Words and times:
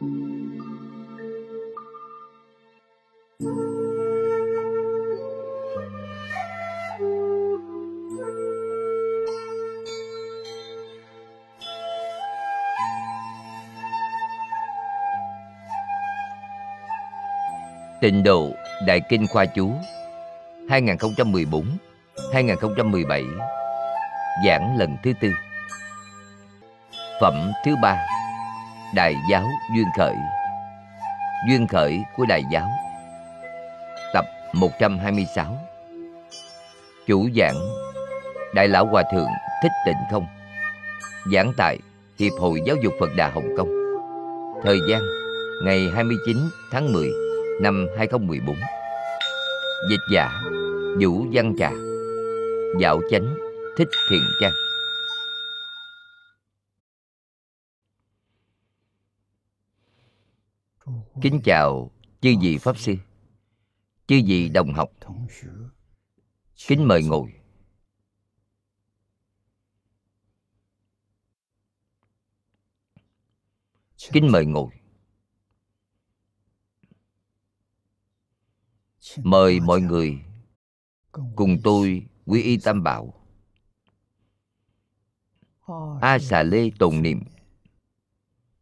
Tịnh 0.00 0.08
độ 18.24 18.50
Đại 18.86 19.00
Kinh 19.08 19.26
Khoa 19.26 19.46
Chú 19.46 19.72
2014-2017 20.68 23.24
Giảng 24.46 24.76
lần 24.76 24.96
thứ 25.02 25.12
tư. 25.20 25.32
Phẩm 27.20 27.52
thứ 27.64 27.76
ba. 27.82 28.19
Đại 28.94 29.14
giáo 29.30 29.44
Duyên 29.74 29.86
Khởi. 29.96 30.14
Duyên 31.48 31.66
Khởi 31.66 32.04
của 32.16 32.24
Đại 32.28 32.42
giáo. 32.52 32.70
Tập 34.14 34.24
126 34.52 35.58
Chủ 37.06 37.28
giảng, 37.36 37.56
Đại 38.54 38.68
lão 38.68 38.86
Hòa 38.86 39.02
Thượng 39.12 39.28
Thích 39.62 39.72
Tịnh 39.86 39.96
Không. 40.10 40.26
Giảng 41.32 41.52
tại 41.56 41.78
Hiệp 42.18 42.32
hội 42.40 42.60
Giáo 42.66 42.76
dục 42.82 42.92
Phật 43.00 43.10
Đà 43.16 43.30
Hồng 43.30 43.48
Kông. 43.56 43.68
Thời 44.62 44.78
gian, 44.88 45.00
ngày 45.64 45.88
29 45.94 46.36
tháng 46.72 46.92
10 46.92 47.10
năm 47.60 47.86
2014 47.98 48.56
Dịch 49.90 50.14
giả 50.14 50.30
Vũ 51.00 51.24
Văn 51.32 51.54
Trà. 51.58 51.70
Dạo 52.80 53.00
chánh 53.10 53.34
Thích 53.76 53.88
Thiện 54.10 54.22
Trang. 54.40 54.69
Kính 61.22 61.40
chào 61.44 61.90
chư 62.20 62.34
vị 62.40 62.58
Pháp 62.58 62.78
Sư, 62.78 62.94
Chư 64.06 64.20
vị 64.26 64.48
đồng 64.48 64.74
học. 64.74 64.90
Kính 66.66 66.88
mời 66.88 67.02
ngồi. 67.02 67.32
Kính 74.12 74.32
mời 74.32 74.46
ngồi. 74.46 74.70
Mời 79.16 79.60
mọi 79.60 79.80
người 79.80 80.18
cùng 81.36 81.56
tôi 81.64 82.06
quy 82.26 82.42
y 82.42 82.56
tam 82.56 82.82
bảo, 82.82 83.14
A 86.00 86.18
xà 86.18 86.42
lê 86.42 86.70
tồn 86.78 87.02
niệm, 87.02 87.22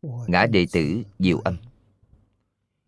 Ngã 0.02 0.46
đệ 0.46 0.66
tử 0.72 1.02
diệu 1.18 1.38
âm. 1.38 1.56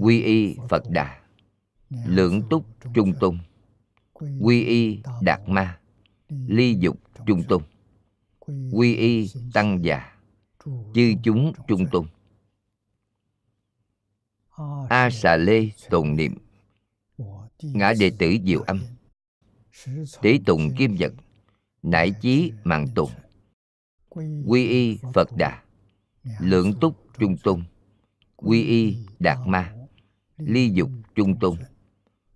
quy 0.00 0.22
y 0.22 0.56
phật 0.68 0.82
đà 0.90 1.20
lượng 1.90 2.42
túc 2.50 2.64
trung 2.94 3.12
tôn. 3.20 3.38
Quy 4.40 4.64
y 4.64 5.02
đạt 5.22 5.40
ma 5.46 5.78
ly 6.28 6.76
dục 6.80 6.96
trung 7.26 7.42
tôn. 7.48 7.62
Quy 8.72 8.94
y 8.94 9.30
tăng 9.52 9.84
già 9.84 10.16
chư 10.94 11.12
chúng 11.22 11.52
trung 11.68 11.86
tôn. 11.92 12.06
A 14.88 15.10
xà 15.10 15.36
lê 15.36 15.70
tồn 15.90 16.16
niệm. 16.16 16.34
Ngã 17.62 17.92
đệ 18.00 18.10
tử 18.18 18.36
diệu 18.44 18.60
âm 18.60 18.80
tế 20.22 20.38
tùng 20.46 20.74
kim 20.78 20.96
vật 20.98 21.12
nải 21.82 22.10
chí 22.20 22.52
mạng 22.64 22.86
tùng 22.94 23.10
quy 24.46 24.68
y 24.68 24.98
phật 25.14 25.28
đà 25.36 25.62
lượng 26.40 26.72
túc 26.80 26.96
trung 27.18 27.36
tôn 27.42 27.64
quy 28.42 28.64
y 28.64 29.06
đạt 29.18 29.38
ma, 29.46 29.74
ly 30.36 30.70
dục 30.70 30.90
trung 31.14 31.38
tôn. 31.40 31.58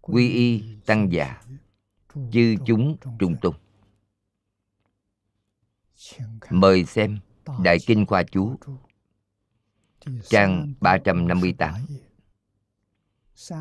Quy 0.01 0.29
y 0.29 0.77
tăng 0.87 1.13
già, 1.13 1.43
chư 2.33 2.55
chúng 2.67 2.97
trung 3.19 3.37
tôn. 3.43 3.55
Mời 6.51 6.85
xem 6.85 7.19
đại 7.65 7.77
kinh 7.87 8.07
khoa 8.07 8.23
chú, 8.23 8.57
trang 10.29 10.75
358 10.81 11.75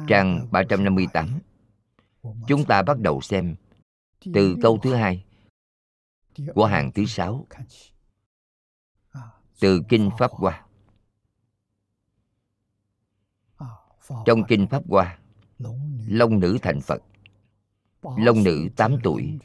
trang 0.08 0.48
358 0.52 1.40
Chúng 2.48 2.66
ta 2.66 2.82
bắt 2.82 3.00
đầu 3.00 3.22
xem 3.22 3.56
từ 4.34 4.56
câu 4.62 4.80
thứ 4.84 4.94
hai 4.94 5.26
của 6.56 6.66
hàng 6.66 6.92
thứ 6.92 7.06
sáu. 7.06 7.48
Từ 9.60 9.82
Kinh 9.90 10.10
Pháp 10.20 10.32
Hoa. 10.32 10.66
Trong 14.26 14.44
Kinh 14.48 14.68
Pháp 14.68 14.84
Hoa, 14.88 15.18
Long 16.08 16.40
nữ 16.40 16.58
thành 16.62 16.82
Phật, 16.82 17.04
Long 18.18 18.44
nữ 18.44 18.70
8 18.76 18.98
tuổi, 19.04 19.40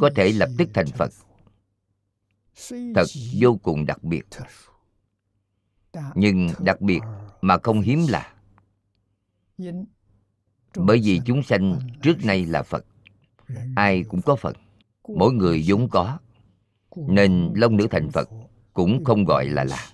có 0.00 0.10
thể 0.16 0.32
lập 0.32 0.48
tức 0.58 0.68
thành 0.74 0.86
Phật. 0.86 1.10
Thật 2.94 3.06
vô 3.40 3.58
cùng 3.62 3.86
đặc 3.86 4.04
biệt. 4.04 4.26
Nhưng 6.14 6.48
đặc 6.58 6.80
biệt 6.80 7.00
mà 7.40 7.58
không 7.62 7.80
hiếm 7.80 8.06
là 8.08 8.34
bởi 10.76 11.00
vì 11.04 11.20
chúng 11.26 11.42
sanh 11.42 11.80
trước 12.02 12.24
nay 12.24 12.46
là 12.46 12.62
phật. 12.62 12.84
Ai 13.76 14.04
cũng 14.08 14.22
có 14.22 14.36
phật. 14.36 14.56
Mỗi 15.08 15.32
người 15.32 15.64
vốn 15.66 15.88
có. 15.88 16.18
nên 16.96 17.52
long 17.54 17.76
nữ 17.76 17.86
thành 17.90 18.10
phật 18.10 18.28
cũng 18.72 19.04
không 19.04 19.24
gọi 19.24 19.44
là 19.46 19.64
lạ 19.64 19.88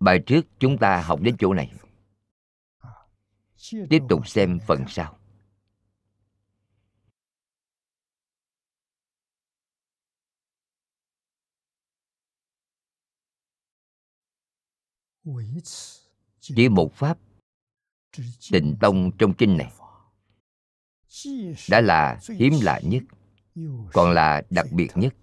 bài 0.00 0.22
trước 0.26 0.46
chúng 0.58 0.78
ta 0.78 1.02
học 1.02 1.20
đến 1.20 1.36
chỗ 1.38 1.54
này. 1.54 1.72
Tiếp 3.90 4.02
tục 4.08 4.28
xem 4.28 4.58
phần 4.66 4.84
sau. 4.88 5.18
Chỉ 16.40 16.68
một 16.68 16.94
pháp 16.94 17.18
tịnh 18.50 18.76
tông 18.80 19.10
trong 19.18 19.34
kinh 19.34 19.56
này 19.56 19.72
đã 21.70 21.80
là 21.80 22.20
hiếm 22.38 22.52
lạ 22.62 22.80
nhất, 22.84 23.02
còn 23.92 24.14
là 24.14 24.42
đặc 24.50 24.66
biệt 24.72 24.88
nhất. 24.94 25.14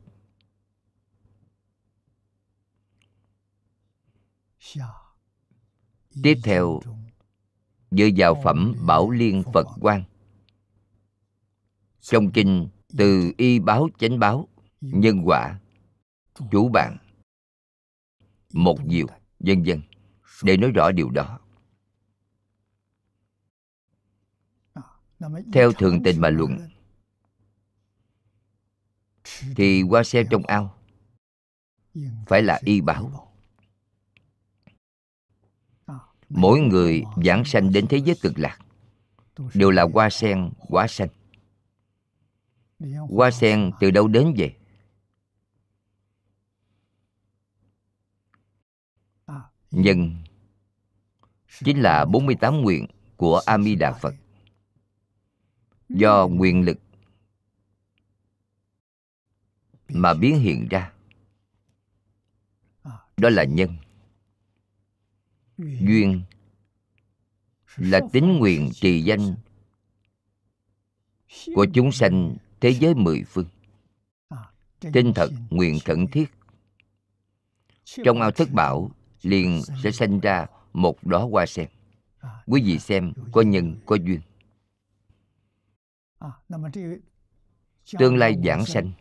Tiếp 6.24 6.35
theo 6.44 6.81
dựa 7.91 8.07
vào 8.18 8.41
phẩm 8.44 8.74
bảo 8.88 9.09
liên 9.09 9.44
phật 9.53 9.68
quan 9.81 10.03
trong 12.01 12.31
kinh 12.31 12.69
từ 12.97 13.31
y 13.38 13.59
báo 13.59 13.88
chánh 14.00 14.19
báo, 14.19 14.48
nhân 14.81 15.21
quả 15.25 15.60
chủ 16.51 16.69
bạn, 16.69 16.98
một 18.54 18.77
diệu, 18.89 19.07
vân 19.39 19.63
vân, 19.63 19.81
để 20.44 20.57
nói 20.57 20.71
rõ 20.71 20.92
điều 20.92 21.09
đó. 21.09 21.39
Theo 25.54 25.71
thường 25.71 26.04
tình 26.04 26.21
mà 26.21 26.30
luận, 26.30 26.69
thì 29.56 29.81
hoa 29.81 30.04
sen 30.04 30.27
trong 30.30 30.44
ao, 30.44 30.75
phải 32.27 32.42
là 32.42 32.59
y 32.63 32.81
bảo 32.81 33.32
mỗi 36.35 36.59
người 36.59 37.03
giảng 37.25 37.45
sanh 37.45 37.71
đến 37.71 37.88
thế 37.88 37.97
giới 37.97 38.15
cực 38.21 38.39
lạc. 38.39 38.59
Đều 39.53 39.71
là 39.71 39.83
hoa 39.94 40.09
sen, 40.09 40.51
quả 40.68 40.88
xanh 40.88 41.09
hoa 43.09 43.31
sen 43.31 43.71
từ 43.80 43.91
đâu 43.91 44.07
đến 44.07 44.33
vậy? 44.38 44.56
Nhân. 49.71 50.15
Chính 51.63 51.81
là 51.81 52.06
48 52.06 52.62
nguyện 52.62 52.88
của 53.18 53.41
A 53.45 53.57
Di 53.57 53.75
Đà 53.75 53.94
Phật. 53.94 54.15
Do 55.89 56.27
nguyện 56.27 56.65
lực 56.65 56.77
mà 59.88 60.13
biến 60.13 60.39
hiện 60.39 60.68
ra. 60.69 60.94
Đó 63.18 63.30
là 63.30 63.44
nhân 63.44 63.75
duyên 65.57 66.21
là 67.77 68.00
tính 68.11 68.38
nguyện 68.39 68.69
trì 68.73 69.01
danh 69.01 69.35
của 71.55 71.65
chúng 71.73 71.91
sanh 71.91 72.35
thế 72.61 72.69
giới 72.69 72.95
mười 72.95 73.23
phương. 73.23 73.45
Tinh 74.94 75.11
thật 75.15 75.29
nguyện 75.50 75.79
khẩn 75.85 76.07
thiết. 76.07 76.31
Trong 77.85 78.21
ao 78.21 78.31
thất 78.31 78.51
bảo 78.51 78.91
liền 79.21 79.61
sẽ 79.83 79.91
sinh 79.91 80.19
ra 80.19 80.45
một 80.73 80.97
đóa 81.03 81.21
hoa 81.21 81.45
sen. 81.45 81.69
Quý 82.45 82.61
vị 82.65 82.79
xem 82.79 83.13
có 83.31 83.41
nhân 83.41 83.75
có 83.85 83.95
duyên. 83.95 84.19
Tương 87.99 88.17
lai 88.17 88.35
giảng 88.45 88.65
sanh. 88.65 88.91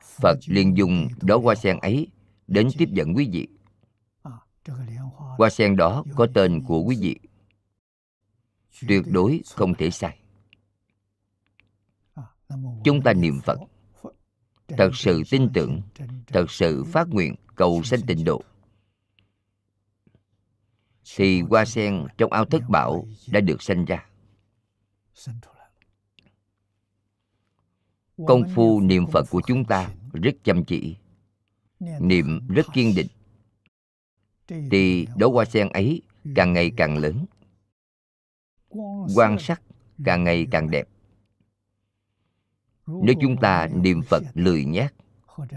phật 0.00 0.38
liền 0.46 0.76
dùng 0.76 1.08
đóa 1.22 1.38
hoa 1.38 1.54
sen 1.54 1.78
ấy 1.78 2.08
đến 2.46 2.68
tiếp 2.78 2.88
dẫn 2.92 3.14
quý 3.16 3.28
vị 3.32 3.48
hoa 5.38 5.50
sen 5.50 5.76
đó 5.76 6.04
có 6.16 6.26
tên 6.34 6.64
của 6.64 6.82
quý 6.82 6.96
vị. 7.00 7.16
tuyệt 8.88 9.02
đối 9.12 9.42
không 9.54 9.74
thể 9.74 9.90
sai. 9.90 10.18
Chúng 12.84 13.02
ta 13.04 13.12
niệm 13.12 13.40
phật. 13.40 13.58
Thật 14.68 14.90
sự 14.94 15.22
tin 15.30 15.48
tưởng 15.54 15.80
thật 16.26 16.50
sự 16.50 16.84
phát 16.84 17.08
nguyện 17.08 17.34
cầu 17.54 17.82
sanh 17.82 18.00
tịnh 18.06 18.24
độ. 18.24 18.42
thì 21.16 21.40
hoa 21.40 21.64
sen 21.64 22.06
trong 22.18 22.32
ao 22.32 22.44
thất 22.44 22.62
bảo 22.68 23.06
đã 23.28 23.40
được 23.40 23.62
sanh 23.62 23.84
ra. 23.84 24.06
công 28.26 28.42
phu 28.54 28.80
niệm 28.80 29.06
phật 29.06 29.24
của 29.30 29.42
chúng 29.46 29.64
ta 29.64 29.94
rất 30.12 30.34
chăm 30.44 30.64
chỉ. 30.64 30.96
Niệm 32.00 32.48
rất 32.48 32.66
kiên 32.74 32.94
định 32.94 33.06
thì 34.48 35.06
đóa 35.16 35.28
hoa 35.32 35.44
sen 35.44 35.68
ấy 35.68 36.02
càng 36.34 36.52
ngày 36.52 36.72
càng 36.76 36.96
lớn. 36.98 37.26
Quan 39.14 39.38
sắc 39.38 39.62
càng 40.04 40.24
ngày 40.24 40.46
càng 40.50 40.70
đẹp. 40.70 40.88
Nếu 42.86 43.14
chúng 43.20 43.36
ta 43.36 43.68
niệm 43.74 44.02
phật 44.02 44.22
lười 44.34 44.64
nhác 44.64 44.94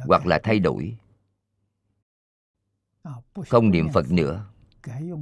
hoặc 0.08 0.26
là 0.26 0.40
thay 0.44 0.60
đổi 0.60 0.98
không 3.48 3.72
niệm 3.72 3.88
phật 3.94 4.12
nữa 4.12 4.46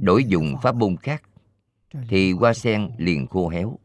đổi 0.00 0.24
dùng 0.24 0.54
pháp 0.62 0.74
môn 0.74 0.96
khác 0.96 1.22
thì 2.08 2.32
hoa 2.32 2.54
sen 2.54 2.90
liền 2.98 3.26
khô 3.26 3.48
héo. 3.48 3.78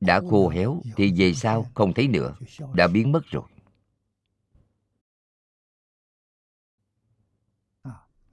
Đã 0.00 0.20
khô 0.30 0.48
héo 0.48 0.82
thì 0.96 1.12
về 1.16 1.34
sau 1.34 1.66
không 1.74 1.94
thấy 1.94 2.08
nữa 2.08 2.34
đã 2.74 2.88
biến 2.88 3.12
mất 3.12 3.26
rồi 3.26 3.44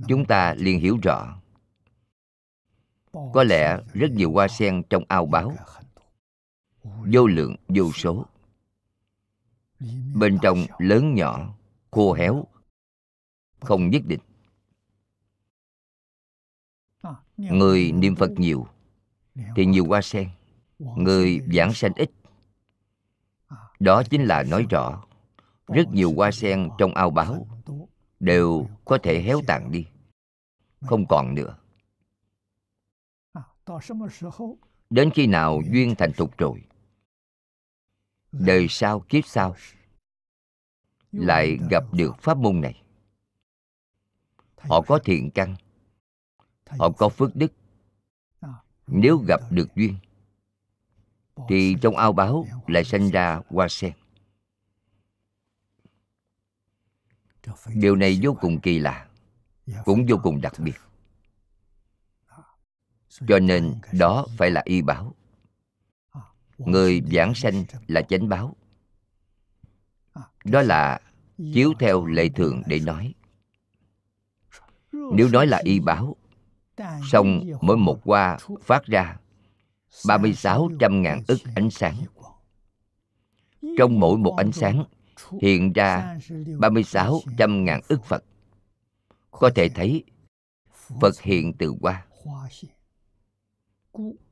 chúng 0.07 0.25
ta 0.25 0.53
liền 0.57 0.79
hiểu 0.79 0.97
rõ. 1.03 1.41
Có 3.33 3.43
lẽ 3.43 3.77
rất 3.93 4.11
nhiều 4.11 4.31
hoa 4.31 4.47
sen 4.47 4.83
trong 4.89 5.03
ao 5.07 5.25
báo. 5.25 5.55
Vô 6.83 7.27
lượng, 7.27 7.55
vô 7.67 7.91
số. 7.91 8.25
Bên 10.15 10.39
trong 10.41 10.65
lớn 10.77 11.13
nhỏ, 11.13 11.55
khô 11.91 12.13
héo, 12.13 12.45
không 13.59 13.89
nhất 13.89 14.01
định. 14.05 14.19
Người 17.37 17.91
niệm 17.91 18.15
phật 18.15 18.31
nhiều, 18.31 18.67
thì 19.55 19.65
nhiều 19.65 19.85
hoa 19.85 20.01
sen. 20.01 20.29
Người 20.79 21.41
giảng 21.53 21.73
sanh 21.73 21.93
ít, 21.95 22.11
đó 23.79 24.03
chính 24.09 24.25
là 24.25 24.43
nói 24.43 24.65
rõ, 24.69 25.03
rất 25.67 25.87
nhiều 25.91 26.13
hoa 26.15 26.31
sen 26.31 26.69
trong 26.77 26.95
ao 26.95 27.09
báo 27.09 27.47
đều 28.25 28.67
có 28.85 28.97
thể 29.03 29.21
héo 29.21 29.41
tàn 29.47 29.71
đi. 29.71 29.87
Không 30.81 31.05
còn 31.09 31.35
nữa. 31.35 31.57
Đến 34.89 35.09
khi 35.13 35.27
nào 35.27 35.61
duyên 35.71 35.95
thành 35.97 36.11
thục 36.13 36.37
rồi? 36.37 36.63
Đời 38.31 38.67
sau 38.69 38.99
kiếp 38.99 39.25
sau 39.25 39.55
lại 41.11 41.57
gặp 41.69 41.83
được 41.91 42.17
pháp 42.21 42.37
môn 42.37 42.61
này. 42.61 42.81
Họ 44.57 44.81
có 44.81 44.99
thiện 45.05 45.31
căn, 45.31 45.55
họ 46.79 46.89
có 46.97 47.09
phước 47.09 47.35
đức. 47.35 47.53
Nếu 48.87 49.17
gặp 49.27 49.41
được 49.51 49.75
duyên, 49.75 49.95
thì 51.49 51.75
trong 51.81 51.95
ao 51.95 52.13
báo 52.13 52.47
lại 52.67 52.83
sinh 52.83 53.09
ra 53.09 53.41
hoa 53.49 53.67
sen. 53.69 53.93
điều 57.73 57.95
này 57.95 58.19
vô 58.21 58.37
cùng 58.41 58.59
kỳ 58.59 58.79
lạ, 58.79 59.07
cũng 59.85 60.05
vô 60.09 60.17
cùng 60.23 60.41
đặc 60.41 60.53
biệt. 60.59 60.75
Cho 63.27 63.39
nên 63.39 63.73
đó 63.91 64.25
phải 64.37 64.51
là 64.51 64.61
y 64.65 64.81
báo. 64.81 65.15
Người 66.57 67.01
giảng 67.11 67.35
sanh 67.35 67.65
là 67.87 68.01
chánh 68.01 68.29
báo. 68.29 68.55
Đó 70.43 70.61
là 70.61 71.01
chiếu 71.53 71.73
theo 71.79 72.05
lệ 72.05 72.29
thường 72.29 72.61
để 72.67 72.79
nói. 72.79 73.13
Nếu 74.91 75.29
nói 75.29 75.47
là 75.47 75.61
y 75.63 75.79
báo, 75.79 76.15
xong 77.11 77.41
mỗi 77.61 77.77
một 77.77 78.03
hoa 78.03 78.37
phát 78.61 78.85
ra 78.85 79.17
36 80.07 80.69
trăm 80.79 81.01
ngàn 81.01 81.23
ức 81.27 81.39
ánh 81.55 81.69
sáng. 81.69 81.95
Trong 83.77 83.99
mỗi 83.99 84.17
một 84.17 84.35
ánh 84.37 84.51
sáng 84.51 84.83
hiện 85.41 85.73
ra 85.73 86.17
36 86.59 87.19
trăm 87.37 87.65
ngàn 87.65 87.81
ức 87.87 88.03
Phật. 88.05 88.23
Có 89.31 89.49
thể 89.55 89.69
thấy 89.69 90.03
Phật 91.01 91.21
hiện 91.21 91.53
từ 91.59 91.73
hoa 91.81 92.05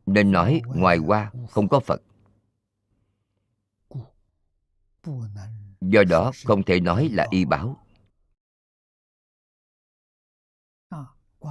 Nên 0.05 0.31
nói 0.31 0.61
ngoài 0.65 0.97
hoa 0.97 1.31
không 1.49 1.67
có 1.67 1.79
Phật. 1.79 2.01
Do 5.81 6.03
đó 6.09 6.31
không 6.45 6.63
thể 6.63 6.79
nói 6.79 7.09
là 7.09 7.27
y 7.31 7.45
báo 7.45 7.85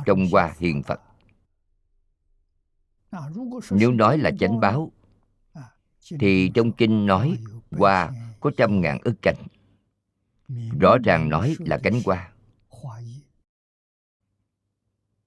Trong 0.07 0.27
hoa 0.33 0.55
hiện 0.59 0.83
Phật. 0.83 1.01
Nếu 3.71 3.93
nói 3.93 4.19
là 4.19 4.31
chánh 4.41 4.61
báo 4.61 4.93
thì 6.21 6.51
trong 6.55 6.73
kinh 6.73 7.07
nói 7.07 7.39
hoa 7.71 8.11
có 8.43 8.51
trăm 8.57 8.81
ngàn 8.81 8.99
ức 9.05 9.15
cánh 9.23 9.37
rõ 10.81 10.97
ràng 11.05 11.29
nói 11.29 11.57
là 11.59 11.79
cánh 11.83 12.01
hoa. 12.05 12.33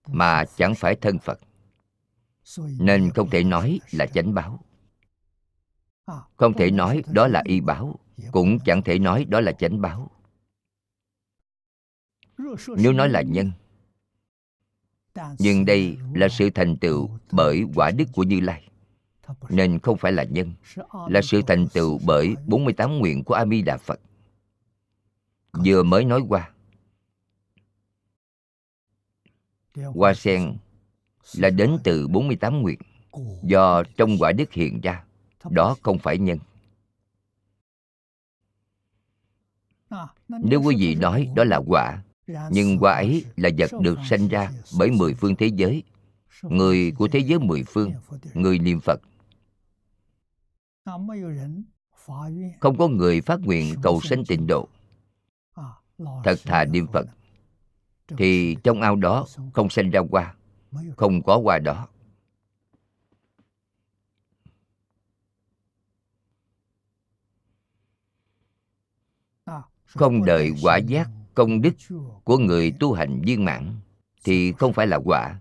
Mà 0.08 0.46
chẳng 0.58 0.76
phải 0.76 0.96
thân 0.96 1.20
phật. 1.20 1.40
Nên 2.80 3.12
không 3.16 3.30
thể 3.30 3.44
nói 3.44 3.80
là 3.92 4.06
chánh 4.06 4.34
báo. 4.34 4.66
Không 6.36 6.54
thể 6.54 6.72
nói 6.72 7.04
đó 7.12 7.28
là 7.28 7.42
y 7.46 7.62
báo, 7.62 8.00
cũng 8.32 8.60
chẳng 8.66 8.82
thể 8.82 9.00
nói 9.00 9.26
đó 9.26 9.42
là 9.42 9.52
chánh 9.52 9.82
báo. 9.82 10.12
Nếu 12.78 12.94
nói 12.94 13.10
là 13.10 13.22
nhân, 13.22 13.52
nhưng 15.40 15.66
đây 15.66 15.98
là 16.14 16.28
sự 16.30 16.50
thành 16.50 16.78
tựu 16.78 17.10
bởi 17.32 17.64
quả 17.76 17.92
đức 17.92 18.06
của 18.14 18.24
Như 18.24 18.40
Lai. 18.40 18.70
Nên 19.50 19.80
không 19.80 19.98
phải 19.98 20.12
là 20.12 20.24
nhân, 20.24 20.54
Là 21.08 21.22
sự 21.22 21.42
thành 21.48 21.68
tựu 21.68 22.00
bởi 22.06 22.36
48 22.48 22.98
nguyện 23.00 23.24
của 23.24 23.34
A 23.34 23.46
Di 23.46 23.62
Đà 23.62 23.78
Phật. 23.78 24.00
Vừa 25.66 25.84
mới 25.84 26.06
nói 26.06 26.22
qua 26.30 26.52
Hoa 29.76 30.14
sen 30.14 30.58
là 31.36 31.50
đến 31.50 31.78
từ 31.84 32.08
48 32.08 32.62
nguyện. 32.62 32.80
Do 33.44 33.84
trong 33.98 34.18
quả 34.20 34.32
đức 34.32 34.54
hiện 34.54 34.82
ra, 34.82 35.04
Đó 35.50 35.76
không 35.82 36.00
phải 36.00 36.18
nhân. 36.18 36.40
Nếu 40.28 40.62
quý 40.62 40.76
vị 40.80 40.96
nói 40.96 41.30
đó 41.36 41.44
là 41.44 41.62
quả, 41.68 42.04
nhưng 42.50 42.80
quả 42.80 42.94
ấy 42.94 43.26
là 43.36 43.50
vật 43.58 43.72
được 43.82 43.98
sanh 44.10 44.28
ra 44.28 44.52
bởi 44.78 44.92
mười 44.92 45.14
phương 45.14 45.36
thế 45.36 45.48
giới. 45.48 45.84
Người 46.42 46.92
của 46.92 47.08
thế 47.08 47.20
giới 47.20 47.40
mười 47.40 47.64
phương, 47.64 47.92
người 48.34 48.60
niệm 48.60 48.80
phật 48.80 49.02
không 52.60 52.78
có 52.78 52.88
người 52.88 53.22
phát 53.22 53.40
nguyện 53.42 53.76
cầu 53.84 54.02
sanh 54.02 54.26
tịnh 54.26 54.48
độ. 54.48 54.68
Thật 55.98 56.36
thà 56.46 56.66
niệm 56.66 56.88
phật. 56.94 57.08
thì 58.18 58.56
trong 58.64 58.82
ao 58.82 58.96
đó 58.96 59.26
không 59.54 59.70
sanh 59.70 59.90
ra 59.90 60.02
hoa 60.12 60.36
không 60.98 61.24
có 61.24 61.38
hoa 61.44 61.60
đó 61.60 61.88
không 69.86 70.26
đợi 70.26 70.52
quả 70.62 70.78
giác 70.78 71.10
công 71.34 71.62
đức 71.62 71.74
của 72.24 72.38
người 72.38 72.74
tu 72.80 72.94
hành 72.94 73.22
viên 73.22 73.46
mãn 73.46 73.72
thì 74.24 74.52
không 74.52 74.74
phải 74.74 74.88
là 74.88 75.00
quả 75.06 75.40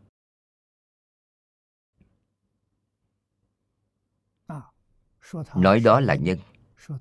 nói 5.57 5.81
đó 5.81 6.01
là 6.01 6.15
nhân 6.15 6.39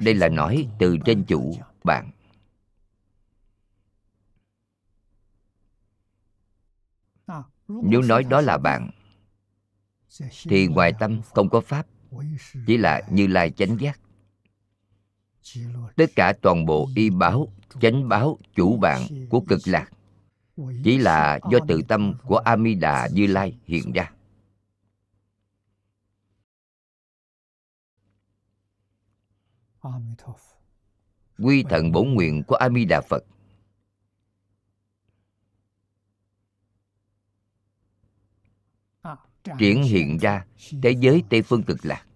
Đây 0.00 0.14
là 0.14 0.28
nói 0.28 0.68
từ 0.78 0.96
trên 1.04 1.24
chủ 1.24 1.56
bạn. 1.84 2.10
Nếu 7.68 8.02
nói 8.02 8.24
đó 8.24 8.40
là 8.40 8.58
bạn 8.58 8.90
thì 10.42 10.66
ngoài 10.66 10.92
tâm 11.00 11.20
không 11.34 11.48
có 11.48 11.60
pháp 11.60 11.86
chỉ 12.66 12.76
là 12.76 13.02
như 13.10 13.26
lai 13.26 13.50
chánh 13.50 13.76
giác 13.80 14.00
tất 15.96 16.10
cả 16.16 16.32
toàn 16.42 16.66
bộ 16.66 16.88
y 16.94 17.10
báo, 17.10 17.48
chánh 17.80 18.08
báo, 18.08 18.38
chủ 18.54 18.76
bạn 18.76 19.02
của 19.30 19.40
cực 19.48 19.60
lạc. 19.64 19.90
Chỉ 20.84 20.98
là 20.98 21.38
do 21.50 21.58
tự 21.68 21.82
tâm 21.88 22.14
của 22.24 22.36
amida 22.36 23.08
như 23.12 23.26
lai 23.26 23.58
hiện 23.64 23.92
ra. 23.92 24.12
Quy 31.38 31.64
thần 31.70 31.92
bổn 31.92 32.14
nguyện 32.14 32.42
của 32.46 32.54
amida 32.54 33.00
phật. 33.00 33.24
Triển 39.58 39.82
hiện 39.82 40.18
ra 40.18 40.46
thế 40.82 40.90
giới 40.90 41.22
tây 41.30 41.42
phương 41.42 41.62
cực 41.62 41.78
lạc 41.82 42.06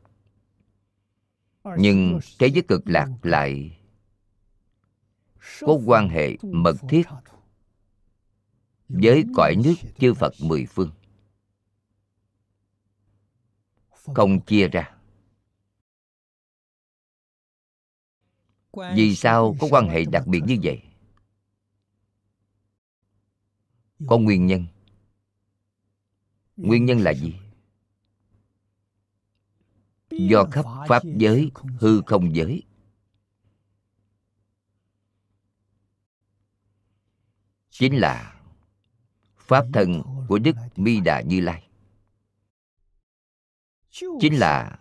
nhưng 1.64 2.20
thế 2.38 2.46
giới 2.46 2.62
cực 2.68 2.82
lạc 2.86 3.08
lại 3.22 3.78
có 5.60 5.78
quan 5.86 6.08
hệ 6.08 6.36
mật 6.42 6.76
thiết 6.88 7.02
với 8.88 9.24
cõi 9.34 9.54
nước 9.64 9.74
chư 9.98 10.14
phật 10.14 10.32
mười 10.40 10.66
phương. 10.66 10.90
Không 13.90 14.40
chia 14.40 14.68
ra. 14.68 14.96
Vì 18.94 19.16
sao 19.16 19.56
có 19.60 19.68
quan 19.70 19.88
hệ 19.88 20.04
đặc 20.04 20.26
biệt 20.26 20.40
như 20.46 20.58
vậy? 20.62 20.82
Có 24.06 24.18
nguyên 24.18 24.46
nhân. 24.46 24.66
nguyên 26.56 26.84
nhân 26.84 26.98
là 26.98 27.14
gì 27.14 27.34
do 30.18 30.44
khắp 30.52 30.64
pháp 30.88 31.02
giới 31.04 31.50
hư 31.78 32.02
không 32.06 32.36
giới. 32.36 32.62
Chính 37.70 38.00
là 38.00 38.40
pháp 39.36 39.64
thân 39.72 40.02
của 40.28 40.38
đức 40.38 40.56
mi 40.76 41.00
đà 41.00 41.20
như 41.20 41.40
lai. 41.40 41.68
Chính 43.90 44.38
là 44.38 44.78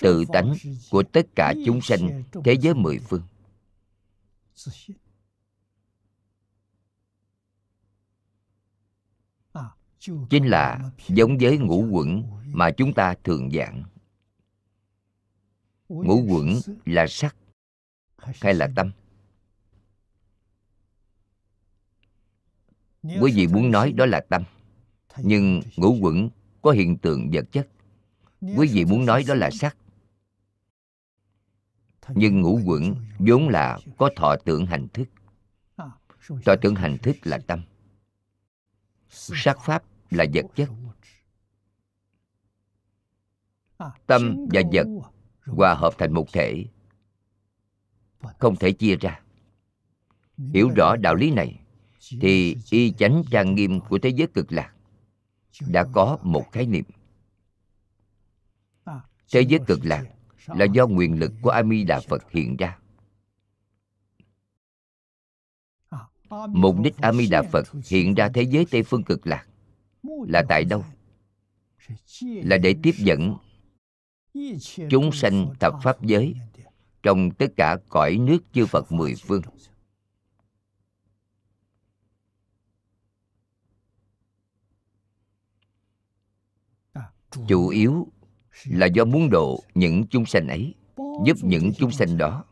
tự 0.00 0.24
tánh 0.32 0.54
của 0.90 1.02
tất 1.12 1.26
cả 1.36 1.54
chúng 1.66 1.80
sanh 1.80 2.22
thế 2.44 2.56
giới 2.60 2.74
mười 2.74 2.98
phương. 2.98 3.22
Chính 10.30 10.46
là 10.46 10.90
giống 11.08 11.38
với 11.40 11.58
ngũ 11.58 11.88
quẩn 11.90 12.22
mà 12.46 12.70
chúng 12.76 12.94
ta 12.94 13.14
thường 13.24 13.50
giảng 13.50 13.84
ngũ 15.88 16.24
quẩn 16.28 16.48
là 16.84 17.06
sắc 17.08 17.36
hay 18.16 18.54
là 18.54 18.68
tâm? 18.76 18.92
Quý 23.02 23.32
vị 23.34 23.46
muốn 23.46 23.70
nói 23.70 23.92
đó 23.92 24.06
là 24.06 24.20
tâm 24.28 24.44
nhưng 25.16 25.62
ngũ 25.76 25.98
quẩn 26.00 26.30
có 26.62 26.70
hiện 26.70 26.98
tượng 26.98 27.30
vật 27.32 27.44
chất. 27.52 27.68
Quý 28.40 28.68
vị 28.72 28.84
muốn 28.84 29.06
nói 29.06 29.24
đó 29.28 29.34
là 29.34 29.50
sắc. 29.50 29.76
Nhưng 32.08 32.40
ngũ 32.40 32.60
quẩn 32.64 32.94
vốn 33.18 33.48
là 33.48 33.78
có 33.98 34.10
thọ 34.16 34.36
tưởng 34.44 34.66
hành 34.66 34.88
thức. 34.88 35.08
Thọ 36.44 36.54
tưởng 36.62 36.74
hành 36.74 36.98
thức 37.02 37.16
là 37.22 37.38
tâm. 37.46 37.62
Sắc 39.08 39.58
pháp 39.64 39.82
là 40.10 40.24
vật 40.34 40.46
chất. 40.54 40.68
tâm 44.06 44.36
và 44.52 44.62
vật 44.72 44.86
hòa 45.46 45.74
hợp 45.74 45.94
thành 45.98 46.12
một 46.12 46.32
thể. 46.32 46.64
không 48.38 48.56
thể 48.56 48.72
chia 48.72 48.96
ra. 48.96 49.20
Hiểu 50.52 50.70
rõ 50.76 50.96
đạo 50.96 51.14
lý 51.14 51.30
này 51.30 51.60
thì 52.20 52.56
y 52.70 52.92
chánh 52.92 53.22
trang 53.30 53.54
nghiêm 53.54 53.80
của 53.80 53.98
thế 53.98 54.08
giới 54.08 54.26
cực 54.26 54.52
lạc 54.52 54.74
đã 55.68 55.84
có 55.92 56.18
một 56.22 56.44
khái 56.52 56.66
niệm. 56.66 56.84
Thế 59.32 59.40
giới 59.40 59.60
cực 59.66 59.78
lạc 59.82 60.04
là 60.46 60.64
do 60.64 60.86
nguyện 60.86 61.18
lực 61.18 61.32
của 61.42 61.50
a 61.50 61.62
di 61.62 61.84
đà 61.84 62.00
phật 62.00 62.30
hiện 62.30 62.56
ra. 62.56 62.78
mục 66.48 66.76
đích 66.80 66.96
a 66.96 67.12
di 67.12 67.26
đà 67.26 67.42
phật 67.42 67.66
hiện 67.88 68.14
ra 68.14 68.28
thế 68.34 68.42
giới 68.42 68.66
tây 68.70 68.82
phương 68.82 69.02
cực 69.02 69.26
lạc 69.26 69.46
là 70.28 70.44
tại 70.48 70.64
đâu? 70.64 70.84
là 72.20 72.58
để 72.58 72.74
tiếp 72.82 72.94
dẫn 72.98 73.36
chúng 74.90 75.12
sanh 75.12 75.54
thập 75.60 75.74
pháp 75.82 76.02
giới 76.02 76.34
trong 77.02 77.30
tất 77.30 77.46
cả 77.56 77.76
cõi 77.88 78.16
nước 78.16 78.38
chư 78.52 78.66
phật 78.66 78.92
mười 78.92 79.14
phương. 79.14 79.42
Chủ 87.48 87.68
yếu 87.68 88.08
là 88.64 88.86
do 88.86 89.04
muốn 89.04 89.30
độ 89.30 89.64
những 89.74 90.06
chúng 90.10 90.26
sanh 90.26 90.48
ấy, 90.48 90.74
giúp 90.96 91.36
những 91.42 91.72
chúng 91.78 91.90
sanh 91.90 92.18
đó. 92.18 92.44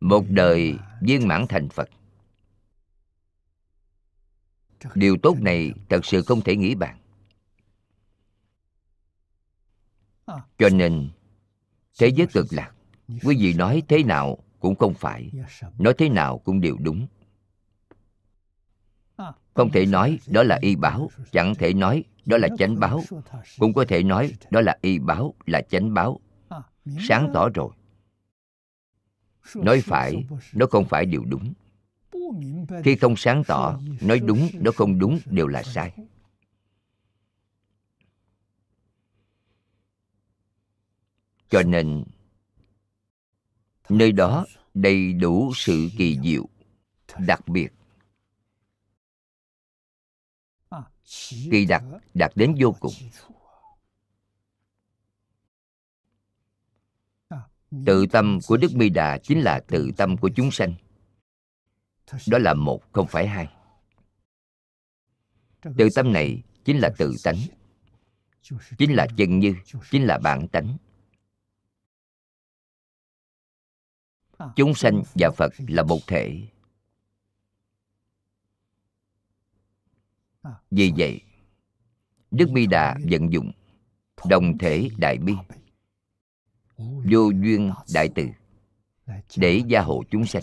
Một 0.00 0.24
đời 0.28 0.74
viên 1.02 1.28
mãn 1.28 1.46
thành 1.48 1.68
phật. 1.68 1.88
Điều 4.94 5.16
tốt 5.22 5.36
này 5.40 5.72
thật 5.88 6.04
sự 6.04 6.22
không 6.22 6.40
thể 6.40 6.56
nghĩ 6.56 6.74
bàn. 6.74 6.98
Cho 10.58 10.68
nên 10.72 11.08
thế 11.98 12.08
giới 12.08 12.26
cực 12.26 12.46
lạc 12.50 12.72
quý 13.24 13.36
vị 13.40 13.54
nói 13.54 13.82
thế 13.88 14.02
nào 14.02 14.38
cũng 14.60 14.74
không 14.74 14.94
phải 14.94 15.30
nói 15.78 15.94
thế 15.98 16.08
nào 16.08 16.38
cũng 16.38 16.60
đều 16.60 16.76
đúng. 16.80 17.06
Không 19.54 19.70
thể 19.72 19.86
nói 19.86 20.18
đó 20.26 20.42
là 20.42 20.58
y 20.60 20.76
báo 20.76 21.10
chẳng 21.32 21.54
thể 21.54 21.72
nói 21.72 22.04
đó 22.26 22.38
là 22.38 22.48
chánh 22.58 22.80
báo 22.80 23.02
cũng 23.58 23.72
có 23.72 23.84
thể 23.88 24.02
nói 24.02 24.32
đó 24.50 24.60
là 24.60 24.78
y 24.80 24.98
báo 24.98 25.34
là 25.46 25.60
chánh 25.60 25.94
báo. 25.94 26.20
Sáng 27.08 27.30
tỏ 27.34 27.48
rồi. 27.54 27.70
Nói 29.54 29.80
phải 29.80 30.24
nó 30.54 30.66
không 30.66 30.84
phải 30.84 31.06
điều 31.06 31.24
đúng. 31.24 31.52
Khi 32.84 32.96
không 32.96 33.16
sáng 33.16 33.44
tỏ 33.44 33.78
nói 34.00 34.20
đúng 34.20 34.48
nó 34.52 34.70
không 34.76 34.98
đúng 34.98 35.18
đều 35.26 35.46
là 35.46 35.62
sai 35.62 35.92
cho 41.48 41.62
nên, 41.62 42.04
nơi 43.88 44.12
đó 44.12 44.46
đầy 44.74 45.12
đủ 45.12 45.52
sự 45.54 45.88
kỳ 45.98 46.18
diệu, 46.24 46.48
đặc 47.18 47.48
biệt. 47.48 47.68
Kỳ 51.50 51.64
đặc 51.64 51.84
đạt 52.14 52.32
đến 52.34 52.54
vô 52.60 52.76
cùng. 52.80 52.92
Tự 57.86 58.06
tâm 58.12 58.38
của 58.46 58.56
đức 58.56 58.74
mi 58.74 58.88
đà 58.88 59.18
chính 59.18 59.40
là 59.40 59.60
tự 59.68 59.90
tâm 59.96 60.16
của 60.16 60.30
chúng 60.36 60.50
sanh. 60.50 60.74
Đó 62.26 62.38
là 62.38 62.54
một 62.54 62.92
không 62.92 63.06
phải 63.06 63.28
hai. 63.28 63.48
Tự 65.62 65.88
tâm 65.94 66.12
này 66.12 66.42
chính 66.64 66.78
là 66.78 66.90
tự 66.98 67.14
tánh, 67.24 67.36
chính 68.78 68.94
là 68.94 69.06
chân 69.16 69.38
như, 69.38 69.54
chính 69.90 70.04
là 70.04 70.18
bản 70.18 70.48
tánh. 70.48 70.76
Chúng 74.56 74.74
sanh 74.74 75.02
và 75.14 75.30
phật 75.36 75.52
là 75.68 75.82
một 75.82 75.98
thể. 76.06 76.48
Vì 80.70 80.92
vậy, 80.96 81.20
đức 82.30 82.46
bi 82.52 82.66
đà 82.66 82.96
vận 83.10 83.32
dụng 83.32 83.52
đồng 84.28 84.58
thể 84.58 84.88
đại 84.98 85.18
bi 85.18 85.32
vô 87.10 87.30
duyên 87.30 87.72
đại 87.94 88.08
từ 88.14 88.26
để 89.36 89.62
gia 89.68 89.80
hộ 89.80 90.02
chúng 90.10 90.26
sanh. 90.26 90.42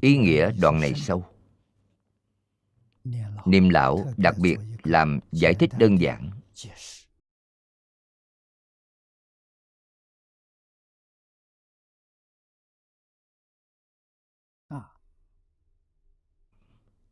Ý 0.00 0.18
nghĩa 0.18 0.52
đoạn 0.60 0.80
này 0.80 0.94
sâu 0.94 1.31
niệm 3.46 3.68
lão 3.68 4.04
đặc 4.16 4.34
biệt 4.38 4.58
làm 4.82 5.20
giải 5.32 5.54
thích 5.54 5.70
đơn 5.78 6.00
giản. 6.00 6.30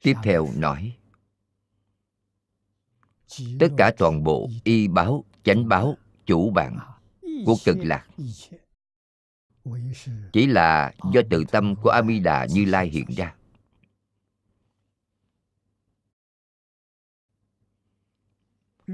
tiếp 0.03 0.15
theo 0.23 0.49
nói. 0.57 0.97
Tất 3.61 3.69
cả 3.77 3.93
toàn 3.99 4.25
bộ 4.25 4.49
y 4.65 4.89
báo 4.89 5.25
chánh 5.45 5.69
báo 5.69 5.97
chủ 6.27 6.51
bạn 6.51 6.79
của 7.47 7.57
cực 7.65 7.77
lạc. 7.81 8.07
chỉ 10.33 10.47
là 10.47 10.93
do 11.13 11.21
tự 11.31 11.45
tâm 11.53 11.75
của 11.77 11.91
a 11.91 12.03
di 12.03 12.19
đà 12.19 12.47
như 12.51 12.65
lai 12.65 12.89
hiện 12.89 13.07
ra 13.17 13.35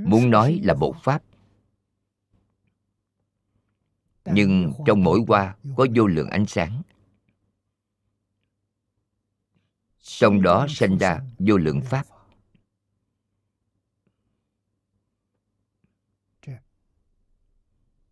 muốn 0.05 0.31
nói 0.31 0.61
là 0.65 0.75
một 0.75 0.95
pháp. 1.03 1.23
Nhưng 4.25 4.73
trong 4.87 5.05
mỗi 5.05 5.21
hoa 5.29 5.57
có 5.77 5.87
vô 5.95 6.07
lượng 6.07 6.29
ánh 6.29 6.47
sáng. 6.47 6.83
Trong 10.01 10.43
đó 10.43 10.67
sinh 10.71 10.99
ra 10.99 11.21
vô 11.39 11.57
lượng 11.57 11.81
pháp. 11.81 12.07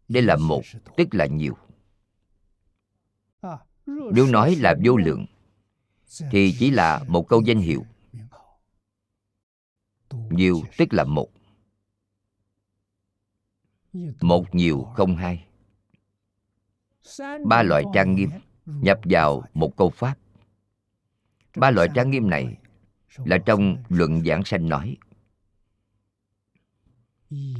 đây 0.09 0.23
là 0.23 0.37
một 0.37 0.63
tức 0.97 1.09
là 1.15 1.27
nhiều. 1.27 1.57
Nếu 3.87 4.27
nói 4.27 4.57
là 4.57 4.75
vô 4.85 4.97
lượng 4.97 5.27
thì 6.31 6.55
chỉ 6.59 6.71
là 6.71 7.05
một 7.09 7.29
câu 7.29 7.43
danh 7.43 7.59
hiệu. 7.59 7.87
nhiều 10.11 10.63
tức 10.77 10.89
là 10.93 11.05
một 11.05 11.29
một 14.21 14.55
nhiều 14.55 14.83
không 14.83 15.17
hai. 15.17 15.47
Ba 17.47 17.63
loại 17.63 17.85
trang 17.95 18.15
nghiêm 18.15 18.31
nhập 18.65 19.01
vào 19.05 19.43
một 19.55 19.77
câu 19.77 19.91
pháp. 19.91 20.19
Ba 21.57 21.71
loại 21.71 21.89
trang 21.95 22.11
nghiêm 22.11 22.31
này 22.31 22.57
là 23.17 23.39
trong 23.47 23.77
luận 23.89 24.25
giảng 24.25 24.45
sanh 24.45 24.69
nói. 24.69 24.97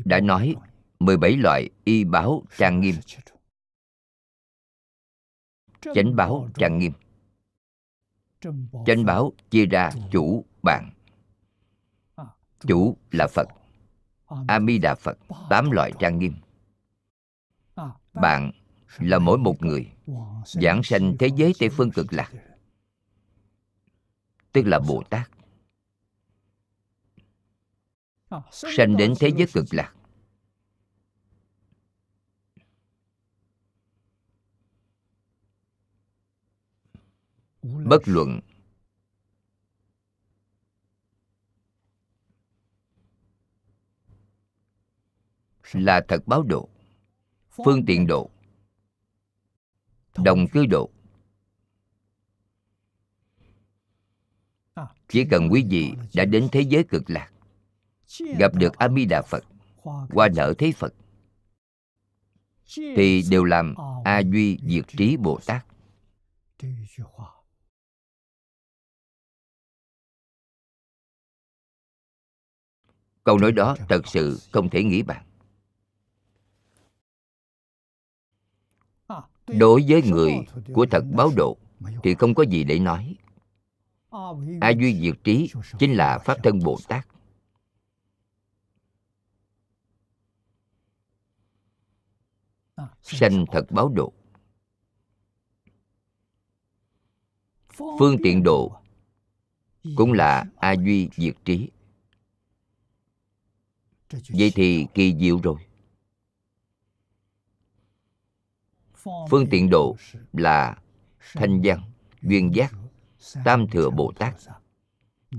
Đã 0.05 0.21
nói 0.21 0.55
17 0.99 1.37
loại 1.37 1.71
y 1.85 2.05
báo 2.05 2.43
trang 2.59 2.81
nghiêm. 2.81 2.95
Chánh 5.81 6.17
báo 6.17 6.49
trang 6.55 6.79
nghiêm. 6.79 6.93
Chánh 8.87 9.05
báo 9.05 9.33
chia 9.51 9.67
ra 9.67 9.91
chủ, 10.13 10.45
bạn. 10.63 10.91
Chủ 12.61 12.97
là 13.11 13.27
phật 13.35 13.49
a 14.49 14.59
mi 14.59 14.79
đà 14.79 14.95
phật, 14.95 15.19
tám 15.51 15.71
loại 15.71 15.93
trang 15.99 16.19
nghiêm. 16.19 16.35
Bạn 18.13 18.53
là 18.99 19.19
mỗi 19.19 19.39
một 19.39 19.63
người 19.63 19.93
giảng 20.47 20.83
sanh 20.83 21.17
thế 21.19 21.29
giới 21.37 21.53
tây 21.59 21.69
phương 21.69 21.91
cực 21.91 22.13
lạc, 22.13 22.33
tức 24.53 24.63
là 24.67 24.81
bồ 24.89 25.03
tát. 25.11 25.31
Sanh 28.51 28.97
đến 28.97 29.15
thế 29.21 29.31
giới 29.37 29.47
cực 29.53 29.65
lạc. 29.71 29.95
Bất 37.63 38.03
luận 38.05 38.41
là 45.75 46.05
thật 46.09 46.27
báo 46.27 46.43
độ, 46.43 46.69
phương 47.65 47.85
tiện 47.87 48.07
độ, 48.07 48.31
đồng 50.17 50.47
cư 50.49 50.67
độ 50.67 50.91
chỉ 55.09 55.25
cần 55.31 55.49
quý 55.51 55.67
vị 55.71 55.93
đã 56.15 56.25
đến 56.25 56.49
thế 56.53 56.61
giới 56.61 56.85
cực 56.85 57.11
lạc, 57.11 57.31
gặp 58.39 58.55
được 58.55 58.79
a 58.79 58.89
di 58.89 59.05
đà 59.05 59.23
phật, 59.23 59.45
qua 60.13 60.29
nở 60.37 60.55
thế 60.59 60.73
phật, 60.73 60.95
thì 62.77 63.23
đều 63.31 63.45
làm 63.45 63.75
a 64.05 64.19
duy 64.19 64.59
diệt 64.63 64.85
trí 64.89 65.17
bồ 65.17 65.41
tát 65.47 65.67
câu 73.25 73.39
nói 73.39 73.53
đó 73.53 73.77
thật 73.89 74.07
sự 74.07 74.41
không 74.53 74.71
thể 74.71 74.85
nghĩ 74.85 75.03
bằng. 75.03 75.25
Đối 79.47 79.85
với 79.89 80.03
người 80.03 80.33
của 80.75 80.87
thật 80.91 81.05
báo 81.17 81.31
độ, 81.37 81.57
thì 82.03 82.15
không 82.15 82.35
có 82.35 82.43
gì 82.43 82.65
để 82.65 82.79
nói. 82.79 83.17
A 84.61 84.71
duy 84.71 85.01
diệt 85.01 85.25
trí 85.25 85.51
chính 85.79 85.95
là 85.95 86.19
pháp 86.19 86.39
thân 86.43 86.59
bồ 86.65 86.79
tát. 86.89 87.09
Sanh 93.03 93.45
thật 93.53 93.67
báo 93.71 93.89
độ. 93.89 94.13
Phương 97.99 98.17
tiện 98.23 98.43
độ 98.43 98.77
cũng 99.97 100.13
là 100.13 100.45
a 100.57 100.73
duy 100.73 101.09
diệt 101.17 101.37
trí. 101.45 101.71
Vậy 104.11 104.53
thì 104.55 104.87
kỳ 104.95 105.15
diệu 105.21 105.41
rồi. 105.41 105.57
Phương 109.31 109.47
tiện 109.51 109.71
độ 109.71 109.97
là 110.33 110.79
thanh 111.35 111.61
văn, 111.65 111.81
duyên 112.23 112.55
giác, 112.55 112.75
tam 113.45 113.67
thừa 113.69 113.91
bồ 113.91 114.13
tát. 114.19 114.35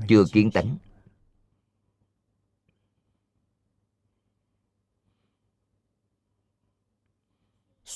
Chưa 0.08 0.24
kiến 0.32 0.52
tánh. 0.52 0.78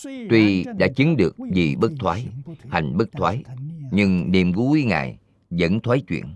Tuy 0.03 0.63
đã 0.77 0.88
chứng 0.95 1.17
được 1.17 1.36
gì 1.53 1.75
bất 1.75 1.91
thoái, 1.99 2.27
hành 2.69 2.97
bất 2.97 3.12
thoái, 3.12 3.43
nhưng 3.91 4.32
niềm 4.32 4.53
của 4.53 4.63
quý 4.63 4.84
ngài 4.84 5.19
vẫn 5.49 5.79
thoái 5.79 6.01
chuyển. 6.08 6.36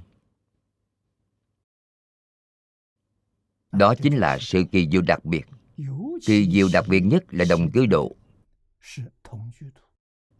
Đó 3.71 3.93
chính 3.95 4.17
là 4.17 4.37
sự 4.41 4.63
kỳ 4.71 4.89
diệu 4.91 5.01
đặc 5.01 5.25
biệt. 5.25 5.45
Kỳ 6.25 6.51
diệu 6.51 6.67
đặc 6.73 6.85
biệt 6.89 7.01
nhất 7.01 7.23
là 7.29 7.45
đồng 7.49 7.71
cư 7.71 7.85
độ 7.85 8.15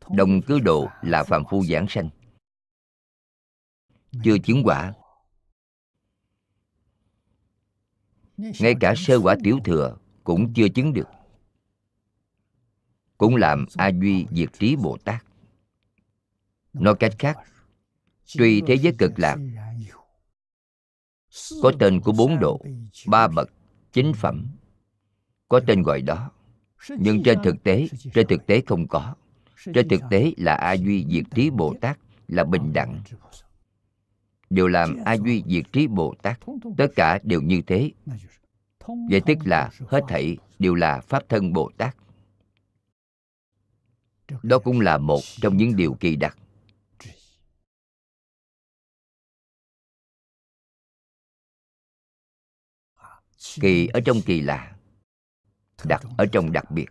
đồng 0.10 0.42
cư 0.42 0.60
độ 0.60 0.88
là 1.02 1.24
phạm 1.24 1.44
phu 1.50 1.64
giảng 1.64 1.86
sanh. 1.90 2.10
Chưa 4.24 4.38
chứng 4.38 4.62
quả. 4.64 4.94
Ngay 8.38 8.76
cả 8.80 8.94
sơ 8.98 9.20
quả 9.24 9.36
tiểu 9.44 9.60
thừa 9.66 9.98
cũng 10.24 10.54
chưa 10.54 10.68
chứng 10.68 10.94
được. 10.94 11.08
Cũng 13.18 13.36
làm 13.36 13.66
a 13.78 13.88
duy 13.88 14.26
diệt 14.32 14.50
trí 14.60 14.76
bồ 14.76 14.98
tát. 15.06 15.26
Nói 16.74 16.96
cách 17.00 17.14
khác 17.20 17.38
tuy 18.38 18.62
thế 18.68 18.76
giới 18.76 18.94
cực 18.98 19.12
lạc 19.20 19.38
có 21.62 21.72
tên 21.80 22.02
của 22.02 22.12
bốn 22.12 22.40
độ 22.40 22.62
ba 23.08 23.28
bậc 23.28 23.50
chính 23.92 24.14
phẩm 24.14 24.48
có 25.50 25.60
tên 25.68 25.82
gọi 25.84 26.02
đó 26.02 26.32
nhưng 26.90 27.24
trên 27.24 27.40
thực 27.44 27.64
tế, 27.64 27.88
trên 28.14 28.28
thực 28.28 28.46
tế 28.48 28.62
không 28.66 28.88
có. 28.88 29.16
Trên 29.74 29.88
thực 29.90 30.02
tế 30.10 30.34
là 30.38 30.56
a 30.56 30.74
duy 30.74 31.06
diệt 31.10 31.24
trí 31.36 31.50
bồ 31.50 31.76
tát 31.82 32.00
là 32.28 32.44
bình 32.44 32.74
đẳng. 32.74 33.02
Đều 34.50 34.68
làm 34.68 34.98
a 35.06 35.18
duy 35.18 35.44
diệt 35.48 35.64
trí 35.74 35.88
bồ 35.88 36.16
tát, 36.22 36.40
tất 36.78 36.88
cả 36.96 37.20
đều 37.24 37.42
như 37.42 37.62
thế. 37.68 37.92
Vậy 39.10 39.22
tức 39.26 39.38
là 39.46 39.72
hết 39.88 40.02
thảy 40.08 40.38
đều 40.60 40.76
là 40.76 41.02
pháp 41.02 41.24
thân 41.30 41.54
bồ 41.54 41.72
tát. 41.78 41.96
Đó 44.44 44.60
cũng 44.60 44.80
là 44.80 44.98
một 44.98 45.22
trong 45.42 45.58
những 45.58 45.76
điều 45.76 45.94
kỳ 46.00 46.16
đặc. 46.16 46.38
Kỳ 53.62 53.88
ở 53.88 54.00
trong 54.06 54.18
kỳ 54.26 54.42
lạ 54.42 54.73
đặc 55.86 56.02
ở 56.18 56.26
trong 56.32 56.52
đặc 56.52 56.72
biệt. 56.72 56.86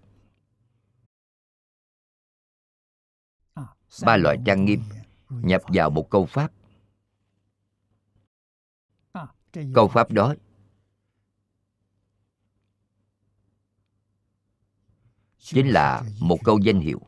Ba 4.04 4.16
loại 4.16 4.36
trang 4.46 4.64
nghiêm 4.64 4.82
nhập 5.28 5.62
vào 5.68 5.90
một 5.90 6.10
câu 6.10 6.26
pháp. 6.26 6.52
Câu 9.74 9.88
pháp 9.88 10.10
đó 10.10 10.34
chính 15.38 15.68
là 15.68 16.02
một 16.20 16.38
câu 16.44 16.58
danh 16.58 16.80
hiệu. 16.80 17.00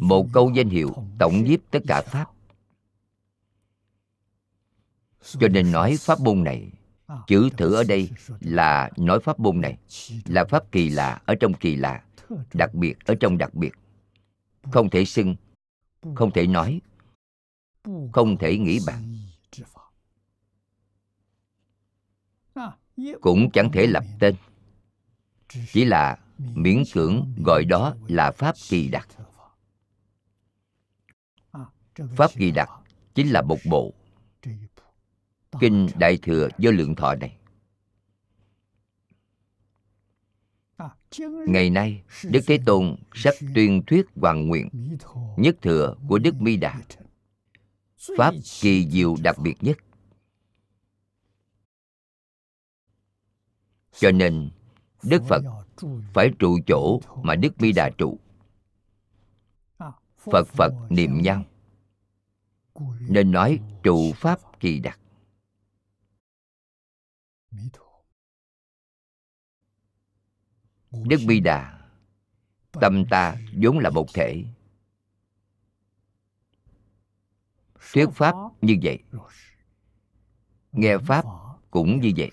Một 0.00 0.26
câu 0.32 0.52
danh 0.54 0.68
hiệu 0.68 0.94
tổng 1.18 1.44
nhiếp 1.44 1.60
tất 1.70 1.78
cả 1.88 2.02
pháp. 2.02 2.30
Cho 5.20 5.48
nên 5.48 5.72
nói 5.72 5.96
pháp 6.00 6.20
môn 6.20 6.44
này 6.44 6.72
chữ 7.26 7.48
thử 7.56 7.74
ở 7.74 7.84
đây 7.84 8.10
là 8.40 8.90
nói 8.96 9.20
pháp 9.20 9.40
môn 9.40 9.60
này. 9.60 9.78
Là 10.24 10.44
pháp 10.44 10.72
kỳ 10.72 10.88
lạ 10.88 11.22
ở 11.24 11.34
trong 11.40 11.54
kỳ 11.54 11.76
lạ 11.76 12.04
đặc 12.54 12.74
biệt 12.74 12.94
ở 13.04 13.14
trong 13.20 13.38
đặc 13.38 13.54
biệt. 13.54 13.72
Không 14.72 14.90
thể 14.90 15.04
xưng 15.04 15.36
không 16.14 16.30
thể 16.30 16.46
nói 16.46 16.80
không 18.12 18.36
thể 18.38 18.58
nghĩ 18.58 18.78
bàn. 18.86 19.18
cũng 23.20 23.50
chẳng 23.50 23.72
thể 23.72 23.86
lập 23.86 24.04
tên. 24.20 24.34
Chỉ 25.72 25.84
là 25.84 26.18
miễn 26.38 26.82
cưỡng 26.92 27.34
gọi 27.44 27.64
đó 27.64 27.94
là 28.08 28.30
pháp 28.30 28.54
kỳ 28.68 28.88
đặc. 28.88 29.08
pháp 32.16 32.30
kỳ 32.36 32.50
đặc 32.50 32.70
chính 33.14 33.28
là 33.28 33.42
một 33.42 33.58
bộ 33.70 33.92
kinh 35.60 35.88
đại 35.98 36.18
thừa 36.22 36.48
do 36.58 36.70
lượng 36.70 36.94
thọ 36.94 37.14
này. 37.14 37.38
Ngày 41.46 41.70
nay 41.70 42.02
đức 42.24 42.40
thế 42.46 42.58
tôn 42.66 42.96
sắp 43.14 43.34
tuyên 43.54 43.82
thuyết 43.86 44.06
hoàng 44.16 44.48
nguyện 44.48 44.68
nhất 45.36 45.56
thừa 45.62 45.96
của 46.08 46.18
đức 46.18 46.34
mi 46.40 46.56
đà. 46.56 46.80
Pháp 48.18 48.34
kỳ 48.60 48.88
diệu 48.90 49.16
đặc 49.22 49.38
biệt 49.38 49.54
nhất. 49.60 49.78
Cho 53.98 54.10
nên 54.10 54.50
đức 55.02 55.22
phật 55.28 55.42
phải 56.14 56.30
trụ 56.38 56.58
chỗ 56.66 57.00
mà 57.22 57.34
đức 57.34 57.60
mi 57.60 57.72
đà 57.72 57.90
trụ. 57.98 58.18
Phật 60.16 60.48
phật 60.48 60.72
niệm 60.90 61.22
nhau. 61.22 61.44
Nên 63.08 63.30
nói 63.30 63.60
trụ 63.82 64.12
pháp 64.12 64.60
kỳ 64.60 64.78
đặc 64.78 64.98
đức 70.90 71.20
bi 71.26 71.40
đà. 71.40 71.80
Tâm 72.72 73.04
ta 73.10 73.36
vốn 73.62 73.78
là 73.78 73.90
một 73.90 74.06
thể. 74.14 74.44
Thuyết 77.92 78.06
pháp 78.14 78.34
như 78.60 78.76
vậy. 78.82 78.98
Nghe 80.72 80.98
pháp 80.98 81.24
cũng 81.70 82.00
như 82.00 82.12
vậy. 82.16 82.30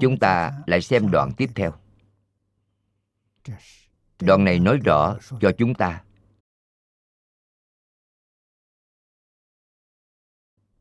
Chúng 0.00 0.18
ta 0.20 0.62
lại 0.66 0.80
xem 0.82 1.10
đoạn 1.10 1.30
tiếp 1.36 1.50
theo. 1.54 1.72
Đoạn 4.20 4.44
này 4.44 4.58
nói 4.58 4.78
rõ 4.84 5.16
cho 5.40 5.52
chúng 5.58 5.74
ta 5.74 6.04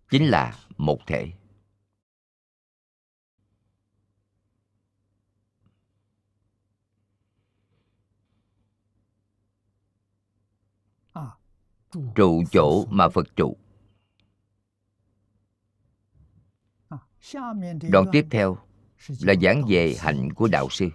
chính 0.10 0.30
là 0.30 0.60
một 0.78 1.00
thể. 1.08 1.32
Trụ 12.16 12.44
chỗ 12.52 12.86
mà 12.86 13.10
phật 13.10 13.28
trụ. 13.36 13.58
Đoạn 17.92 18.06
tiếp 18.12 18.26
theo 18.32 18.58
là 19.08 19.34
giảng 19.42 19.62
về 19.70 19.96
hạnh 20.00 20.34
của 20.34 20.48
đạo 20.48 20.68
sư. 20.70 20.90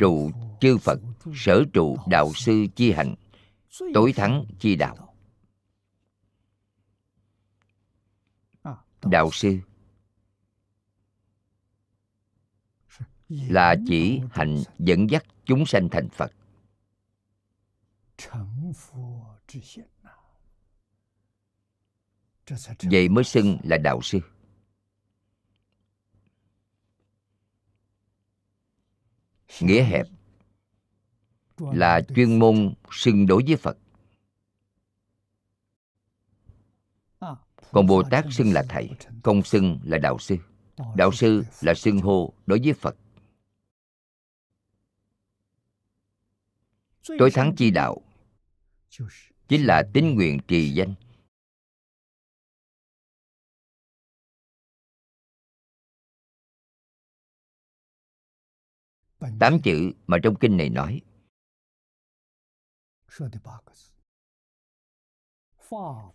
Trụ 0.00 0.30
chư 0.60 0.78
phật 0.78 1.00
sở 1.34 1.64
trụ 1.72 1.96
đạo 2.08 2.32
sư 2.34 2.66
chi 2.76 2.92
hạnh 2.92 3.14
tối 3.94 4.12
thắng 4.12 4.44
chi 4.60 4.76
đạo. 4.76 5.14
Đạo 9.02 9.30
sư. 9.32 9.58
Là 13.28 13.74
chỉ 13.86 14.20
hạnh 14.30 14.62
dẫn 14.78 15.10
dắt 15.10 15.24
chúng 15.44 15.66
sanh 15.66 15.88
thành 15.90 16.08
phật. 16.08 16.32
Vậy 22.82 23.08
mới 23.08 23.24
xưng 23.24 23.58
là 23.64 23.78
đạo 23.78 24.00
sư. 24.02 24.20
Nghĩa 29.60 29.82
hẹp 29.82 30.06
là 31.58 32.00
chuyên 32.14 32.38
môn 32.38 32.74
xưng 32.90 33.26
đối 33.26 33.42
với 33.46 33.56
phật. 33.56 33.78
Còn 37.72 37.86
bồ 37.86 38.02
tát 38.10 38.24
xưng 38.30 38.52
là 38.52 38.64
thầy 38.68 38.90
không 39.22 39.42
xưng 39.42 39.78
là 39.84 39.98
đạo 39.98 40.18
sư. 40.18 40.36
Đạo 40.96 41.12
sư 41.12 41.44
là 41.60 41.74
xưng 41.74 41.98
hô 41.98 42.34
đối 42.46 42.60
với 42.64 42.72
phật. 42.72 42.96
Tối 47.18 47.30
thắng 47.30 47.54
chi 47.56 47.70
đạo 47.70 48.00
chính 49.48 49.66
là 49.66 49.82
tín 49.94 50.14
nguyện 50.14 50.38
trì 50.48 50.70
danh. 50.70 50.94
Tám 59.40 59.60
chữ 59.64 59.92
mà 60.06 60.18
trong 60.22 60.34
kinh 60.40 60.56
này 60.56 60.68
nói 60.68 61.00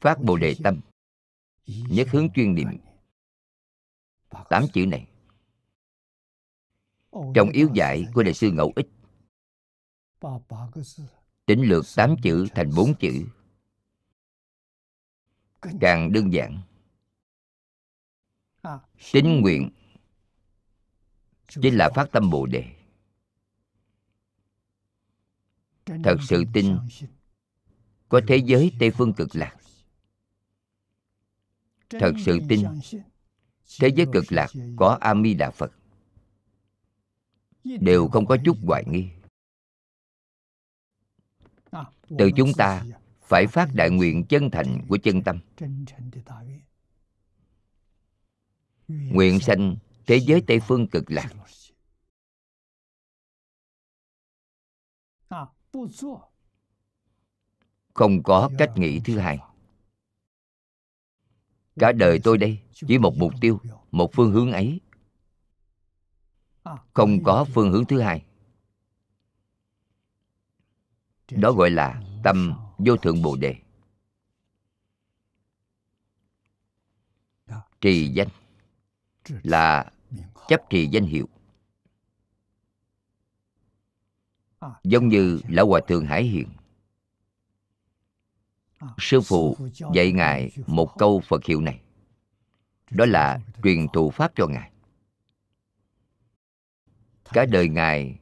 phát 0.01 0.15
bồ 0.23 0.37
đề 0.37 0.55
tâm. 0.63 0.81
Nhất 1.65 2.07
hướng 2.11 2.27
chuyên 2.35 2.55
niệm. 2.55 2.67
Tám 4.49 4.65
chữ 4.73 4.85
này. 4.85 5.07
Trong 7.11 7.49
yếu 7.53 7.69
giải 7.73 8.05
của 8.13 8.23
đại 8.23 8.33
sư 8.33 8.51
ngẫu 8.51 8.73
ích. 8.75 8.87
Tính 11.45 11.61
lược 11.61 11.85
tám 11.95 12.15
chữ 12.23 12.47
thành 12.55 12.71
bốn 12.75 12.93
chữ. 12.99 13.25
Càng 15.81 16.13
đơn 16.13 16.33
giản. 16.33 16.61
Tính 19.11 19.41
nguyện. 19.41 19.69
Chính 21.47 21.75
là 21.75 21.89
phát 21.95 22.09
tâm 22.11 22.29
bồ 22.29 22.45
đề 22.45 22.78
thật 26.03 26.17
sự 26.21 26.43
tin 26.53 26.77
có 28.09 28.21
thế 28.27 28.37
giới 28.37 28.71
tây 28.79 28.91
phương 28.91 29.13
cực 29.13 29.35
lạc. 29.35 29.55
Thật 31.89 32.11
sự 32.25 32.39
tin 32.49 32.59
thế 33.79 33.89
giới 33.95 34.05
cực 34.13 34.31
lạc 34.31 34.49
có 34.75 34.97
a 35.01 35.13
di 35.23 35.33
đà 35.33 35.51
phật. 35.51 35.71
Đều 37.63 38.07
không 38.07 38.25
có 38.25 38.37
chút 38.45 38.57
hoài 38.63 38.83
nghi. 38.87 39.09
Từ 42.17 42.31
chúng 42.35 42.53
ta 42.57 42.85
phải 43.21 43.47
phát 43.47 43.69
đại 43.73 43.89
nguyện 43.89 44.25
chân 44.25 44.51
thành 44.51 44.85
của 44.87 44.97
chân 44.97 45.23
tâm. 45.23 45.39
Nguyện 48.87 49.39
sanh 49.39 49.75
thế 50.07 50.17
giới 50.17 50.43
tây 50.47 50.59
phương 50.59 50.87
cực 50.87 51.11
lạc 51.11 51.29
không 57.93 58.23
có 58.23 58.49
cách 58.57 58.71
nghĩ 58.75 59.01
thứ 59.05 59.17
hai. 59.17 59.39
cả 61.79 61.91
đời 61.91 62.19
tôi 62.23 62.37
đây 62.37 62.59
chỉ 62.73 62.97
một 62.97 63.13
mục 63.17 63.33
tiêu 63.41 63.59
một 63.91 64.11
phương 64.13 64.31
hướng 64.31 64.51
ấy. 64.51 64.81
Không 66.93 67.23
có 67.23 67.45
phương 67.53 67.71
hướng 67.71 67.85
thứ 67.85 68.01
hai. 68.01 68.25
Đó 71.31 71.51
gọi 71.51 71.69
là 71.69 72.01
tâm 72.23 72.53
vô 72.77 72.97
thượng 72.97 73.21
bồ 73.21 73.35
đề. 73.35 73.55
Trì 77.81 78.07
danh 78.07 78.27
là 79.25 79.91
chấp 80.47 80.61
trì 80.69 80.87
danh 80.87 81.03
hiệu 81.03 81.29
giống 84.83 85.07
như 85.07 85.41
lão 85.47 85.67
hòa 85.67 85.79
thượng 85.87 86.05
hải 86.05 86.23
hiền. 86.23 86.49
Sư 88.97 89.21
phụ 89.21 89.57
dạy 89.93 90.11
ngài 90.11 90.51
một 90.67 90.91
câu 90.97 91.19
phật 91.19 91.45
hiệu 91.45 91.61
này. 91.61 91.81
Đó 92.91 93.05
là 93.05 93.39
truyền 93.63 93.87
thụ 93.93 94.11
pháp 94.11 94.31
cho 94.35 94.47
ngài. 94.47 94.71
Cả 97.23 97.45
đời 97.45 97.69
ngài 97.69 98.19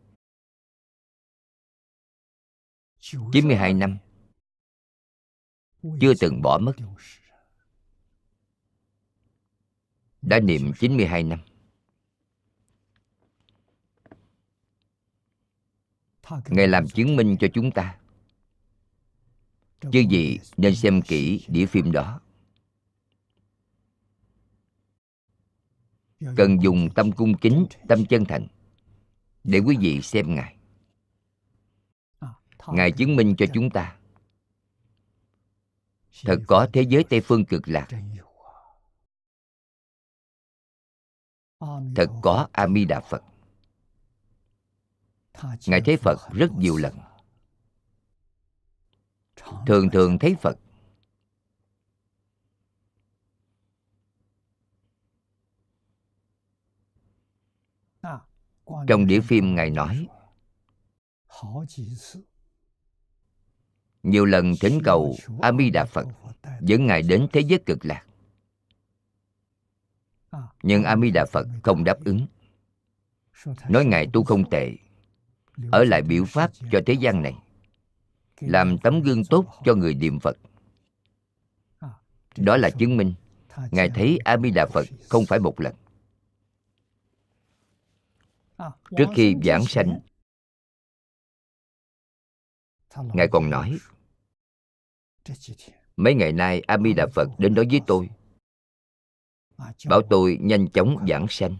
92 3.00 3.73
năm 3.73 3.97
chưa 6.02 6.13
từng 6.19 6.41
bỏ 6.41 6.58
mất. 6.58 6.73
Đã 10.21 10.39
niệm 10.39 10.71
92 10.80 11.23
năm. 11.23 11.39
Ngài 16.30 16.68
làm 16.68 16.88
chứng 16.88 17.16
minh 17.16 17.38
cho 17.40 17.48
chúng 17.54 17.72
ta. 17.72 17.98
Chứ 19.82 20.00
gì 20.10 20.40
nên 20.58 20.76
xem 20.76 21.02
kỹ 21.02 21.46
đĩa 21.48 21.66
phim 21.66 21.92
đó. 21.92 22.22
Cần 26.36 26.62
dùng 26.62 26.90
tâm 26.96 27.12
cung 27.12 27.38
kính, 27.38 27.66
tâm 27.88 28.06
chân 28.06 28.26
thành 28.26 28.48
Để 29.44 29.60
quý 29.60 29.78
vị 29.80 30.02
xem 30.02 30.36
Ngài. 30.36 30.56
Ngài 32.68 32.92
chứng 32.92 33.16
minh 33.16 33.36
cho 33.38 33.46
chúng 33.54 33.70
ta. 33.70 33.98
Thật 36.26 36.40
có 36.48 36.68
thế 36.74 36.82
giới 36.82 37.04
Tây 37.04 37.22
Phương 37.22 37.46
cực 37.46 37.68
lạc. 37.68 37.88
Thật 41.96 42.08
có 42.22 42.48
A 42.52 42.68
Di 42.68 42.86
Đà 42.86 43.00
Phật 43.00 43.24
Ngài 45.67 45.82
thấy 45.82 45.97
Phật 45.97 46.17
rất 46.34 46.52
nhiều 46.58 46.78
lần. 46.78 46.93
Thường 49.65 49.89
thường 49.89 50.19
thấy 50.19 50.36
Phật. 50.36 50.58
Trong 58.88 59.08
đĩa 59.08 59.21
phim 59.21 59.56
Ngài 59.56 59.69
nói, 59.69 60.08
Nhiều 64.04 64.26
lần 64.26 64.54
thỉnh 64.62 64.80
cầu 64.84 65.15
A 65.41 65.52
mi 65.52 65.69
Đà 65.69 65.86
Phật 65.86 66.08
dẫn 66.62 66.86
Ngài 66.86 67.02
đến 67.02 67.28
thế 67.34 67.41
giới 67.41 67.60
cực 67.65 67.86
lạc. 67.86 68.06
Nhưng 70.63 70.84
A 70.84 70.95
mi 70.95 71.12
Đà 71.12 71.26
Phật 71.26 71.47
không 71.63 71.84
đáp 71.84 71.97
ứng. 72.06 72.28
Nói 73.69 73.86
Ngài 73.86 74.08
tu 74.13 74.23
không 74.23 74.50
tệ 74.50 74.87
ở 75.72 75.84
lại 75.84 76.02
biểu 76.02 76.26
pháp 76.26 76.52
cho 76.72 76.80
thế 76.86 76.93
gian 76.93 77.22
này 77.22 77.34
làm 78.39 78.78
tấm 78.78 79.02
gương 79.02 79.26
tốt 79.26 79.46
cho 79.65 79.76
người 79.76 79.93
niệm 79.93 80.20
phật. 80.20 80.38
Đó 82.38 82.58
là 82.58 82.70
chứng 82.70 82.98
minh 82.98 83.13
ngài 83.72 83.89
thấy 83.89 84.17
a 84.26 84.38
di 84.38 84.52
đà 84.52 84.65
phật 84.65 84.86
không 85.10 85.26
phải 85.26 85.39
một 85.39 85.60
lần. 85.60 85.76
Trước 88.98 89.06
khi 89.15 89.36
giảng 89.43 89.65
sanh 89.65 90.00
ngài 92.96 93.28
còn 93.32 93.50
nói 93.50 93.78
mấy 95.98 96.13
ngày 96.15 96.34
nay 96.34 96.62
a 96.67 96.78
di 96.78 96.93
đà 96.93 97.08
phật 97.13 97.28
đến 97.38 97.54
nói 97.54 97.67
với 97.72 97.82
tôi. 97.88 98.10
bảo 99.89 100.02
tôi 100.10 100.38
nhanh 100.41 100.67
chóng 100.70 101.06
giảng 101.10 101.26
sanh 101.30 101.58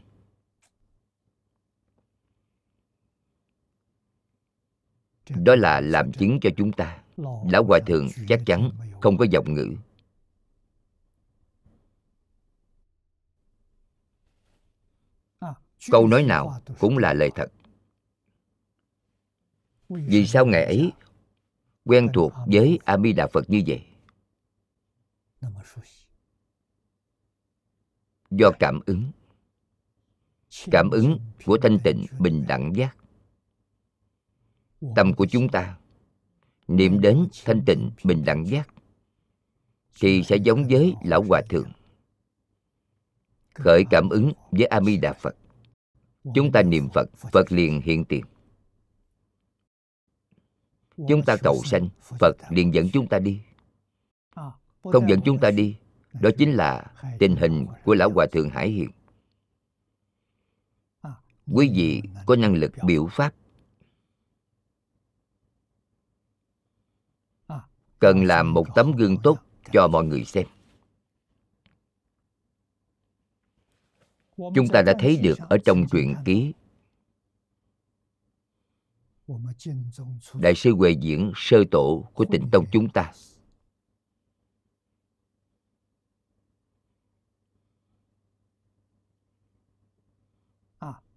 đó 5.29 5.55
là 5.55 5.81
làm 5.81 6.11
chứng 6.11 6.39
cho 6.41 6.49
chúng 6.57 6.71
ta. 6.71 7.03
Lão 7.51 7.63
hòa 7.63 7.79
thượng 7.87 8.07
chắc 8.27 8.41
chắn 8.45 8.71
không 9.01 9.17
có 9.17 9.25
giọng 9.31 9.53
ngữ. 9.53 9.75
Câu 15.91 16.07
nói 16.07 16.23
nào 16.23 16.61
cũng 16.79 16.97
là 16.97 17.13
lời 17.13 17.31
thật. 17.35 17.51
Vì 19.89 20.27
sao 20.27 20.45
ngày 20.45 20.65
ấy 20.65 20.91
quen 21.85 22.07
thuộc 22.13 22.33
với 22.45 22.79
a 22.85 22.97
di 22.97 23.13
đà 23.13 23.27
phật 23.27 23.49
như 23.49 23.63
vậy? 23.67 23.85
Do 28.29 28.51
cảm 28.59 28.79
ứng. 28.85 29.11
Cảm 30.71 30.89
ứng 30.89 31.19
của 31.45 31.57
thanh 31.61 31.79
tịnh 31.83 32.05
bình 32.19 32.45
đẳng 32.47 32.73
giác 32.75 32.97
tâm 34.95 35.13
của 35.13 35.25
chúng 35.25 35.49
ta. 35.49 35.77
Niệm 36.67 37.01
đến 37.01 37.27
thanh 37.45 37.65
tịnh 37.65 37.91
bình 38.03 38.25
đẳng 38.25 38.47
giác 38.47 38.69
thì 40.01 40.23
sẽ 40.23 40.35
giống 40.35 40.63
với 40.69 40.93
lão 41.03 41.23
hòa 41.23 41.41
thượng. 41.49 41.71
Khởi 43.53 43.83
cảm 43.89 44.09
ứng 44.09 44.31
với 44.51 44.65
a 44.65 44.81
di 44.81 44.97
đà 44.97 45.13
phật. 45.13 45.35
Chúng 46.35 46.51
ta 46.51 46.61
niệm 46.61 46.89
phật 46.93 47.09
phật 47.31 47.51
liền 47.51 47.81
hiện 47.81 48.05
tiền. 48.05 48.25
Chúng 51.09 51.21
ta 51.25 51.35
cầu 51.43 51.61
sanh 51.65 51.89
phật 52.19 52.35
liền 52.49 52.73
dẫn 52.73 52.89
chúng 52.93 53.07
ta 53.07 53.19
đi. 53.19 53.41
Không 54.81 55.09
dẫn 55.09 55.19
chúng 55.25 55.39
ta 55.39 55.51
đi 55.51 55.77
đó 56.21 56.29
chính 56.37 56.51
là 56.51 56.91
tình 57.19 57.35
hình 57.35 57.65
của 57.83 57.93
lão 57.95 58.09
hòa 58.09 58.25
thượng 58.31 58.49
hải 58.49 58.69
hiện 58.69 58.89
quý 61.53 61.71
vị 61.75 62.01
có 62.25 62.35
năng 62.35 62.53
lực 62.53 62.71
biểu 62.85 63.07
pháp 63.07 63.33
cần 67.99 68.23
làm 68.23 68.53
một 68.53 68.65
tấm 68.75 68.91
gương 68.91 69.17
tốt 69.23 69.39
cho 69.73 69.88
mọi 69.88 70.05
người 70.05 70.25
xem. 70.25 70.47
Chúng 74.38 74.67
ta 74.73 74.81
đã 74.81 74.93
thấy 74.99 75.17
được 75.17 75.38
ở 75.49 75.57
trong 75.65 75.86
truyện 75.91 76.15
ký. 76.25 76.53
Đại 80.33 80.55
sư 80.55 80.75
huệ 80.75 80.91
diễn, 80.91 81.31
sơ 81.36 81.63
tổ 81.71 82.10
của 82.13 82.25
tịnh 82.31 82.49
tông 82.51 82.65
chúng 82.71 82.89
ta. 82.89 83.13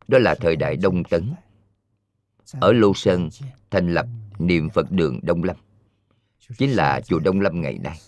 Đó 0.09 0.19
là 0.19 0.35
thời 0.41 0.57
đại 0.57 0.77
đông 0.77 1.05
tấn. 1.05 1.35
Ở 2.53 2.73
lô 2.73 2.95
sơn, 2.95 3.29
thành 3.71 3.95
lập 3.95 4.07
niệm 4.39 4.69
phật 4.75 4.91
đường 4.91 5.21
đông 5.23 5.45
lâm 5.45 5.57
chính 6.59 6.77
là 6.77 7.01
chùa 7.01 7.19
Đông 7.19 7.41
Lâm 7.41 7.61
ngày 7.61 7.79
nay. 7.79 8.01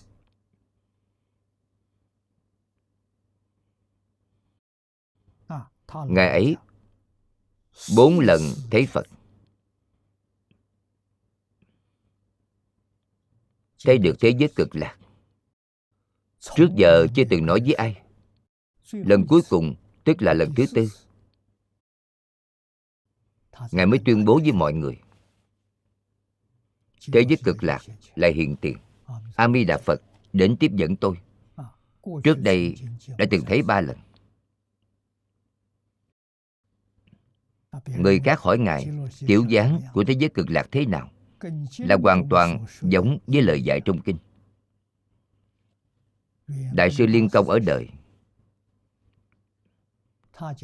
Ngày 6.07 6.29
ấy, 6.29 6.55
bốn 7.95 8.19
lần 8.19 8.41
thấy 8.71 8.85
Phật. 8.85 9.07
Thấy 13.85 13.97
được 13.97 14.15
thế 14.19 14.29
giới 14.29 14.49
cực 14.55 14.75
lạc. 14.75 14.97
Trước 16.39 16.67
giờ 16.75 17.07
chưa 17.15 17.23
từng 17.29 17.45
nói 17.45 17.59
với 17.65 17.73
ai. 17.73 18.01
Lần 18.91 19.25
cuối 19.27 19.41
cùng, 19.49 19.75
tức 20.03 20.21
là 20.21 20.33
lần 20.33 20.55
thứ 20.55 20.65
tư. 20.73 20.89
Ngài 23.71 23.85
mới 23.85 23.99
tuyên 24.05 24.25
bố 24.25 24.39
với 24.43 24.51
mọi 24.51 24.73
người 24.73 24.99
thế 27.11 27.21
giới 27.21 27.37
cực 27.43 27.63
lạc 27.63 27.81
lại 28.15 28.33
hiện 28.33 28.55
tiền. 28.55 28.77
A 29.35 29.47
mi 29.47 29.63
đà 29.63 29.77
phật 29.77 30.01
đến 30.33 30.57
tiếp 30.57 30.71
dẫn 30.75 30.95
tôi. 30.95 31.17
Trước 32.23 32.39
đây 32.39 32.75
đã 33.17 33.25
từng 33.31 33.45
thấy 33.45 33.61
ba 33.61 33.81
lần. 33.81 33.97
Người 37.97 38.19
khác 38.19 38.39
hỏi 38.39 38.57
ngài, 38.57 38.89
kiểu 39.27 39.45
dáng 39.49 39.81
của 39.93 40.03
thế 40.03 40.13
giới 40.13 40.29
cực 40.29 40.49
lạc 40.49 40.67
thế 40.71 40.85
nào? 40.85 41.09
Là 41.77 41.97
hoàn 42.03 42.29
toàn 42.29 42.65
giống 42.81 43.19
với 43.27 43.41
lời 43.41 43.63
dạy 43.63 43.81
trong 43.85 44.01
kinh. 44.01 44.17
Đại 46.73 46.91
sư 46.91 47.05
liên 47.07 47.29
công 47.29 47.49
ở 47.49 47.59
đời. 47.59 47.89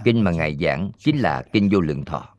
Kinh 0.03 0.23
mà 0.23 0.31
ngài 0.31 0.57
giảng 0.61 0.91
chính 0.97 1.17
là 1.17 1.43
kinh 1.53 1.69
vô 1.71 1.79
lượng 1.79 2.05
thọ 2.05 2.35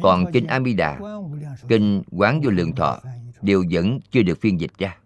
còn 0.00 0.24
kinh 0.32 0.46
a 0.46 0.60
di 0.60 0.74
đà 0.74 0.98
kinh 1.68 2.02
quán 2.10 2.40
vô 2.40 2.50
lượng 2.50 2.74
thọ 2.74 3.00
đều 3.42 3.64
vẫn 3.70 4.00
chưa 4.10 4.22
được 4.22 4.38
phiên 4.40 4.60
dịch 4.60 4.78
ra. 4.78 4.98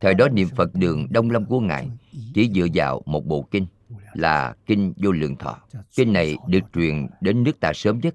Thời 0.00 0.14
đó 0.14 0.28
niệm 0.28 0.48
phật 0.56 0.74
đường 0.74 1.06
đông 1.10 1.30
lâm 1.30 1.44
của 1.44 1.60
ngài 1.60 1.90
chỉ 2.34 2.50
dựa 2.54 2.66
vào 2.74 3.02
một 3.06 3.26
bộ 3.26 3.42
kinh 3.50 3.66
là 4.12 4.56
kinh 4.66 4.92
vô 4.96 5.12
lượng 5.12 5.36
thọ. 5.36 5.58
Kinh 5.96 6.12
này 6.12 6.36
được 6.48 6.72
truyền 6.74 7.06
đến 7.20 7.42
nước 7.42 7.60
ta 7.60 7.72
sớm 7.74 8.00
nhất. 8.00 8.14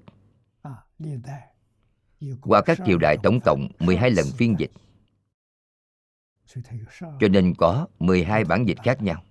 Qua 2.40 2.62
các 2.62 2.78
triều 2.86 2.98
đại 2.98 3.16
tổng 3.22 3.40
cộng 3.44 3.68
12 3.78 4.10
lần 4.10 4.26
phiên 4.36 4.56
dịch. 4.58 4.70
Cho 7.20 7.28
nên 7.30 7.54
có 7.54 7.86
12 7.98 8.44
bản 8.44 8.64
dịch 8.64 8.78
khác 8.84 9.02
nhau. 9.02 9.22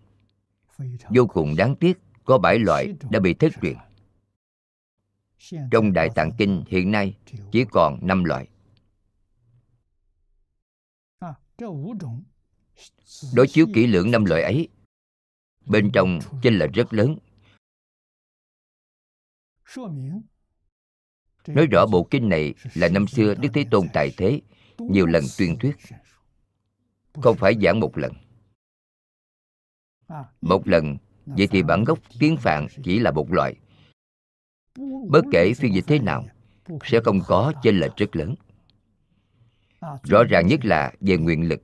vô 1.09 1.25
cùng 1.25 1.55
đáng 1.55 1.75
tiếc 1.75 1.99
có 2.25 2.37
bảy 2.37 2.59
loại 2.59 2.93
đã 3.09 3.19
bị 3.19 3.33
thất 3.33 3.53
truyền 3.61 3.75
trong 5.71 5.93
Đại 5.93 6.09
Tạng 6.15 6.31
Kinh 6.37 6.63
hiện 6.67 6.91
nay 6.91 7.17
chỉ 7.51 7.65
còn 7.71 7.99
5 8.01 8.23
loại. 8.23 8.47
đối 13.33 13.47
chiếu 13.47 13.67
kỹ 13.73 13.87
lưỡng 13.87 14.11
năm 14.11 14.25
loại 14.25 14.41
ấy 14.41 14.69
bên 15.65 15.91
trong 15.93 16.19
chênh 16.43 16.53
lệch 16.53 16.71
rất 16.73 16.93
lớn. 16.93 17.17
Nói 21.47 21.67
rõ 21.71 21.85
bộ 21.85 22.07
kinh 22.11 22.29
này 22.29 22.53
là 22.73 22.89
năm 22.89 23.07
xưa 23.07 23.35
đức 23.35 23.49
thế 23.53 23.65
tôn 23.71 23.87
tại 23.93 24.13
thế 24.17 24.41
nhiều 24.77 25.05
lần 25.05 25.23
tuyên 25.37 25.57
thuyết. 25.59 25.75
Không 27.13 27.37
phải 27.37 27.53
giảng 27.61 27.79
một 27.79 27.97
lần. 27.97 28.13
Một 30.41 30.67
lần 30.67 30.97
vậy 31.25 31.47
thì 31.51 31.63
bản 31.63 31.83
gốc 31.83 31.99
tiếng 32.19 32.37
phạn 32.37 32.67
chỉ 32.83 32.99
là 32.99 33.11
một 33.11 33.31
loại 33.31 33.55
bất 35.09 35.25
kể 35.31 35.53
phiên 35.53 35.73
dịch 35.73 35.85
thế 35.87 35.99
nào, 35.99 36.25
sẽ 36.83 36.99
không 37.03 37.19
có 37.27 37.53
chênh 37.63 37.79
lệch 37.79 37.95
rất 37.97 38.15
lớn. 38.15 38.35
Rõ 40.03 40.23
ràng 40.23 40.47
nhất 40.47 40.65
là 40.65 40.93
về 40.99 41.17
nguyện 41.17 41.47
lực. 41.47 41.61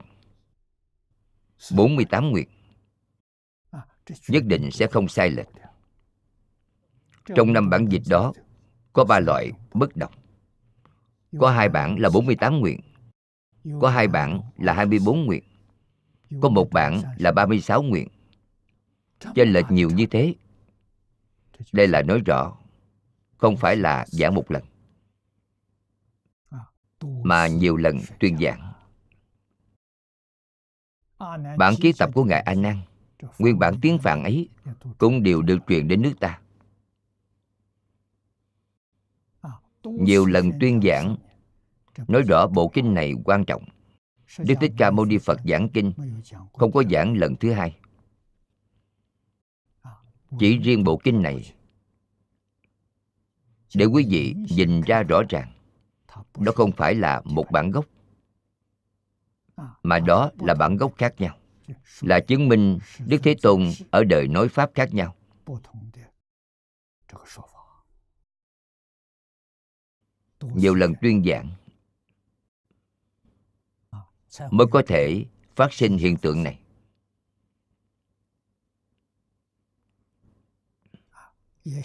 48 1.76 2.30
nguyện 2.30 2.48
nhất 4.28 4.44
định 4.44 4.70
sẽ 4.70 4.86
không 4.86 5.08
sai 5.08 5.30
lệch. 5.30 5.48
Trong 7.34 7.52
năm 7.52 7.70
bản 7.70 7.86
dịch 7.88 8.02
đó, 8.08 8.32
có 8.92 9.04
ba 9.04 9.20
loại 9.20 9.52
bất 9.74 9.96
đồng. 9.96 10.12
Có 11.38 11.50
hai 11.50 11.68
bản 11.68 11.98
là 11.98 12.10
48 12.14 12.60
nguyện, 12.60 12.80
có 13.80 13.90
hai 13.90 14.08
bản 14.08 14.40
là 14.56 14.72
24 14.72 15.26
nguyện, 15.26 15.44
có 16.40 16.48
một 16.48 16.70
bản 16.70 17.02
là 17.18 17.32
36 17.32 17.82
nguyện. 17.82 18.08
Chênh 19.34 19.52
lệch 19.52 19.70
nhiều 19.70 19.90
như 19.90 20.06
thế, 20.06 20.34
đây 21.72 21.88
là 21.88 22.02
nói 22.02 22.20
rõ 22.26 22.56
không 23.36 23.56
phải 23.56 23.76
là 23.76 24.06
giảng 24.08 24.34
một 24.34 24.50
lần, 24.50 24.62
mà 27.22 27.46
nhiều 27.46 27.76
lần 27.76 27.98
tuyên 28.20 28.38
giảng. 28.38 28.72
Bản 31.58 31.74
ký 31.80 31.92
tập 31.98 32.10
của 32.14 32.24
ngài 32.24 32.40
a 32.40 32.54
nan 32.54 32.80
nguyên 33.38 33.58
bản 33.58 33.74
tiếng 33.82 33.98
phạn 33.98 34.22
ấy 34.22 34.48
cũng 34.98 35.22
đều 35.22 35.42
được 35.42 35.58
truyền 35.68 35.88
đến 35.88 36.02
nước 36.02 36.12
ta. 36.20 36.40
Nhiều 39.84 40.26
lần 40.26 40.50
tuyên 40.60 40.80
giảng, 40.82 41.16
nói 42.08 42.22
rõ 42.22 42.46
bộ 42.46 42.68
kinh 42.68 42.94
này 42.94 43.12
quan 43.24 43.44
trọng. 43.44 43.64
Đức 44.38 44.54
thích 44.60 44.72
ca 44.78 44.90
mâu 44.90 45.04
ni 45.04 45.18
phật 45.18 45.40
giảng 45.44 45.68
kinh, 45.68 45.92
không 46.52 46.72
có 46.72 46.82
giảng 46.90 47.16
lần 47.16 47.36
thứ 47.36 47.52
hai. 47.52 47.80
Chỉ 50.38 50.58
riêng 50.58 50.84
bộ 50.84 51.00
kinh 51.04 51.22
này 51.22 51.54
để 53.76 53.84
quý 53.84 54.06
vị 54.10 54.34
nhìn 54.50 54.80
ra 54.80 55.02
rõ 55.02 55.22
ràng 55.28 55.52
đó 56.38 56.52
không 56.56 56.72
phải 56.72 56.94
là 56.94 57.22
một 57.24 57.50
bản 57.50 57.70
gốc, 57.70 57.86
mà 59.82 59.98
đó 59.98 60.30
là 60.38 60.54
bản 60.54 60.76
gốc 60.76 60.92
khác 60.98 61.14
nhau, 61.18 61.38
là 62.00 62.20
chứng 62.20 62.48
minh 62.48 62.78
đức 63.06 63.18
thế 63.22 63.34
tôn 63.42 63.70
ở 63.90 64.04
đời 64.04 64.28
nói 64.28 64.48
pháp 64.48 64.70
khác 64.74 64.94
nhau. 64.94 65.14
Nhiều 70.40 70.74
lần 70.74 70.92
tuyên 71.02 71.24
giảng 71.24 71.50
mới 74.50 74.66
có 74.70 74.82
thể 74.86 75.24
phát 75.56 75.72
sinh 75.72 75.98
hiện 75.98 76.16
tượng 76.16 76.42
này. 76.42 76.60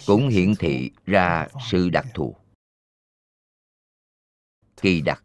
Cũng 0.06 0.28
hiển 0.28 0.54
thị 0.58 0.90
ra 1.06 1.48
sự 1.70 1.90
đặc 1.90 2.06
thù. 2.14 2.36
Kỳ 4.76 5.00
đặc 5.00 5.24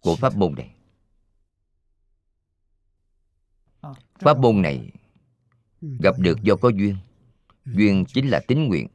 của 0.00 0.16
pháp 0.16 0.36
môn 0.36 0.54
này. 0.54 0.74
Pháp 4.14 4.38
môn 4.38 4.62
này 4.62 4.92
gặp 5.80 6.14
được 6.18 6.38
do 6.42 6.56
có 6.56 6.68
duyên. 6.68 6.96
Duyên 7.64 8.04
chính 8.08 8.28
là 8.28 8.40
tín 8.48 8.68
nguyện. 8.68 8.88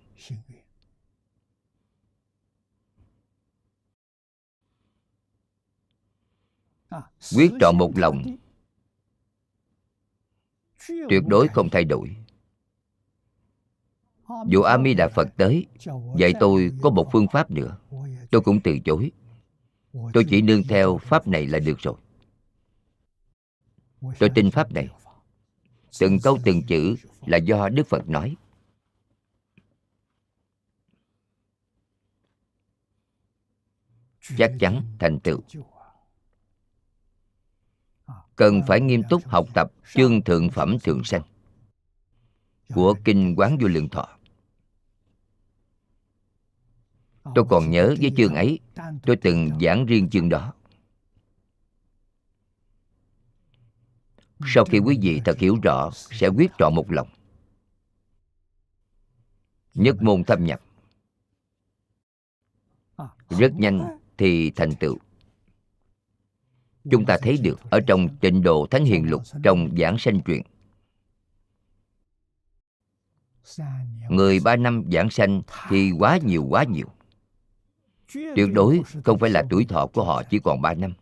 Quyết 7.35 7.51
trọn 7.59 7.77
một 7.77 7.91
lòng, 7.95 8.37
tuyệt 10.87 11.23
đối 11.27 11.47
không 11.47 11.69
thay 11.71 11.83
đổi 11.83 12.22
dù 14.47 14.61
a 14.61 14.77
di 14.77 14.93
đà 14.93 15.07
phật 15.07 15.27
tới, 15.37 15.65
dạy 16.17 16.33
tôi 16.39 16.71
có 16.81 16.89
một 16.89 17.09
phương 17.11 17.27
pháp 17.31 17.51
nữa. 17.51 17.77
Tôi 18.31 18.41
cũng 18.41 18.59
từ 18.63 18.79
chối. 18.85 19.11
Tôi 20.13 20.25
chỉ 20.29 20.41
nương 20.41 20.63
theo 20.63 20.97
pháp 20.97 21.27
này 21.27 21.47
là 21.47 21.59
được 21.59 21.79
rồi. 21.79 21.95
Tôi 24.19 24.29
tin 24.35 24.51
pháp 24.51 24.71
này. 24.71 24.87
Từng 25.99 26.17
câu 26.23 26.37
từng 26.43 26.61
chữ 26.67 26.95
là 27.25 27.37
do 27.37 27.69
đức 27.69 27.87
phật 27.87 28.09
nói. 28.09 28.35
Chắc 34.37 34.51
chắn 34.59 34.81
thành 34.99 35.19
tựu. 35.19 35.39
Cần 38.35 38.61
phải 38.67 38.81
nghiêm 38.81 39.01
túc 39.09 39.27
học 39.27 39.47
tập 39.53 39.71
chương 39.93 40.21
thượng 40.21 40.49
phẩm 40.49 40.77
thượng 40.83 41.03
sanh 41.03 41.21
của 42.73 42.95
kinh 43.05 43.35
quán 43.37 43.57
vô 43.61 43.67
lượng 43.67 43.89
thọ 43.89 44.07
tôi 47.35 47.45
còn 47.49 47.71
nhớ 47.71 47.95
với 48.01 48.11
chương 48.17 48.35
ấy. 48.35 48.59
Tôi 49.03 49.15
từng 49.15 49.59
giảng 49.61 49.85
riêng 49.85 50.09
chương 50.09 50.29
đó. 50.29 50.53
Sau 54.45 54.65
khi 54.65 54.79
quý 54.79 54.97
vị 55.01 55.21
thật 55.25 55.37
hiểu 55.39 55.57
rõ, 55.63 55.89
sẽ 55.93 56.27
quyết 56.27 56.51
trọn 56.59 56.75
một 56.75 56.91
lòng. 56.91 57.07
Nhất 59.73 59.95
môn 60.01 60.23
thâm 60.23 60.45
nhập. 60.45 60.61
Rất 63.29 63.53
nhanh 63.53 63.99
thì 64.17 64.51
thành 64.51 64.75
tựu. 64.79 64.97
Chúng 66.91 67.05
ta 67.05 67.17
thấy 67.21 67.37
được 67.37 67.59
ở 67.69 67.79
trong 67.87 68.17
tịnh 68.17 68.43
độ 68.43 68.67
thánh 68.71 68.85
hiền 68.85 69.09
lục 69.09 69.21
trong 69.43 69.69
giảng 69.77 69.97
sanh 69.97 70.21
truyện. 70.21 70.41
Người 74.09 74.39
ba 74.39 74.55
năm 74.55 74.83
giảng 74.91 75.09
sanh 75.09 75.41
thì 75.69 75.91
quá 75.91 76.17
nhiều 76.23 76.45
quá 76.49 76.63
nhiều 76.63 76.87
tuyệt 78.13 78.49
đối 78.53 78.81
không 79.03 79.19
phải 79.19 79.29
là 79.29 79.43
tuổi 79.49 79.65
thọ 79.65 79.87
của 79.87 80.03
họ 80.03 80.23
chỉ 80.23 80.39
còn 80.39 80.61
ba 80.61 80.73
năm, 80.73 80.93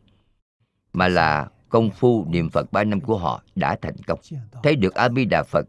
mà 0.93 1.07
là 1.07 1.49
công 1.69 1.89
phu 1.91 2.25
niệm 2.29 2.49
phật 2.49 2.71
ba 2.71 2.83
năm 2.83 3.01
của 3.01 3.17
họ 3.17 3.43
đã 3.55 3.77
thành 3.81 3.97
công. 4.07 4.19
Thấy 4.63 4.75
được 4.75 4.93
a 4.93 5.09
di 5.09 5.25
đà 5.25 5.43
phật, 5.43 5.67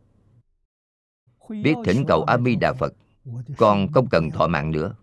biết 1.49 1.75
thỉnh 1.85 2.05
cầu 2.09 2.23
a 2.23 2.39
di 2.39 2.57
đà 2.57 2.73
phật 2.73 2.93
con 3.57 3.93
không 3.93 4.09
cần 4.09 4.31
thọ 4.31 4.47
mạng 4.47 4.73
nữa. 4.73 4.95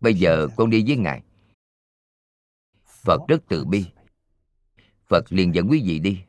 Bây 0.00 0.14
giờ 0.14 0.48
con 0.56 0.70
đi 0.70 0.84
với 0.86 0.96
ngài. 0.96 1.22
Phật 2.86 3.20
rất 3.28 3.42
từ 3.48 3.64
bi. 3.64 3.86
Phật 5.08 5.32
liền 5.32 5.54
dẫn 5.54 5.68
quý 5.70 5.82
vị 5.86 5.98
đi. 5.98 6.22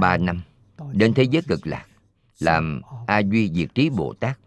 Ba 0.00 0.16
năm, 0.16 0.42
đến 0.92 1.14
thế 1.14 1.22
giới 1.22 1.42
cực 1.48 1.66
lạc 1.66 1.86
làm 2.38 2.82
a 3.06 3.18
duy 3.18 3.52
diệt 3.54 3.74
trí 3.74 3.90
bồ 3.90 4.14
tát. 4.20 4.38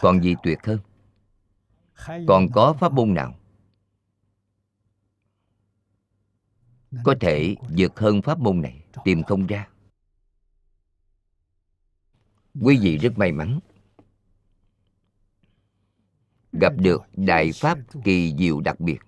Còn 0.00 0.22
gì 0.22 0.34
tuyệt 0.42 0.58
hơn? 0.66 0.78
Còn 2.26 2.48
có 2.52 2.72
pháp 2.80 2.92
môn 2.92 3.14
nào 3.14 3.34
có 7.04 7.14
thể 7.20 7.56
vượt 7.76 7.98
hơn 7.98 8.22
pháp 8.22 8.38
môn 8.38 8.62
này, 8.62 8.84
tìm 9.04 9.22
không 9.22 9.46
ra? 9.46 9.68
Quý 12.60 12.78
vị 12.82 12.98
rất 12.98 13.18
may 13.18 13.32
mắn 13.32 13.60
gặp 16.60 16.72
được 16.76 17.02
đại 17.12 17.50
pháp 17.54 17.78
kỳ 18.04 18.34
diệu 18.38 18.60
đặc 18.60 18.80
biệt. 18.80 18.98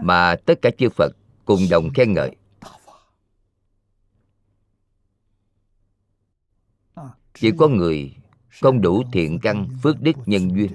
Mà 0.00 0.36
tất 0.46 0.54
cả 0.62 0.70
chư 0.78 0.88
phật 0.88 1.12
cùng 1.44 1.60
đồng 1.70 1.90
khen 1.94 2.12
ngợi. 2.12 2.36
Chỉ 7.34 7.52
có 7.58 7.68
người 7.68 8.16
không 8.60 8.80
đủ 8.80 9.02
thiện 9.12 9.38
căn 9.42 9.68
phước 9.82 10.00
đức 10.00 10.16
nhân 10.26 10.48
duyên 10.56 10.72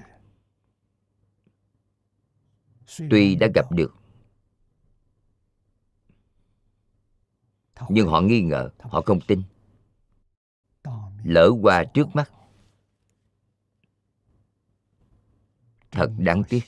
tuy 3.09 3.35
đã 3.35 3.47
gặp 3.55 3.71
được. 3.71 3.95
Nhưng 7.89 8.07
họ 8.07 8.21
nghi 8.21 8.41
ngờ, 8.41 8.69
họ 8.79 9.01
không 9.01 9.19
tin. 9.27 9.43
Lỡ 11.23 11.49
qua 11.61 11.83
trước 11.83 12.07
mắt, 12.13 12.31
thật 15.91 16.11
đáng 16.17 16.43
tiếc. 16.49 16.63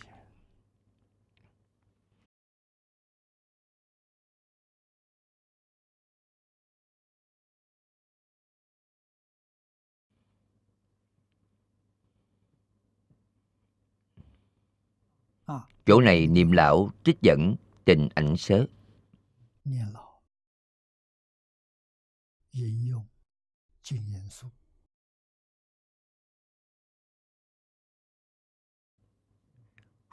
chỗ 15.86 16.02
này 16.02 16.28
niệm 16.28 16.52
lão 16.52 16.90
trích 17.04 17.22
dẫn 17.22 17.56
tình 17.86 18.10
ảnh 18.16 18.38
sớ. 18.38 18.66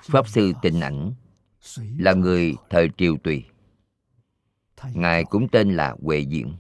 Pháp 0.03 0.29
sư 0.29 0.53
tình 0.63 0.81
ảnh 0.81 1.15
là 1.75 2.15
người 2.15 2.55
thời 2.71 2.89
triều 2.97 3.17
tùy. 3.25 3.45
Ngài 4.95 5.25
cũng 5.25 5.49
tên 5.53 5.77
là 5.77 5.97
huệ 6.03 6.21
diện 6.21 6.57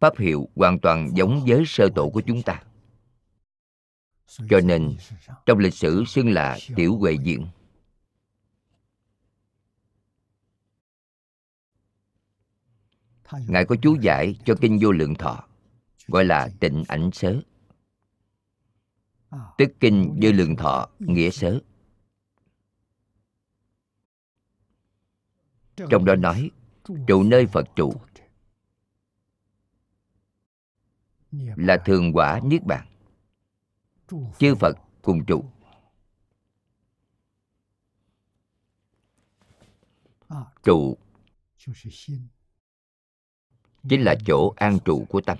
pháp 0.00 0.18
hiệu 0.18 0.48
hoàn 0.56 0.78
toàn 0.80 1.08
giống 1.14 1.44
với 1.46 1.62
sơ 1.66 1.88
tổ 1.94 2.10
của 2.10 2.22
chúng 2.26 2.42
ta 2.42 2.62
cho 4.50 4.60
nên, 4.64 4.96
trong 5.46 5.58
lịch 5.58 5.74
sử 5.74 6.04
xưng 6.06 6.30
là 6.30 6.58
tiểu 6.76 6.96
huệ 6.96 7.12
diện 7.12 7.46
ngài 13.46 13.64
có 13.64 13.76
chú 13.82 13.96
giải 14.00 14.36
cho 14.44 14.54
kinh 14.60 14.78
vô 14.82 14.92
lượng 14.92 15.14
thọ, 15.14 15.48
gọi 16.06 16.24
là 16.24 16.48
tịnh 16.60 16.84
ảnh 16.88 17.10
sớ. 17.12 17.40
Tức 19.58 19.72
kinh 19.80 20.18
vô 20.22 20.32
lượng 20.32 20.56
thọ, 20.56 20.88
nghĩa 20.98 21.30
sớ. 21.30 21.60
Trong 25.90 26.04
đó 26.04 26.14
nói, 26.14 26.50
trụ 27.06 27.22
nơi 27.22 27.46
phật 27.46 27.66
trụ 27.76 27.94
là 31.56 31.82
thường 31.84 32.12
quả 32.12 32.40
niết 32.44 32.64
bàn 32.64 32.91
chư 34.38 34.54
phật 34.54 34.76
cùng 35.02 35.24
trụ. 35.24 35.44
Trụ 40.62 40.96
chính 43.88 44.02
là 44.04 44.14
chỗ 44.26 44.52
an 44.56 44.78
trụ 44.84 45.06
của 45.08 45.20
tâm. 45.20 45.38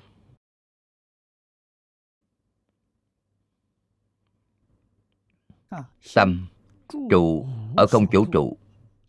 Tâm 6.15 6.49
trụ 7.11 7.47
ở 7.77 7.87
không 7.91 8.07
chỗ 8.13 8.25
trụ 8.33 8.57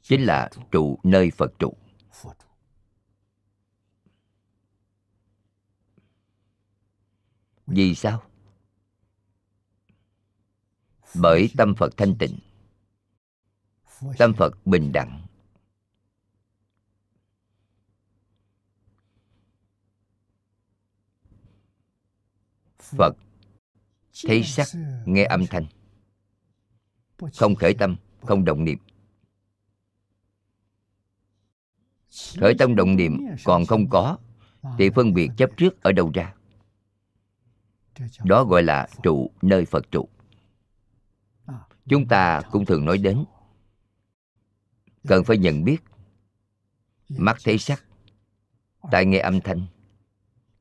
chính 0.01 0.25
là 0.25 0.49
trụ 0.71 0.99
nơi 1.03 1.31
phật 1.31 1.51
trụ. 1.59 1.73
Vì 7.67 7.95
sao? 7.95 8.32
bởi 11.15 11.49
tâm 11.57 11.75
phật 11.75 11.97
thanh 11.97 12.15
tịnh. 12.17 12.39
Tâm 14.17 14.33
phật 14.33 14.67
bình 14.67 14.91
đẳng. 14.91 15.27
Phật, 22.79 23.15
thấy 24.23 24.43
sắc, 24.43 24.67
nghe 25.05 25.23
âm 25.23 25.47
thanh. 25.47 25.65
Không 27.37 27.55
khởi 27.55 27.73
tâm, 27.73 27.95
không 28.21 28.45
động 28.45 28.63
niệm. 28.63 28.77
Khởi 32.39 32.53
tâm 32.59 32.75
động 32.75 32.95
niệm 32.95 33.17
còn 33.43 33.65
không 33.65 33.89
có, 33.89 34.17
thì 34.77 34.89
phân 34.89 35.13
biệt 35.13 35.29
chấp 35.37 35.49
trước 35.57 35.83
ở 35.83 35.91
đâu 35.91 36.11
ra? 36.13 36.33
Đó 38.23 38.43
gọi 38.43 38.63
là 38.63 38.87
trụ, 39.03 39.31
nơi 39.41 39.65
phật 39.65 39.91
trụ 39.91 40.09
chúng 41.85 42.07
ta 42.07 42.41
cũng 42.51 42.65
thường 42.65 42.85
nói 42.85 42.97
đến. 42.97 43.25
Cần 45.07 45.23
phải 45.23 45.37
nhận 45.37 45.63
biết, 45.63 45.77
mắt 47.09 47.37
thấy 47.43 47.57
sắc, 47.57 47.83
tai 48.91 49.05
nghe 49.05 49.19
âm 49.19 49.41
thanh, 49.41 49.65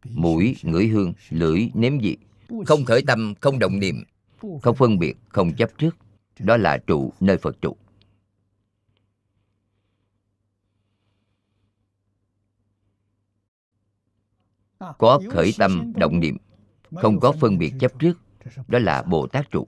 mũi, 0.05 0.57
ngửi 0.63 0.87
hương, 0.87 1.13
lưỡi, 1.31 1.71
nếm 1.75 1.99
vị. 1.99 2.17
Không 2.67 2.85
khởi 2.85 3.03
tâm, 3.07 3.35
không 3.41 3.59
động 3.59 3.79
niệm, 3.79 4.05
không 4.63 4.77
phân 4.77 4.99
biệt, 4.99 5.17
không 5.29 5.57
chấp 5.57 5.71
trước. 5.79 5.97
Đó 6.39 6.57
là 6.57 6.79
trụ, 6.79 7.13
nơi 7.21 7.39
phật 7.39 7.57
trụ. 7.61 7.77
Có 14.99 15.21
khởi 15.31 15.53
tâm, 15.59 15.93
động 15.97 16.21
niệm, 16.21 16.37
không 16.91 17.21
có 17.21 17.33
phân 17.33 17.59
biệt, 17.59 17.75
chấp 17.81 17.93
trước. 17.99 18.19
Đó 18.69 18.79
là 18.79 19.03
bồ 19.03 19.27
tát 19.27 19.51
trụ. 19.51 19.67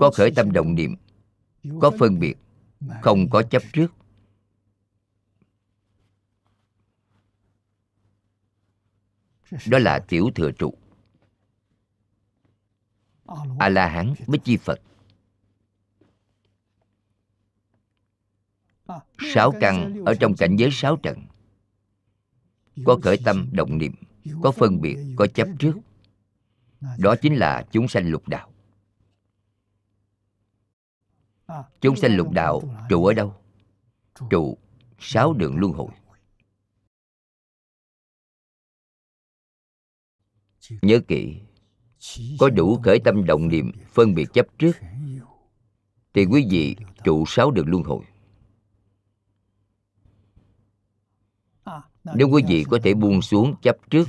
có 0.00 0.10
khởi 0.14 0.30
tâm 0.36 0.52
động 0.52 0.74
niệm 0.74 0.96
có 1.80 1.90
phân 1.98 2.18
biệt 2.18 2.34
không 3.02 3.30
có 3.30 3.42
chấp 3.42 3.62
trước. 3.72 3.92
đó 9.66 9.78
là 9.78 9.98
tiểu 10.08 10.30
thừa 10.34 10.50
trụ. 10.50 10.74
A 13.58 13.68
la 13.68 13.88
hán 13.88 14.14
mới 14.26 14.38
chi 14.38 14.56
phật. 14.56 14.80
Sáu 19.34 19.52
căn 19.60 20.04
ở 20.04 20.14
trong 20.20 20.34
cảnh 20.36 20.56
giới 20.56 20.68
sáu 20.72 20.96
trận 20.96 21.18
có 22.84 22.98
khởi 23.02 23.18
tâm 23.24 23.48
động 23.52 23.78
niệm 23.78 23.92
có 24.42 24.50
phân 24.52 24.80
biệt 24.80 24.96
có 25.16 25.26
chấp 25.26 25.48
trước. 25.58 25.72
Đó 26.98 27.14
chính 27.22 27.34
là 27.34 27.66
chúng 27.70 27.88
sanh 27.88 28.10
lục 28.10 28.28
đạo 28.28 28.50
chúng 31.80 31.96
sanh 31.96 32.16
lục 32.16 32.30
đạo 32.30 32.62
trụ 32.88 33.04
ở 33.04 33.12
đâu? 33.12 33.34
Trụ. 34.30 34.58
Sáu 34.98 35.32
đường 35.32 35.56
luân 35.56 35.72
hồi. 35.72 35.88
Nhớ 40.82 41.00
kỹ 41.08 41.40
có 42.38 42.50
đủ 42.50 42.80
khởi 42.84 42.98
tâm 43.04 43.26
động 43.26 43.48
niệm 43.48 43.72
phân 43.88 44.14
biệt 44.14 44.26
chấp 44.32 44.46
trước 44.58 44.72
thì 46.14 46.24
quý 46.24 46.46
vị 46.50 46.76
trụ 47.04 47.24
sáu 47.26 47.50
đường 47.50 47.68
luân 47.68 47.82
hồi. 47.82 48.04
Nếu 52.14 52.28
quý 52.28 52.42
vị 52.48 52.64
có 52.70 52.78
thể 52.82 52.94
buông 52.94 53.22
xuống 53.22 53.54
chấp 53.62 53.76
trước 53.90 54.08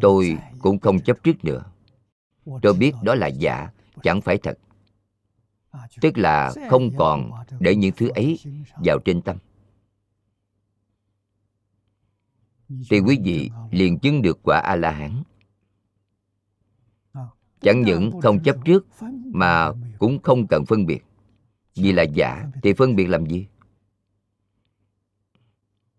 tôi 0.00 0.38
cũng 0.58 0.78
không 0.78 1.00
chấp 1.00 1.22
trước 1.22 1.44
nữa. 1.44 1.64
Tôi 2.62 2.74
biết 2.74 2.92
đó 3.02 3.14
là 3.14 3.26
giả 3.26 3.70
chẳng 4.02 4.20
phải 4.20 4.38
thật 4.38 4.58
tức 6.00 6.18
là 6.18 6.52
không 6.70 6.90
còn 6.96 7.30
để 7.60 7.76
những 7.76 7.92
thứ 7.96 8.08
ấy 8.08 8.38
vào 8.84 8.98
trên 9.04 9.22
tâm. 9.22 9.36
Thì 12.90 13.00
quý 13.00 13.18
vị 13.24 13.50
liền 13.70 13.98
chứng 13.98 14.22
được 14.22 14.38
quả 14.42 14.60
a 14.64 14.76
la 14.76 14.90
hán 14.90 15.22
chẳng 17.60 17.82
những 17.82 18.20
không 18.22 18.42
chấp 18.42 18.56
trước, 18.64 18.86
mà 19.26 19.72
cũng 19.98 20.22
không 20.22 20.46
cần 20.46 20.64
phân 20.66 20.86
biệt. 20.86 21.04
Vì 21.74 21.92
là 21.92 22.02
giả, 22.02 22.50
thì 22.62 22.72
phân 22.72 22.96
biệt 22.96 23.06
làm 23.06 23.26
gì? 23.26 23.46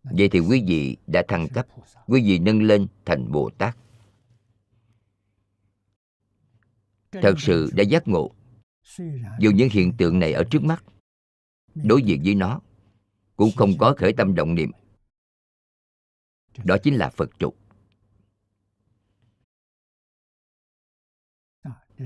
Vậy 0.04 0.30
thì 0.30 0.40
quý 0.40 0.64
vị 0.68 0.98
đã 1.08 1.24
thăng 1.28 1.48
cấp, 1.48 1.68
quý 2.08 2.22
vị 2.22 2.40
nâng 2.40 2.62
lên 2.62 2.88
thành 3.06 3.32
bồ 3.32 3.50
tát. 3.58 3.78
Thật 7.12 7.34
sự 7.38 7.72
đã 7.74 7.84
giác 7.84 8.08
ngộ 8.08 8.32
dù 9.39 9.52
những 9.52 9.70
hiện 9.70 9.94
tượng 9.98 10.20
này 10.20 10.34
ở 10.34 10.44
trước 10.52 10.64
mắt, 10.64 10.84
đối 11.76 12.04
diện 12.04 12.22
với 12.26 12.36
nó 12.36 12.62
cũng 13.36 13.50
không 13.56 13.70
có 13.80 13.96
khởi 13.98 14.14
tâm 14.14 14.36
động 14.36 14.56
niệm. 14.56 14.72
Đó 16.64 16.78
chính 16.84 16.96
là 16.96 17.10
phật 17.10 17.30
trụ. 17.39 17.54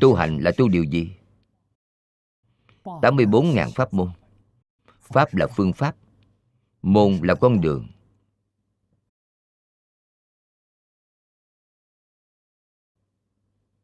Tu 0.02 0.16
hành 0.16 0.38
là 0.38 0.52
tu 0.58 0.70
điều 0.70 0.84
gì? 0.84 1.12
84.000 2.84 3.72
pháp 3.76 3.94
môn. 3.94 4.10
Pháp 5.02 5.36
là 5.36 5.48
phương 5.56 5.74
pháp, 5.74 5.96
môn 6.82 7.20
là 7.24 7.36
con 7.36 7.62
đường. 7.62 7.88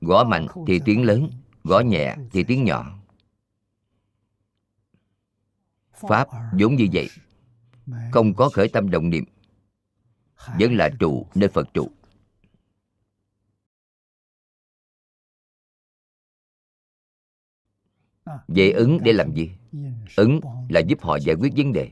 Gõ 0.00 0.24
mạnh 0.24 0.46
thì 0.66 0.80
tiếng 0.84 1.02
lớn, 1.02 1.30
gõ 1.64 1.80
nhẹ 1.80 2.16
thì 2.32 2.44
tiếng 2.44 2.64
nhỏ. 2.64 2.98
Pháp 5.92 6.28
vốn 6.58 6.74
như 6.76 6.86
vậy, 6.92 7.08
không 8.12 8.34
có 8.34 8.48
khởi 8.48 8.68
tâm 8.68 8.90
động 8.90 9.10
niệm 9.10 9.24
vẫn 10.36 10.76
là 10.76 10.90
trụ 11.00 11.26
nơi 11.34 11.48
phật 11.48 11.74
trụ. 11.74 11.90
vậy 18.48 18.72
ứng 18.72 18.98
để 19.02 19.12
làm 19.12 19.34
gì? 19.34 19.50
Ứng 20.16 20.40
là 20.68 20.80
giúp 20.80 21.02
họ 21.02 21.16
giải 21.16 21.36
quyết 21.36 21.52
vấn 21.56 21.72
đề. 21.72 21.90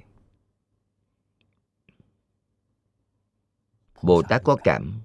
Bồ 4.02 4.22
tát 4.22 4.42
có 4.44 4.56
cảm. 4.64 5.00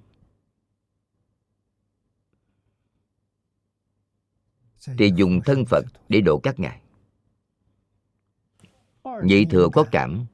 Thì 4.97 5.11
dùng 5.15 5.41
thân 5.45 5.63
phật 5.69 5.85
để 6.09 6.21
độ 6.21 6.39
các 6.43 6.59
ngài. 6.59 6.81
Nhị 9.23 9.45
thừa 9.45 9.69
có 9.73 9.85
cảm 9.91 10.25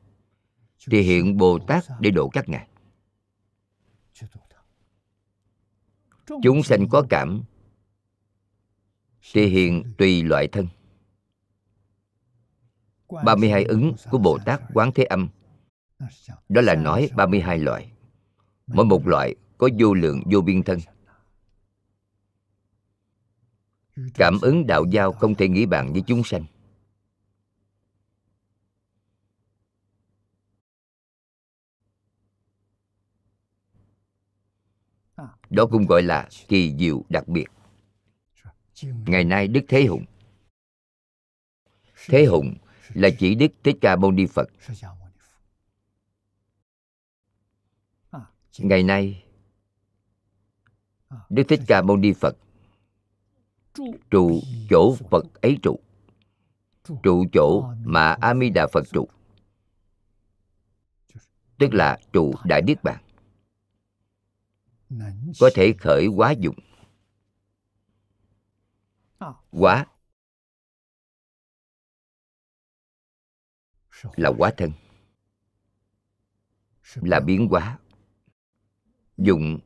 thì 0.92 1.02
hiện 1.02 1.38
bồ 1.38 1.60
tát 1.68 1.84
để 2.00 2.12
độ 2.12 2.30
các 2.30 2.50
ngài 2.50 2.68
chúng 6.44 6.64
sanh 6.64 6.90
có 6.90 7.04
cảm 7.10 7.44
thì 9.34 9.46
hiện 9.46 9.84
tùy 9.98 10.24
loại 10.24 10.48
thân. 10.48 10.68
32 13.26 13.64
ứng 13.64 13.94
của 14.12 14.18
Bồ 14.18 14.38
Tát 14.46 14.62
Quán 14.74 14.92
Thế 14.96 15.04
Âm. 15.04 15.30
Đó 16.50 16.62
là 16.62 16.76
nói 16.76 17.10
32 17.16 17.60
loại. 17.60 17.92
Mỗi 18.68 18.86
một 18.86 19.08
loại 19.08 19.36
có 19.58 19.70
vô 19.80 19.94
lượng, 19.94 20.24
vô 20.32 20.42
biên 20.42 20.64
thân. 20.64 20.80
Cảm 24.14 24.40
ứng 24.42 24.68
đạo 24.68 24.86
giao 24.92 25.12
không 25.12 25.36
thể 25.36 25.48
nghĩ 25.48 25.66
bàn 25.66 25.94
với 25.94 26.04
chúng 26.08 26.24
sanh. 26.24 26.46
Đó 35.54 35.66
cũng 35.72 35.86
gọi 35.86 36.04
là 36.04 36.30
kỳ 36.48 36.76
diệu 36.80 37.04
đặc 37.10 37.28
biệt. 37.28 37.46
Ngày 38.84 39.24
nay 39.24 39.48
Đức 39.48 39.62
Thế 39.68 39.86
Hùng. 39.86 40.06
Thế 42.08 42.26
Hùng 42.26 42.56
là 42.94 43.10
chỉ 43.20 43.36
Đức 43.36 43.48
Thích 43.64 43.78
Ca 43.82 43.96
Mâu 43.96 44.12
Ni 44.12 44.26
Phật. 44.26 44.50
Ngày 48.58 48.84
nay, 48.84 49.24
Đức 51.30 51.44
Thích 51.48 51.62
Ca 51.68 51.82
Mâu 51.82 51.98
Ni 51.98 52.14
Phật 52.14 52.38
trụ 54.12 54.42
chỗ 54.70 54.96
Phật 55.10 55.42
ấy 55.42 55.58
trụ, 55.64 55.80
trụ 57.04 57.26
chỗ 57.34 57.64
mà 57.84 58.16
A 58.22 58.34
Di 58.36 58.50
Đà 58.50 58.68
Phật 58.74 58.84
trụ, 58.94 59.08
tức 61.58 61.74
là 61.74 62.00
trụ 62.14 62.34
Đại 62.44 62.62
Niết 62.62 62.84
Bàn, 62.84 63.04
có 65.40 65.50
thể 65.54 65.74
khởi 65.80 66.06
hóa 66.06 66.32
dụng. 66.32 66.56
Hóa 69.52 69.86
là 74.16 74.32
hóa 74.38 74.52
thân. 74.58 74.72
Là 76.96 77.20
biến 77.20 77.48
hóa. 77.48 77.80
Dụng 79.18 79.60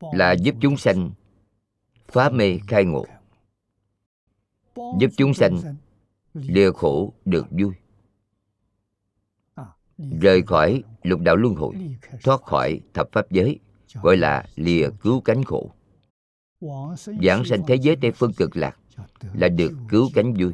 là 0.00 0.32
giúp 0.32 0.54
chúng 0.60 0.76
sanh 0.76 1.10
phá 2.08 2.30
mê 2.30 2.58
khai 2.68 2.84
ngộ. 2.84 3.06
giúp 4.74 5.10
chúng 5.16 5.34
sanh 5.34 5.76
lìa 6.34 6.72
khổ. 6.72 7.14
được 7.24 7.46
vui. 7.50 7.74
Rời 10.20 10.42
khỏi 10.42 10.82
lục 11.02 11.20
đạo 11.20 11.36
luân 11.36 11.54
hồi 11.54 11.74
thoát 12.22 12.42
khỏi 12.42 12.80
thập 12.94 13.08
pháp 13.12 13.30
giới 13.30 13.60
gọi 14.02 14.16
là 14.16 14.44
lìa 14.56 14.90
cứu 15.00 15.20
cánh 15.20 15.44
khổ 15.44 15.70
giảng 17.22 17.44
sanh 17.44 17.62
thế 17.66 17.74
giới 17.74 17.96
tây 18.00 18.12
phương 18.12 18.32
cực 18.32 18.56
lạc 18.56 18.78
là 19.34 19.48
được 19.48 19.72
cứu 19.88 20.10
cánh 20.14 20.34
vui 20.34 20.52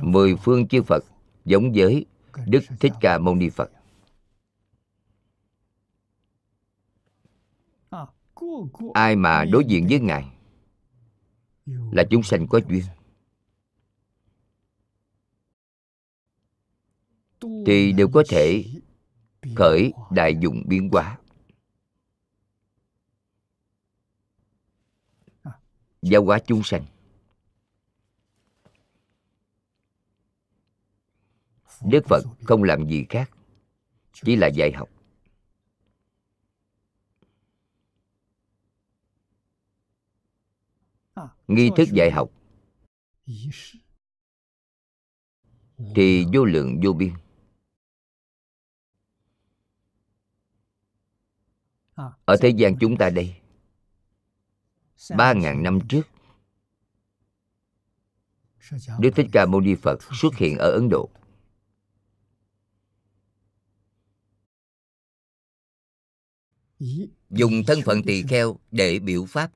mười 0.00 0.36
phương 0.36 0.68
chư 0.68 0.82
Phật 0.82 1.04
giống 1.44 1.72
với 1.74 2.06
Đức 2.46 2.60
Thích 2.80 2.92
Ca 3.00 3.18
Mâu 3.18 3.34
Ni 3.34 3.48
Phật. 3.48 3.70
Ai 8.94 9.16
mà 9.16 9.44
đối 9.44 9.64
diện 9.64 9.86
với 9.90 10.00
Ngài 10.00 10.32
là 11.66 12.04
chúng 12.10 12.22
sanh 12.22 12.46
có 12.46 12.60
duyên. 12.68 12.84
Thì 17.66 17.92
đều 17.92 18.08
có 18.08 18.22
thể 18.28 18.64
khởi 19.56 19.92
đại 20.10 20.36
dụng 20.40 20.62
biến 20.66 20.88
hóa. 20.92 21.18
Giáo 26.02 26.24
hóa 26.24 26.38
chúng 26.46 26.62
sanh. 26.62 26.84
đức 31.84 32.04
phật 32.08 32.24
không 32.44 32.62
làm 32.62 32.88
gì 32.88 33.06
khác, 33.08 33.30
chỉ 34.12 34.36
là 34.36 34.46
dạy 34.46 34.72
học 34.72 34.88
nghi 41.48 41.70
thức 41.76 41.88
dạy 41.92 42.10
học 42.10 42.30
thì 45.94 46.24
vô 46.32 46.44
lượng 46.44 46.80
vô 46.82 46.92
biên 46.92 47.12
ở 52.24 52.36
thế 52.40 52.48
gian 52.48 52.76
chúng 52.80 52.96
ta 52.96 53.10
đây, 53.10 53.34
ba 55.16 55.32
ngàn 55.32 55.62
năm 55.62 55.78
trước, 55.88 56.08
đức 58.98 59.10
thích 59.16 59.26
ca 59.32 59.46
mâu 59.46 59.60
ni 59.60 59.74
phật 59.74 59.98
xuất 60.12 60.36
hiện 60.36 60.58
ở 60.58 60.70
ấn 60.70 60.88
độ. 60.90 61.10
Dùng 67.30 67.52
thân 67.66 67.78
phận 67.84 68.02
tỳ 68.02 68.22
kheo 68.22 68.56
để 68.70 68.98
biểu 68.98 69.24
pháp. 69.24 69.52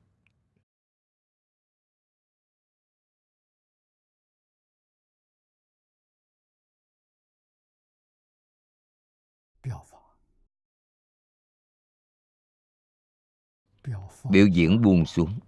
biểu 14.31 14.47
diễn 14.47 14.81
buông 14.81 15.05
xuống. 15.05 15.39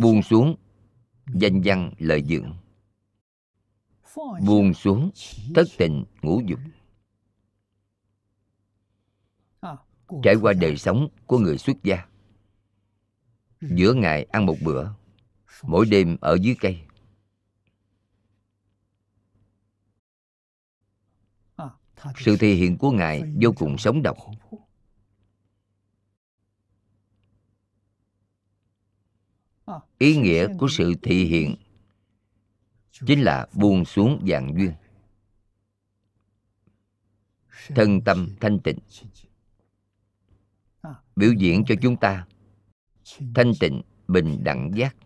Buông 0.00 0.22
xuống, 0.22 0.56
danh 1.34 1.60
văn 1.64 1.92
lợi 1.98 2.24
dưỡng 2.24 2.54
buông 4.46 4.74
xuống, 4.74 5.10
thất 5.54 5.66
tình, 5.78 6.04
ngũ 6.22 6.40
dục. 6.40 6.60
Trải 10.22 10.34
qua 10.34 10.52
đời 10.52 10.76
sống 10.76 11.08
của 11.26 11.38
người 11.38 11.58
xuất 11.58 11.76
gia, 11.82 12.06
giữa 13.60 13.94
ngày 13.94 14.24
ăn 14.24 14.46
một 14.46 14.56
bữa, 14.64 14.88
mỗi 15.62 15.86
đêm 15.86 16.16
ở 16.20 16.38
dưới 16.40 16.56
cây. 16.60 16.80
Sự 22.16 22.36
thể 22.36 22.54
hiện 22.54 22.78
của 22.78 22.90
ngài 22.90 23.22
vô 23.42 23.52
cùng 23.56 23.78
sống 23.78 24.02
động. 24.02 24.18
Ý 29.98 30.16
nghĩa 30.16 30.48
của 30.58 30.68
sự 30.68 30.94
thị 31.02 31.24
hiện 31.24 31.56
chính 33.06 33.06
chính 33.06 33.20
là 33.20 33.46
buông 33.52 33.84
xuống 33.84 34.24
dạng 34.28 34.54
duyên. 34.58 34.72
Thân 37.68 38.00
tâm 38.04 38.28
thanh 38.40 38.58
tịnh 38.60 38.78
biểu 41.16 41.32
diễn 41.32 41.64
cho 41.66 41.74
chúng 41.82 41.96
ta. 41.96 42.26
Thanh 43.34 43.52
tịnh 43.60 43.82
bình 44.08 44.44
đẳng 44.44 44.70
giác. 44.74 44.96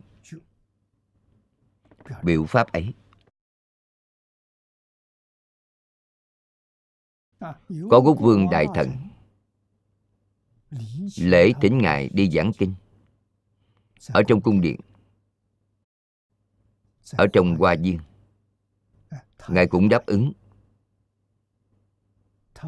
Biểu 2.23 2.45
pháp 2.45 2.73
ấy. 2.73 2.95
Có 7.91 8.01
quốc 8.05 8.17
vương 8.21 8.51
đại 8.51 8.67
thần. 8.75 8.91
Lễ 11.19 11.53
thỉnh 11.61 11.79
ngài 11.79 12.09
đi 12.09 12.31
giảng 12.31 12.53
kinh 12.59 12.75
ở 14.09 14.23
trong 14.29 14.41
cung 14.41 14.61
điện. 14.61 14.81
Ở 17.13 17.27
trong 17.33 17.57
hoa 17.57 17.77
viên. 17.81 17.99
Ngài 19.49 19.67
cũng 19.67 19.89
đáp 19.89 20.07
ứng. 20.07 20.33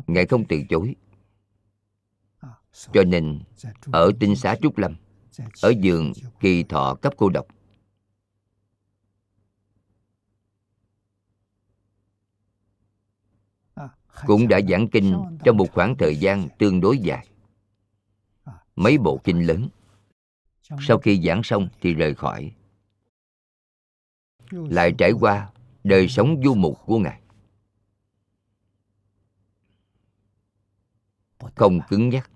Ngài 0.06 0.26
không 0.26 0.44
từ 0.48 0.62
chối. 0.68 0.94
Cho 2.92 3.02
nên 3.06 3.40
ở 3.92 4.10
tinh 4.20 4.36
xá 4.36 4.56
trúc 4.62 4.78
lâm 4.78 4.96
ở 5.62 5.72
giường 5.80 6.12
kỳ 6.40 6.62
thọ 6.62 6.94
cấp 6.94 7.12
cô 7.16 7.28
độc. 7.28 7.46
Cũng 14.26 14.48
đã 14.48 14.60
giảng 14.68 14.88
kinh 14.88 15.22
trong 15.44 15.56
một 15.56 15.66
khoảng 15.72 15.96
thời 15.98 16.16
gian 16.16 16.48
tương 16.58 16.80
đối 16.80 16.98
dài. 16.98 17.28
Mấy 18.76 18.98
bộ 18.98 19.20
kinh 19.24 19.46
lớn 19.46 19.68
sau 20.80 20.98
khi 20.98 21.22
giảng 21.26 21.42
xong 21.42 21.68
thì 21.80 21.94
rời 21.94 22.14
khỏi. 22.14 22.52
Lại 24.50 24.94
trải 24.98 25.12
qua 25.20 25.52
đời 25.84 26.08
sống 26.08 26.42
du 26.44 26.54
mục 26.54 26.78
của 26.86 26.98
ngài. 26.98 27.20
Không 31.54 31.80
cứng 31.88 32.08
nhắc. 32.08 32.30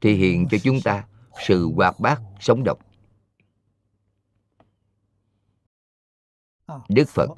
Thể 0.00 0.12
hiện 0.12 0.46
cho 0.50 0.58
chúng 0.62 0.78
ta 0.84 1.08
sự 1.46 1.72
hoạt 1.74 2.00
bát 2.00 2.20
sống 2.40 2.64
động. 2.64 2.78
Đức 6.88 7.08
phật 7.08 7.30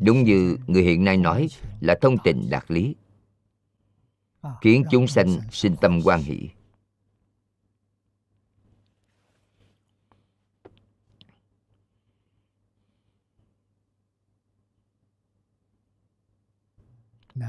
đúng 0.00 0.22
như 0.22 0.56
người 0.66 0.82
hiện 0.82 1.04
nay 1.04 1.16
nói 1.16 1.48
là 1.80 1.98
thông 2.00 2.16
tình 2.24 2.50
đạt 2.50 2.64
lý 2.68 2.94
khiến 4.60 4.84
chúng 4.90 5.06
sanh 5.06 5.40
sinh 5.50 5.76
tâm 5.80 6.00
quan 6.04 6.22
hỷ. 6.22 6.50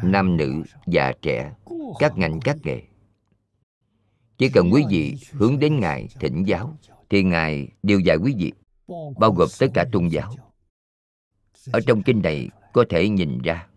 Nam 0.04 0.38
nữ 0.38 0.64
già 0.88 1.12
trẻ 1.22 1.54
các 2.00 2.18
ngành 2.18 2.40
các 2.44 2.58
nghề. 2.64 2.82
Chỉ 4.38 4.50
cần 4.50 4.70
quý 4.74 4.84
vị 4.90 5.16
hướng 5.32 5.60
đến 5.60 5.80
ngài 5.80 6.08
thỉnh 6.20 6.44
giáo 6.44 6.78
thì 7.10 7.24
ngài 7.24 7.68
đều 7.84 8.00
dạy 8.00 8.18
quý 8.18 8.36
vị 8.38 8.54
bao 9.20 9.32
gồm 9.32 9.50
tất 9.60 9.68
cả 9.74 9.86
tôn 9.92 10.08
giáo. 10.08 10.34
ở 11.72 11.80
trong 11.88 12.04
kinh 12.04 12.22
này 12.22 12.50
có 12.74 12.86
thể 12.90 13.10
nhìn 13.10 13.42
ra 13.42 13.68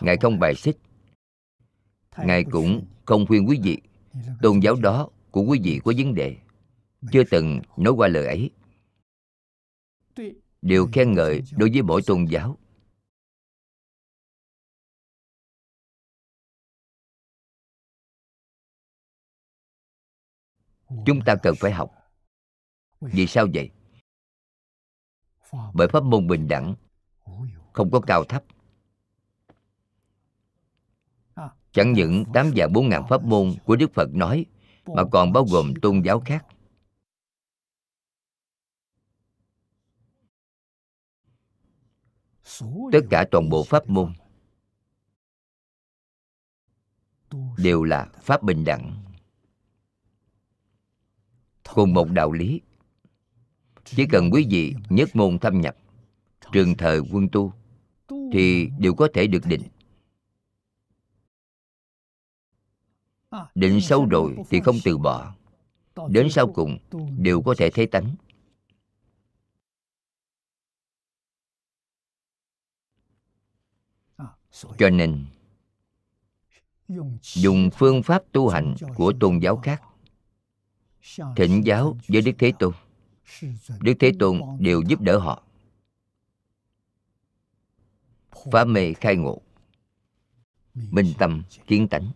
ngài 0.00 0.16
không 0.16 0.38
bài 0.38 0.54
xích. 0.54 0.76
Ngài 2.18 2.44
cũng 2.50 2.86
không 3.04 3.26
khuyên 3.26 3.48
quý 3.48 3.60
vị. 3.62 3.80
Tôn 4.42 4.60
giáo 4.60 4.74
đó 4.82 5.08
của 5.30 5.42
quý 5.42 5.60
vị 5.64 5.80
có 5.84 5.92
vấn 5.98 6.14
đề. 6.14 6.36
Chưa 7.12 7.22
từng 7.30 7.60
nói 7.76 7.92
qua 7.92 8.08
lời 8.08 8.26
ấy. 8.26 8.50
Đều 10.62 10.88
khen 10.92 11.14
ngợi 11.14 11.42
đối 11.56 11.70
với 11.70 11.82
mỗi 11.82 12.02
tôn 12.06 12.24
giáo. 12.24 12.56
Chúng 21.06 21.20
ta 21.26 21.36
cần 21.42 21.54
phải 21.60 21.72
học. 21.72 21.90
Vì 23.00 23.26
sao 23.26 23.46
vậy? 23.54 23.70
Bởi 25.74 25.88
pháp 25.88 26.02
môn 26.02 26.26
bình 26.26 26.48
đẳng 26.48 26.74
không 27.72 27.90
có 27.90 28.00
cao 28.00 28.24
thấp 28.24 28.44
chẳng 31.72 31.92
những 31.92 32.24
tám 32.34 32.50
vạn 32.56 32.72
bốn 32.72 32.88
ngàn 32.88 33.02
pháp 33.08 33.24
môn 33.24 33.54
của 33.64 33.76
đức 33.76 33.94
phật 33.94 34.14
nói 34.14 34.46
mà 34.86 35.02
còn 35.12 35.32
bao 35.32 35.44
gồm 35.44 35.74
tôn 35.82 36.02
giáo 36.02 36.20
khác. 36.20 36.46
Tất 42.92 43.00
cả 43.10 43.24
toàn 43.30 43.48
bộ 43.48 43.64
pháp 43.64 43.88
môn 43.88 44.12
đều 47.58 47.84
là 47.84 48.06
pháp 48.22 48.42
bình 48.42 48.64
đẳng. 48.64 49.02
Cùng 51.74 51.94
một 51.94 52.10
đạo 52.10 52.32
lý. 52.32 52.60
Chỉ 53.84 54.06
cần 54.10 54.30
quý 54.32 54.46
vị 54.50 54.74
nhất 54.88 55.16
môn 55.16 55.38
thâm 55.38 55.60
nhập 55.60 55.76
trường 56.52 56.76
thời 56.76 57.00
quân 57.12 57.28
tu 57.32 57.52
thì 58.32 58.68
đều 58.78 58.94
có 58.94 59.08
thể 59.14 59.26
được 59.26 59.42
định 59.46 59.62
định 63.54 63.80
sâu 63.80 64.06
rồi 64.06 64.36
thì 64.50 64.60
không 64.60 64.76
từ 64.84 64.98
bỏ. 64.98 65.34
Đến 66.08 66.30
sau 66.30 66.52
cùng 66.52 66.78
đều 67.18 67.42
có 67.42 67.54
thể 67.58 67.70
thấy 67.70 67.86
tánh. 67.86 68.14
Cho 74.78 74.90
nên, 74.90 75.26
dùng 77.22 77.70
phương 77.74 78.02
pháp 78.02 78.22
tu 78.32 78.48
hành 78.48 78.74
của 78.94 79.12
tôn 79.20 79.38
giáo 79.38 79.56
khác, 79.56 79.82
thỉnh 81.36 81.62
giáo 81.64 81.98
với 82.08 82.22
đức 82.22 82.32
thế 82.38 82.52
tôn. 82.58 82.72
Đức 83.80 83.94
thế 84.00 84.12
tôn 84.18 84.40
đều 84.58 84.82
giúp 84.88 85.00
đỡ 85.00 85.18
họ. 85.18 85.42
Phá 88.52 88.64
mê 88.64 88.92
khai 88.92 89.16
ngộ, 89.16 89.40
minh 90.74 91.12
tâm 91.18 91.42
kiến 91.66 91.88
tánh. 91.88 92.10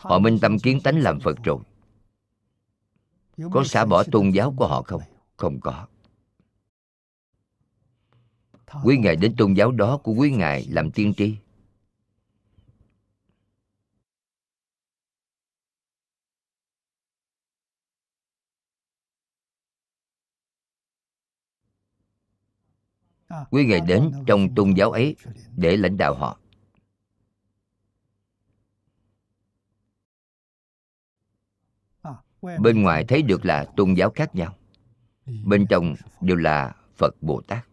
Họ 0.00 0.18
minh 0.18 0.38
tâm 0.42 0.58
kiến 0.58 0.80
tánh 0.84 0.98
làm 0.98 1.20
phật 1.20 1.36
rồi. 1.44 1.58
Có 3.52 3.64
xả 3.64 3.84
bỏ 3.84 4.02
tôn 4.12 4.30
giáo 4.30 4.54
của 4.56 4.66
họ 4.66 4.82
không? 4.82 5.02
Không 5.36 5.60
có. 5.60 5.86
Quý 8.84 8.98
ngài 8.98 9.16
đến 9.16 9.34
tôn 9.38 9.54
giáo 9.54 9.72
đó 9.72 9.96
của 9.96 10.12
quý 10.12 10.30
ngài 10.30 10.66
làm 10.70 10.90
tiên 10.90 11.14
tri. 11.16 11.36
Quý 23.50 23.66
ngài 23.66 23.80
đến 23.80 24.12
trong 24.26 24.54
tôn 24.54 24.74
giáo 24.74 24.90
ấy 24.90 25.16
để 25.56 25.76
lãnh 25.76 25.96
đạo 25.96 26.14
họ. 26.14 26.38
Bên 32.42 32.82
ngoài 32.82 33.04
thấy 33.08 33.22
được 33.22 33.44
là 33.44 33.64
tôn 33.76 33.94
giáo 33.94 34.10
khác 34.10 34.34
nhau. 34.34 34.56
Bên 35.44 35.66
trong 35.70 35.94
đều 36.20 36.36
là 36.36 36.76
phật 36.96 37.22
bồ 37.22 37.40
tát. 37.40 37.66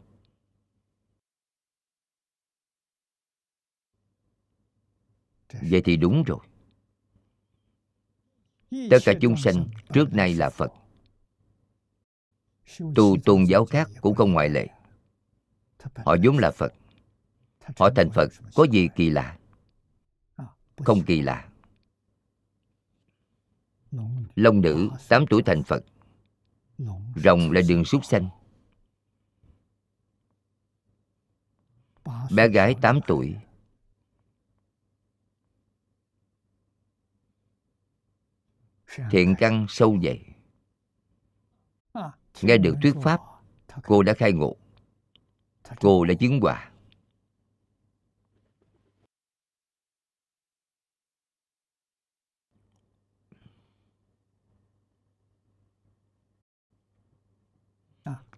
Vậy 5.62 5.82
thì 5.86 5.98
đúng 5.98 6.24
rồi. 6.24 6.40
Tất 8.90 8.98
cả 9.06 9.14
chúng 9.22 9.38
sanh 9.38 9.68
trước 9.94 10.14
nay 10.14 10.34
là 10.34 10.50
phật. 10.50 10.74
Tu 12.96 13.18
tôn 13.26 13.44
giáo 13.44 13.66
khác 13.66 13.90
cũng 14.02 14.16
không 14.16 14.34
ngoại 14.34 14.50
lệ. 14.50 14.68
Họ 15.96 16.16
vốn 16.24 16.38
là 16.38 16.52
phật. 16.52 16.74
Họ 17.78 17.90
thành 17.96 18.10
phật 18.10 18.32
có 18.56 18.64
gì 18.72 18.90
kỳ 18.96 19.10
lạ? 19.10 19.38
Không 20.78 21.04
kỳ 21.04 21.22
lạ 21.22 21.50
long 24.36 24.62
nữ 24.62 24.90
8 25.10 25.26
tuổi 25.30 25.44
thành 25.44 25.64
phật. 25.64 25.84
Rồng 27.16 27.52
là 27.52 27.62
đường 27.68 27.86
súc 27.86 28.06
sanh. 28.06 28.30
Bé 32.32 32.48
gái 32.48 32.76
8 32.82 33.00
tuổi. 33.08 33.36
Thiện 39.12 39.36
căn 39.38 39.66
sâu 39.70 39.98
dày. 40.04 40.24
Nghe 42.42 42.58
được 42.58 42.76
thuyết 42.82 42.94
pháp, 43.04 43.22
cô 43.84 44.04
đã 44.04 44.14
khai 44.14 44.32
ngộ. 44.34 44.56
Cô 45.80 46.06
đã 46.06 46.14
chứng 46.14 46.40
quả 46.42 46.67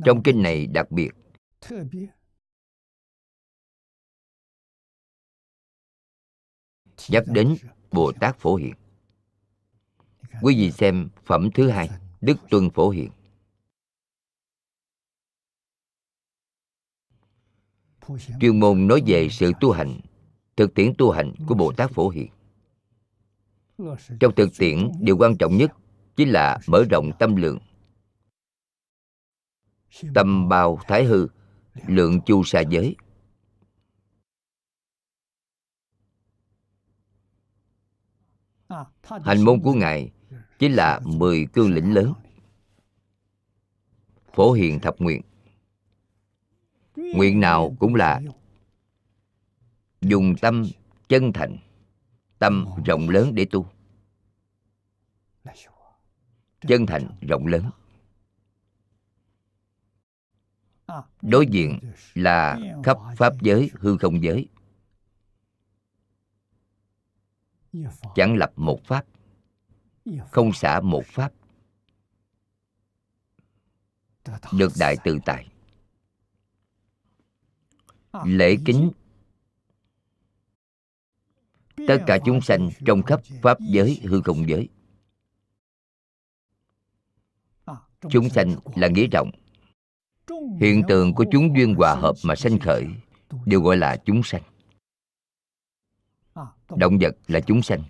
trong 0.06 0.24
kinh 0.24 0.42
này 0.42 0.68
đặc 0.68 0.92
biệt. 0.92 1.12
Nhắc 7.10 7.24
đến 7.28 7.56
bồ 7.92 8.12
tát 8.20 8.38
phổ 8.40 8.56
hiện 8.56 8.74
quý 10.42 10.56
vị 10.56 10.72
xem 10.72 11.10
phẩm 11.26 11.50
thứ 11.54 11.70
hai 11.70 11.90
đức 12.22 12.38
tuân 12.50 12.70
phổ 12.70 12.90
hiện 12.90 13.10
chuyên 18.42 18.60
môn 18.60 18.88
nói 18.88 19.04
về 19.06 19.28
sự 19.32 19.52
tu 19.62 19.72
hành 19.72 20.00
thực 20.56 20.74
tiễn 20.74 20.94
tu 20.98 21.12
hành 21.12 21.34
của 21.48 21.56
bồ 21.56 21.72
tát 21.72 21.92
phổ 21.92 22.10
hiện 22.10 22.28
trong 24.20 24.36
thực 24.36 24.50
tiễn 24.58 24.92
điều 25.00 25.18
quan 25.18 25.38
trọng 25.38 25.58
nhất 25.58 25.72
chính 26.16 26.30
là 26.30 26.60
mở 26.68 26.84
rộng 26.90 27.12
tâm 27.20 27.36
lượng 27.36 27.60
tâm 30.16 30.50
bào 30.50 30.80
thái 30.88 31.04
hư, 31.04 31.28
lượng 31.88 32.22
chu 32.26 32.44
sa 32.44 32.60
giới. 32.60 32.96
Hành 39.02 39.42
môn 39.46 39.62
của 39.64 39.74
ngài 39.74 40.12
chính 40.60 40.74
là 40.74 41.00
mười 41.06 41.48
cương 41.54 41.74
lĩnh 41.74 41.94
lớn. 41.94 42.14
Phổ 44.34 44.52
hiền 44.52 44.80
thập 44.80 44.96
nguyện. 45.00 45.22
Nguyện 46.96 47.40
nào 47.40 47.76
cũng 47.80 47.96
là 47.96 48.22
dùng 50.02 50.36
tâm 50.42 50.64
chân 51.10 51.34
thành, 51.34 51.58
tâm 52.40 52.66
rộng 52.86 53.10
lớn 53.10 53.36
để 53.36 53.46
tu. 53.46 53.70
Chân 56.68 56.86
thành, 56.86 57.08
rộng 57.22 57.48
lớn. 57.48 57.70
Đối 61.22 61.48
diện 61.48 61.80
là 62.14 62.60
khắp 62.84 62.98
pháp 63.18 63.34
giới 63.42 63.72
hư 63.74 63.98
không 63.98 64.24
giới. 64.24 64.48
Chẳng 68.16 68.36
lập 68.36 68.52
một 68.56 68.80
pháp, 68.84 69.06
không 70.32 70.54
xả 70.54 70.82
một 70.82 71.06
pháp. 71.06 71.34
Được 74.54 74.72
đại 74.80 74.98
tự 75.04 75.20
tại. 75.26 75.48
Lễ 78.26 78.58
kính. 78.66 78.92
Tất 81.88 82.04
cả 82.08 82.20
chúng 82.26 82.42
sanh 82.42 82.70
trong 82.86 83.04
khắp 83.04 83.22
pháp 83.42 83.58
giới 83.60 84.02
hư 84.04 84.22
không 84.22 84.50
giới. 84.50 84.70
Chúng 88.10 88.30
sanh 88.30 88.56
là 88.76 88.88
nghĩa 88.88 89.08
rộng 89.12 89.32
hiện 90.60 90.84
tượng 90.88 91.14
của 91.14 91.26
chúng 91.32 91.58
duyên 91.58 91.76
hòa 91.76 91.96
hợp 91.96 92.16
mà 92.24 92.36
sanh 92.36 92.60
khởi, 92.60 92.88
đều 93.46 93.62
gọi 93.62 93.78
là 93.78 93.98
chúng 94.06 94.24
sanh. 94.24 94.42
Động 96.76 96.98
vật 97.02 97.18
là 97.28 97.40
chúng 97.40 97.62
sanh, 97.62 97.84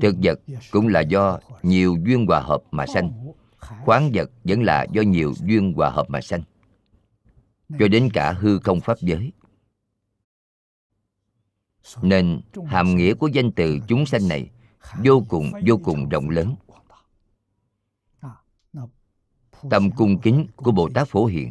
thực 0.00 0.16
vật 0.22 0.40
cũng 0.70 0.88
là 0.88 1.00
do 1.00 1.38
nhiều 1.62 1.96
duyên 2.04 2.26
hòa 2.26 2.40
hợp 2.40 2.62
mà 2.70 2.86
sanh, 2.86 3.32
khoáng 3.84 4.10
vật 4.14 4.30
vẫn 4.44 4.62
là 4.62 4.86
do 4.92 5.02
nhiều 5.02 5.32
duyên 5.44 5.72
hòa 5.72 5.90
hợp 5.90 6.10
mà 6.10 6.20
sanh. 6.20 6.42
Cho 7.78 7.88
đến 7.88 8.08
cả 8.14 8.32
hư 8.32 8.58
không 8.58 8.80
pháp 8.80 8.98
giới. 9.00 9.32
Nên 12.02 12.40
hàm 12.66 12.96
nghĩa 12.96 13.14
của 13.14 13.26
danh 13.28 13.52
từ 13.52 13.78
chúng 13.88 14.06
sanh 14.06 14.28
này 14.28 14.50
vô 15.04 15.24
cùng 15.28 15.52
vô 15.66 15.80
cùng 15.84 16.08
rộng 16.08 16.30
lớn 16.30 16.54
tâm 19.70 19.90
cung 19.90 20.20
kính 20.20 20.46
của 20.56 20.72
bồ 20.72 20.88
tát 20.94 21.08
phổ 21.08 21.26
Hiền. 21.26 21.50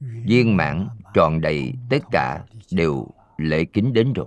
Viên 0.00 0.56
mãn 0.56 0.88
tròn 1.14 1.40
đầy 1.40 1.72
tất 1.90 1.98
cả 2.10 2.44
đều 2.70 3.08
lễ 3.36 3.64
kính 3.64 3.92
đến 3.92 4.12
rồi. 4.12 4.26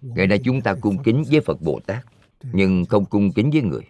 Ngày 0.00 0.26
nay 0.26 0.40
chúng 0.44 0.60
ta 0.60 0.74
cung 0.80 1.02
kính 1.02 1.24
với 1.30 1.40
phật 1.40 1.60
bồ 1.62 1.80
tát, 1.86 2.06
nhưng 2.42 2.84
không 2.84 3.04
cung 3.04 3.32
kính 3.32 3.50
với 3.50 3.62
người. 3.62 3.82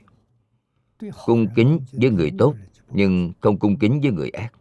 Cung 1.27 1.47
kính 1.57 1.81
với 1.93 2.11
người 2.11 2.31
tốt, 2.39 2.55
nhưng 2.91 3.33
không 3.41 3.59
cung 3.59 3.79
kính 3.79 4.01
với 4.01 4.11
người 4.11 4.31
ác. 4.31 4.53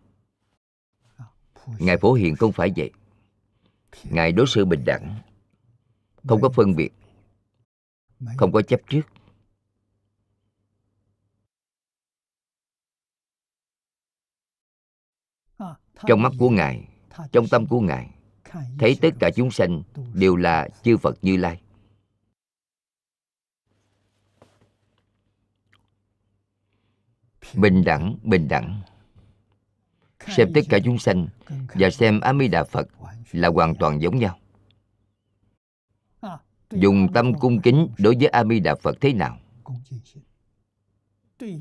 Ngài 1.80 1.98
phổ 1.98 2.14
Hiền 2.14 2.36
không 2.36 2.52
phải 2.52 2.74
vậy. 2.76 2.92
Ngài 4.04 4.32
đối 4.32 4.48
xử 4.48 4.66
bình 4.66 4.84
đẳng, 4.86 5.16
không 6.28 6.42
có 6.42 6.50
phân 6.50 6.76
biệt 6.76 6.94
không 8.38 8.52
có 8.52 8.62
chấp 8.62 8.82
trước. 8.90 9.02
Trong 16.08 16.22
mắt 16.22 16.32
của 16.40 16.50
ngài 16.50 16.88
trong 17.32 17.46
tâm 17.52 17.68
của 17.68 17.80
ngài 17.82 18.10
thấy 18.80 18.98
tất 19.02 19.10
cả 19.20 19.30
chúng 19.36 19.52
sanh 19.52 19.84
đều 20.14 20.36
là 20.36 20.70
chư 20.84 20.98
phật 20.98 21.18
như 21.22 21.38
lai. 21.38 21.62
Bình 27.54 27.84
đẳng 27.86 28.18
bình 28.24 28.48
đẳng. 28.48 28.82
Xem 30.28 30.52
tất 30.56 30.62
cả 30.70 30.80
chúng 30.84 31.00
sanh 31.00 31.28
và 31.74 31.90
xem 31.90 32.20
a 32.20 32.34
di 32.34 32.48
đà 32.48 32.64
phật 32.64 32.88
là 33.32 33.48
hoàn 33.48 33.76
toàn 33.76 34.02
giống 34.02 34.20
nhau 34.20 34.40
dùng 36.72 37.08
tâm 37.14 37.40
cung 37.40 37.62
kính 37.62 37.88
đối 37.98 38.16
với 38.16 38.28
a 38.28 38.44
di 38.44 38.60
đà 38.60 38.76
phật 38.76 38.98
thế 39.02 39.14
nào? 39.14 39.40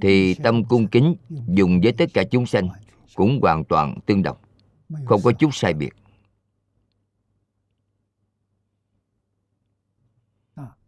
thì 0.00 0.34
tâm 0.34 0.64
cung 0.64 0.86
kính 0.88 1.16
dùng 1.48 1.80
với 1.82 1.92
tất 1.92 2.04
cả 2.14 2.24
chúng 2.30 2.46
sanh 2.46 2.68
cũng 3.14 3.38
hoàn 3.42 3.64
toàn 3.64 3.98
tương 4.06 4.22
đồng 4.22 4.36
không 5.04 5.20
có 5.24 5.32
chút 5.32 5.50
sai 5.52 5.74
biệt. 5.74 5.92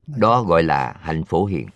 Đó 0.06 0.42
gọi 0.42 0.62
là 0.62 0.96
hạnh 1.00 1.24
phổ 1.24 1.44
hiện. 1.44 1.68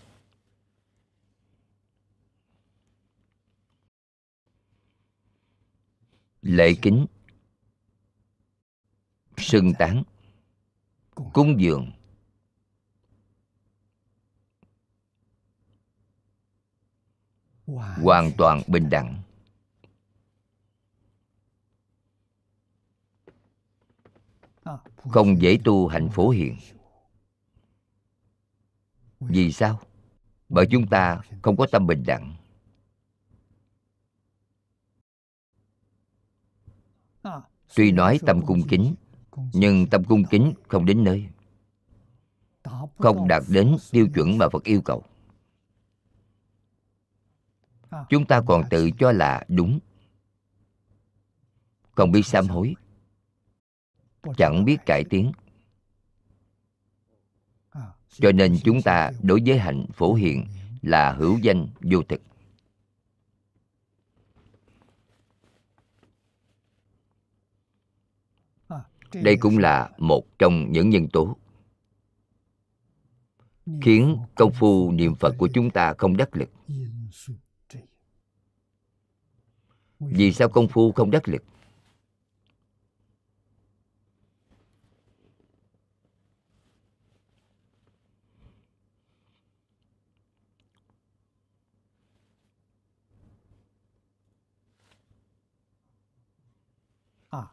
Lễ 6.43 6.75
kính 6.83 7.07
xưng 9.37 9.73
tán 9.79 10.03
cúng 11.33 11.61
dường 11.61 11.91
hoàn 17.79 18.33
toàn 18.39 18.63
bình 18.67 18.91
đẳng. 18.91 19.23
Không 24.97 25.43
dễ 25.43 25.59
tu 25.65 25.89
hạnh 25.89 26.09
phổ 26.09 26.29
hiện 26.31 26.57
vì 29.21 29.53
sao? 29.53 29.81
Bởi 30.49 30.67
chúng 30.71 30.87
ta 30.87 31.21
không 31.43 31.57
có 31.57 31.67
tâm 31.73 31.87
bình 31.87 32.05
đẳng. 32.07 32.37
Tuy 37.77 37.93
nói 37.93 38.21
tâm 38.27 38.47
cung 38.47 38.63
kính, 38.69 38.95
nhưng 39.53 39.87
tâm 39.87 40.05
cung 40.05 40.25
kính 40.31 40.53
không 40.69 40.87
đến 40.87 41.05
nơi. 41.05 41.29
Không 42.99 43.29
đạt 43.29 43.43
đến 43.49 43.77
tiêu 43.91 44.09
chuẩn 44.15 44.39
mà 44.39 44.49
phật 44.49 44.65
yêu 44.65 44.83
cầu 44.83 45.05
chúng 48.09 48.27
ta 48.27 48.41
còn 48.47 48.63
tự 48.71 48.91
cho 48.99 49.13
là 49.13 49.45
đúng. 49.49 49.79
Không 51.91 52.13
biết 52.13 52.27
sám 52.27 52.47
hối. 52.47 52.75
Chẳng 54.37 54.65
biết 54.65 54.77
cải 54.87 55.05
tiến. 55.11 55.33
Cho 58.11 58.33
nên 58.33 58.57
chúng 58.65 58.83
ta 58.83 59.11
đối 59.23 59.43
với 59.47 59.59
hạnh 59.59 59.87
phổ 59.93 60.15
hiện 60.15 60.47
là 60.83 61.13
hữu 61.13 61.39
danh 61.39 61.67
vô 61.81 62.03
thực. 62.03 62.23
Đây 69.15 69.37
cũng 69.37 69.59
là 69.59 69.91
một 69.99 70.39
trong 70.39 70.73
những 70.73 70.91
nhân 70.91 71.09
tố. 71.09 71.37
Khiến 73.83 74.17
công 74.35 74.53
phu 74.53 74.93
niệm 74.93 75.15
phật 75.15 75.35
của 75.39 75.49
chúng 75.55 75.71
ta 75.71 75.95
không 75.99 76.17
đắc 76.17 76.37
lực 76.37 76.51
vì 80.01 80.33
sao 80.33 80.49
công 80.49 80.69
phu 80.69 80.93
không 80.93 81.11
đắc 81.11 81.29
lực? 81.29 81.45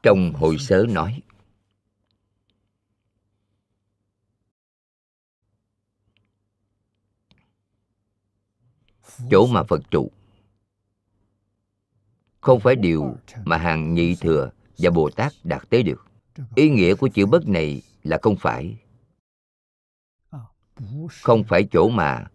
Trong 0.04 0.34
hội 0.34 0.58
sớ 0.60 0.86
nói, 0.90 1.22
chỗ 9.32 9.48
mà 9.48 9.64
phật 9.64 9.82
trụ 9.92 10.12
không 12.48 12.60
phải 12.60 12.76
điều 12.76 13.16
mà 13.46 13.58
hàng 13.58 13.94
nhị 13.94 14.16
thừa 14.16 14.52
và 14.78 14.92
bồ 14.92 15.10
tát 15.10 15.34
đạt 15.44 15.70
tới 15.70 15.84
được. 15.84 16.06
Ý 16.56 16.70
nghĩa 16.70 16.96
của 16.96 17.08
chữ 17.08 17.26
bất 17.26 17.48
này 17.48 17.82
là 18.04 18.18
không 18.22 18.36
phải. 18.36 18.78
Không 21.22 21.44
phải 21.44 21.68
chỗ 21.72 21.90
mà 21.90 22.28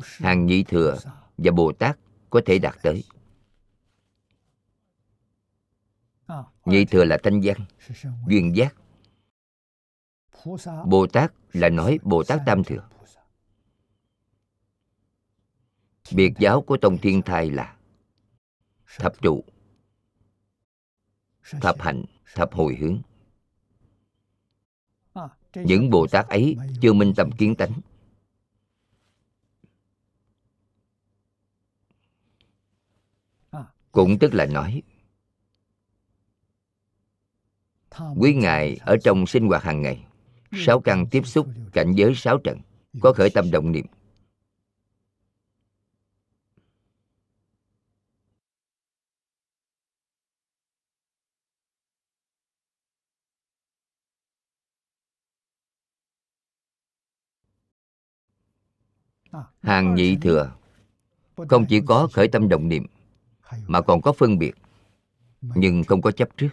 hàng 0.00 0.46
nhị 0.46 0.62
thừa 0.62 0.98
và 1.38 1.52
bồ 1.52 1.72
tát 1.72 1.98
có 2.30 2.40
thể 2.46 2.58
đạt 2.58 2.76
tới. 2.82 3.04
Nhị 6.64 6.84
thừa 6.84 7.04
là 7.04 7.18
thanh 7.22 7.40
văn 7.44 7.56
duyên 8.28 8.56
giác. 8.56 8.74
Bồ 10.86 11.06
tát 11.06 11.32
là 11.52 11.68
nói 11.68 11.98
bồ 12.02 12.22
tát 12.24 12.40
tam 12.46 12.64
thừa. 12.64 12.88
Biệt 16.12 16.32
giáo 16.38 16.62
của 16.62 16.76
tông 16.76 16.98
thiên 16.98 17.22
thai 17.22 17.50
là 17.50 17.75
thập 18.98 19.22
trụ. 19.22 19.44
Thập 21.60 21.80
hạnh 21.80 22.04
thập 22.34 22.52
hồi 22.54 22.76
hướng. 22.80 22.98
Những 25.54 25.90
bồ 25.90 26.06
tát 26.06 26.28
ấy 26.28 26.56
chưa 26.80 26.92
minh 26.92 27.12
tâm 27.16 27.30
kiến 27.32 27.54
tánh. 27.54 27.72
Cũng 33.92 34.18
tức 34.18 34.34
là 34.34 34.46
nói, 34.46 34.82
quý 38.16 38.34
ngài 38.34 38.76
ở 38.76 38.96
trong 39.04 39.26
sinh 39.26 39.46
hoạt 39.46 39.62
hàng 39.62 39.82
ngày, 39.82 40.06
sáu 40.52 40.80
căn 40.80 41.06
tiếp 41.10 41.26
xúc, 41.26 41.48
cảnh 41.72 41.92
giới 41.92 42.14
sáu 42.14 42.38
trận 42.38 42.58
có 43.00 43.12
khởi 43.12 43.30
tâm 43.30 43.50
động 43.50 43.72
niệm. 43.72 43.86
Hàng 59.62 59.94
nhị 59.94 60.16
thừa. 60.16 60.52
không 61.48 61.66
chỉ 61.68 61.80
có 61.86 62.08
khởi 62.12 62.28
tâm 62.28 62.48
động 62.48 62.68
niệm 62.68 62.86
mà 63.66 63.80
còn 63.80 64.00
có 64.00 64.12
phân 64.12 64.38
biệt 64.38 64.54
nhưng 65.40 65.84
không 65.84 66.02
có 66.02 66.10
chấp 66.10 66.28
trước. 66.36 66.50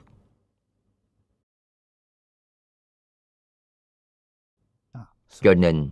Cho 5.29 5.53
nên 5.53 5.89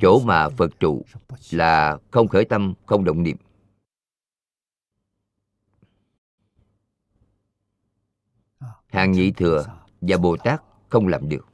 chỗ 0.00 0.20
mà 0.20 0.48
phật 0.48 0.70
trụ 0.80 1.04
là 1.50 1.98
không 2.10 2.28
khởi 2.28 2.44
tâm 2.44 2.74
không 2.86 3.04
động 3.04 3.22
niệm. 3.22 3.36
Hàng 8.86 9.12
nhị 9.12 9.30
thừa 9.30 9.64
và 10.00 10.16
bồ 10.16 10.36
tát 10.36 10.62
không 10.88 11.06
làm 11.06 11.28
được 11.28 11.49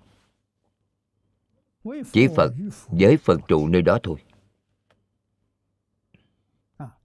chỉ 2.13 2.29
phật, 2.37 2.53
với 2.87 3.17
phật 3.17 3.41
trụ 3.49 3.69
nơi 3.69 3.83
đó 3.83 3.99
thôi. 4.03 4.17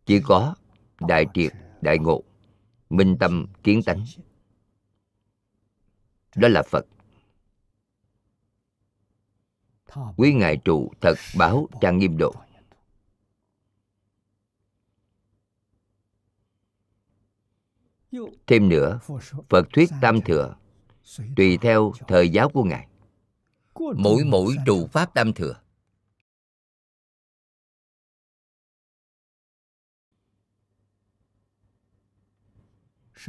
Chỉ 0.06 0.22
có 0.24 0.56
đại 1.00 1.26
triệt, 1.34 1.54
đại 1.82 2.00
ngộ, 2.00 2.24
minh 2.90 3.18
tâm, 3.20 3.48
kiến 3.64 3.82
tánh. 3.86 4.06
Đó 6.36 6.48
là 6.48 6.64
phật. 6.64 6.86
Quý 10.18 10.34
ngài 10.34 10.58
trụ 10.58 10.92
thật 11.02 11.16
báo 11.38 11.68
trang 11.82 11.98
nghiêm 11.98 12.18
độ. 12.18 12.34
Thêm 18.48 18.70
nữa, 18.70 19.00
phật 19.50 19.68
thuyết 19.74 19.90
tam 20.02 20.22
thừa, 20.22 20.56
tùy 21.36 21.58
theo 21.58 21.92
thời 22.08 22.30
giáo 22.30 22.50
của 22.50 22.64
ngài 22.64 22.88
mỗi 23.76 24.24
mỗi 24.26 24.56
trụ 24.66 24.88
pháp 24.92 25.14
tam 25.14 25.34
thừa. 25.34 25.62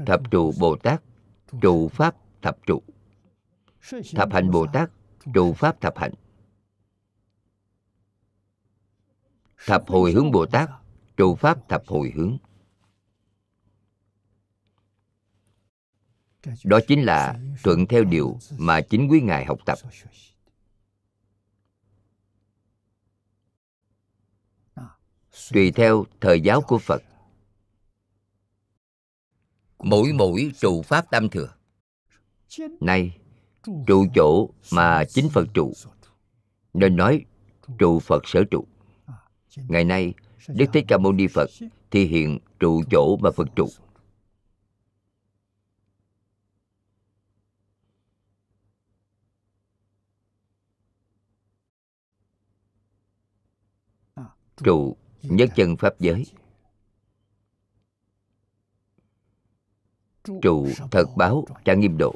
Thập 0.07 0.31
trụ 0.31 0.53
bồ 0.61 0.77
tát 0.77 1.03
trụ 1.63 1.89
pháp 1.89 2.17
thập 2.43 2.59
trụ. 2.67 2.83
Thập 4.15 4.33
hạnh 4.33 4.51
bồ 4.51 4.67
tát 4.73 4.91
trụ 5.35 5.53
pháp 5.53 5.81
thập 5.81 5.99
hạnh 5.99 6.15
thập 9.67 9.89
hồi 9.89 10.13
hướng 10.13 10.31
bồ 10.31 10.47
tát 10.47 10.71
trụ 11.17 11.35
pháp 11.35 11.69
thập 11.69 11.83
hồi 11.87 12.13
hướng. 12.15 12.39
Đó 16.65 16.81
chính 16.89 17.03
là 17.03 17.41
thuận 17.63 17.87
theo 17.87 18.05
điều 18.05 18.39
mà 18.59 18.81
chính 18.81 19.09
quý 19.11 19.21
ngài 19.21 19.45
học 19.45 19.59
tập 19.67 19.79
tùy 25.53 25.73
theo 25.73 26.05
thời 26.21 26.41
giáo 26.41 26.61
của 26.61 26.79
phật. 26.79 27.03
Mỗi 29.79 30.13
mỗi 30.13 30.53
trụ 30.61 30.83
pháp 30.83 31.11
tam 31.11 31.29
thừa. 31.29 31.55
Nay 32.81 33.19
trụ 33.87 34.07
chỗ 34.15 34.49
mà 34.73 35.05
chính 35.05 35.29
phật 35.29 35.49
trụ 35.55 35.73
nên 36.75 36.97
nói 36.97 37.25
trụ 37.79 38.01
phật 38.01 38.23
sở 38.27 38.45
trụ. 38.51 38.65
Ngày 39.57 39.85
nay 39.85 40.15
đức 40.49 40.67
thích 40.73 40.85
ca 40.89 40.99
mâu 40.99 41.13
ni 41.13 41.27
phật 41.27 41.51
thì 41.91 42.05
hiện 42.05 42.39
trụ 42.61 42.83
chỗ 42.91 43.17
mà 43.17 43.31
phật 43.31 43.49
trụ. 43.57 43.69
Trụ 54.65 54.97
nhất 55.23 55.51
chân 55.57 55.77
pháp 55.77 55.95
giới. 56.01 56.25
Trụ 60.43 60.69
thật 60.91 61.05
báo 61.17 61.45
trang 61.65 61.81
nghiêm 61.81 61.99
độ. 61.99 62.15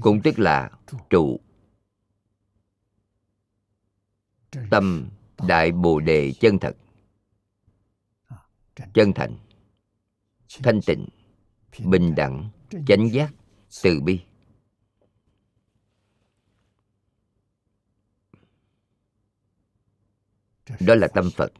Cũng 0.00 0.20
tức 0.24 0.38
là 0.38 0.70
trụ. 1.10 1.40
Tâm 4.70 5.08
đại 5.48 5.72
bồ 5.72 6.00
đề 6.00 6.32
chân 6.40 6.58
thật. 6.58 6.76
Chân 8.94 9.12
thành 9.14 9.45
thanh 10.62 10.80
tịnh, 10.86 11.08
bình 11.84 12.14
đẳng, 12.14 12.50
chánh 12.86 13.12
giác, 13.12 13.32
từ 13.82 14.00
bi. 14.00 14.20
Đó 20.80 20.94
là 20.94 21.08
tâm 21.14 21.30
phật. 21.36 21.52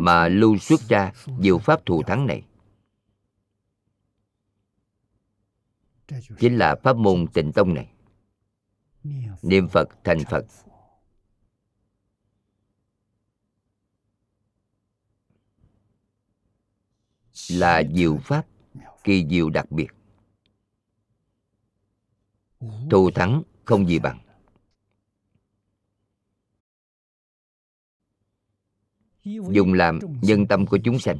Mà 0.00 0.28
lưu 0.28 0.58
xuất 0.58 0.80
ra 0.80 1.12
diệu 1.40 1.58
pháp 1.58 1.86
thù 1.86 2.02
thắng 2.02 2.26
này 2.26 2.46
chính 6.38 6.56
là 6.56 6.76
pháp 6.82 6.96
môn 6.96 7.26
tịnh 7.34 7.52
tông 7.52 7.74
này. 7.74 7.92
Niệm 9.42 9.68
phật 9.68 9.88
thành 10.04 10.18
phật. 10.30 10.44
Là 17.50 17.82
diệu 17.94 18.18
pháp 18.24 18.46
kỳ 19.04 19.26
diệu 19.30 19.50
đặc 19.50 19.70
biệt. 19.70 19.88
Thù 22.90 23.10
thắng 23.14 23.42
không 23.64 23.88
gì 23.88 23.98
bằng. 23.98 24.18
Dùng 29.24 29.72
làm 29.72 29.98
nhân 30.22 30.46
tâm 30.46 30.66
của 30.66 30.78
chúng 30.84 30.98
sanh. 30.98 31.18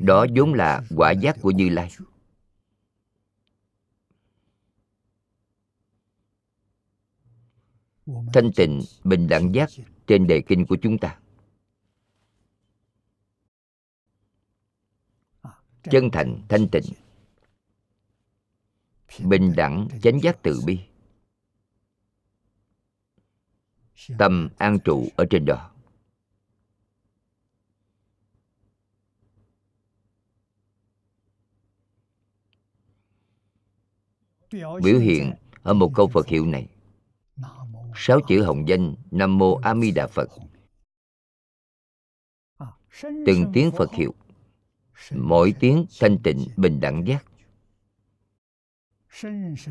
Đó 0.00 0.26
vốn 0.36 0.54
là 0.54 0.82
quả 0.96 1.10
giác 1.10 1.36
của 1.42 1.50
như 1.50 1.68
lai. 1.68 1.90
Thanh 8.06 8.52
tịnh 8.56 8.80
bình 9.04 9.28
đẳng 9.28 9.54
giác 9.54 9.70
trên 10.06 10.26
đề 10.26 10.42
kinh 10.46 10.66
của 10.66 10.76
chúng 10.82 10.98
ta. 10.98 11.18
Chân 15.90 16.10
thành, 16.10 16.42
thanh 16.48 16.68
tịnh. 16.68 16.84
Bình 19.24 19.52
đẳng, 19.56 19.88
chánh 20.02 20.20
giác 20.22 20.38
từ 20.42 20.60
bi. 20.66 20.80
Tâm 24.18 24.48
an 24.58 24.78
trụ 24.84 25.08
ở 25.16 25.24
trên 25.30 25.44
đó. 25.44 25.70
Biểu 34.82 34.98
hiện 34.98 35.32
ở 35.62 35.74
một 35.74 35.92
câu 35.94 36.08
phật 36.08 36.26
hiệu 36.26 36.46
này. 36.46 36.68
Sáu 37.96 38.20
chữ 38.28 38.44
hồng 38.44 38.68
danh 38.68 38.94
nam 39.10 39.38
mô 39.38 39.54
a 39.54 39.74
di 39.74 39.90
đà 39.90 40.06
phật. 40.06 40.28
Từng 43.02 43.50
tiếng 43.52 43.70
phật 43.76 43.92
hiệu 43.92 44.14
mỗi 45.10 45.54
tiếng 45.60 45.86
thanh 46.00 46.18
tịnh 46.22 46.46
bình 46.56 46.80
đẳng 46.80 47.06
giác. 47.06 47.24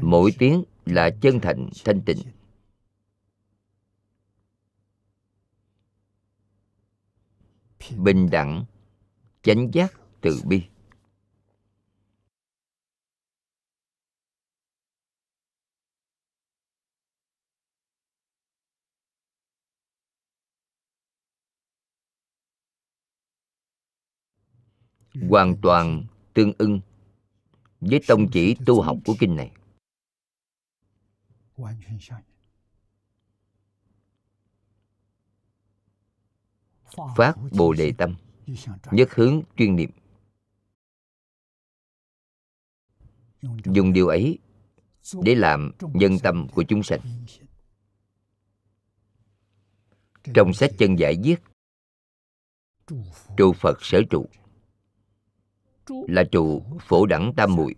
Mỗi 0.02 0.32
tiếng 0.40 0.64
là 0.86 1.10
chân 1.22 1.40
thành 1.40 1.70
thanh 1.86 2.02
tịnh. 2.02 2.18
Bình 7.98 8.30
đẳng 8.30 8.66
chánh 9.42 9.70
giác 9.74 9.94
từ 10.22 10.42
bi. 10.46 10.62
hoàn 25.30 25.56
toàn 25.62 26.06
tương 26.34 26.54
ưng 26.58 26.80
với 27.82 28.02
tông 28.08 28.28
chỉ 28.32 28.56
tu 28.66 28.82
học 28.82 28.98
của 29.06 29.16
kinh 29.20 29.36
này. 29.36 29.52
Phát 37.16 37.36
bồ 37.52 37.74
đề 37.74 37.94
tâm, 37.98 38.16
nhất 38.92 39.10
hướng 39.12 39.42
chuyên 39.58 39.76
niệm. 39.76 39.90
Dùng 43.66 43.94
điều 43.94 44.08
ấy 44.08 44.40
để 45.24 45.36
làm 45.36 45.72
nhân 45.94 46.20
tâm 46.24 46.48
của 46.54 46.64
chúng 46.64 46.84
sanh. 46.84 47.00
Trong 50.34 50.54
sách 50.54 50.72
chân 50.78 50.96
giải 50.96 51.18
viết, 51.24 51.36
trụ 53.38 53.54
phật 53.54 53.78
sở 53.82 54.02
trụ 54.10 54.26
là 55.90 56.24
trụ 56.32 56.64
phổ 56.82 57.06
đẳng 57.06 57.34
tam 57.36 57.56
muội. 57.56 57.76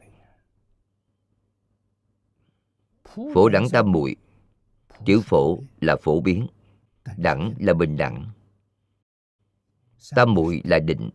Phổ 3.34 3.50
đẳng 3.50 3.66
tam 3.72 3.92
muội 3.92 4.16
chữ 5.06 5.22
phổ 5.24 5.64
là 5.82 5.96
phổ 6.02 6.22
biến 6.22 6.48
đẳng 7.18 7.54
là 7.60 7.74
bình 7.74 7.98
đẳng. 7.98 8.32
Tam 10.16 10.34
muội 10.34 10.62
là 10.66 10.80
định. 10.80 11.10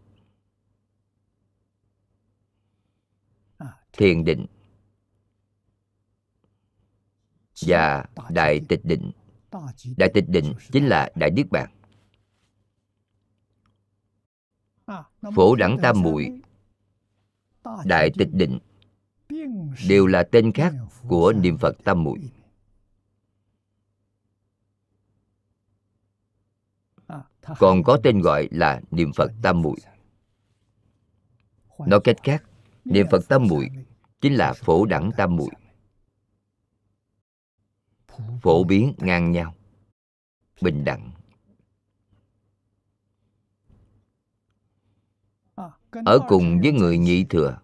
Thiền 3.93 4.25
định. 4.25 4.47
Và 7.67 8.05
đại 8.31 8.61
tịch 8.69 8.81
định. 8.85 9.13
Đại 9.97 10.11
tịch 10.15 10.25
định 10.29 10.55
chính 10.73 10.87
là 10.87 11.13
đại 11.15 11.31
niết 11.31 11.47
bàn. 11.51 11.71
Phổ 15.35 15.55
đẳng 15.55 15.77
tam 15.83 16.03
muội 16.03 16.41
đại 17.85 18.11
tịch 18.19 18.29
định 18.33 18.59
đều 19.89 20.07
là 20.07 20.23
tên 20.33 20.53
khác 20.53 20.75
của 21.09 21.33
niệm 21.33 21.59
phật 21.59 21.77
tam 21.85 22.05
muội. 22.05 22.31
Còn 27.59 27.83
có 27.83 27.99
tên 28.03 28.21
gọi 28.21 28.49
là 28.51 28.81
niệm 28.91 29.13
phật 29.17 29.33
tam 29.43 29.63
muội. 29.63 29.77
nói 31.79 32.01
cách 32.05 32.17
khác 32.23 32.45
niệm 32.85 33.07
phật 33.11 33.29
tam 33.29 33.47
muội 33.47 33.69
chính 34.21 34.35
là 34.35 34.53
phổ 34.53 34.85
đẳng 34.85 35.11
tam 35.17 35.37
muội. 35.37 35.51
phổ 38.43 38.65
biến 38.65 38.95
ngang 38.99 39.33
nhau 39.33 39.55
bình 40.61 40.85
đẳng 40.85 41.11
ở 46.05 46.19
cùng 46.29 46.61
với 46.61 46.73
người 46.73 46.99
nhị 46.99 47.25
thừa 47.25 47.59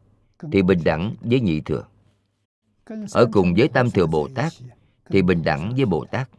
thì 0.52 0.62
bình 0.62 0.80
đẳng 0.84 1.14
với 1.20 1.40
nhị 1.40 1.60
thừa. 1.60 1.88
Ở 3.12 3.26
cùng 3.32 3.54
với 3.54 3.68
tam 3.68 3.90
thừa 3.90 4.06
bồ 4.06 4.28
tát 4.34 4.52
thì 5.10 5.22
bình 5.22 5.42
đẳng 5.44 5.72
với 5.76 5.84
bồ 5.84 6.04
tát 6.10 6.30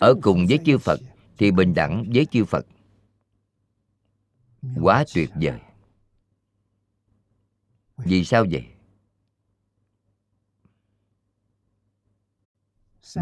ở 0.00 0.14
cùng 0.22 0.46
với 0.48 0.58
chư 0.64 0.78
phật 0.78 1.00
thì 1.38 1.50
bình 1.50 1.74
đẳng 1.74 2.04
với 2.14 2.26
chư 2.26 2.44
phật. 2.44 2.66
Quá 4.82 5.04
tuyệt 5.14 5.30
vời. 5.34 5.60
Vì 7.96 8.24
sao 8.24 8.44
vậy? 8.50 8.64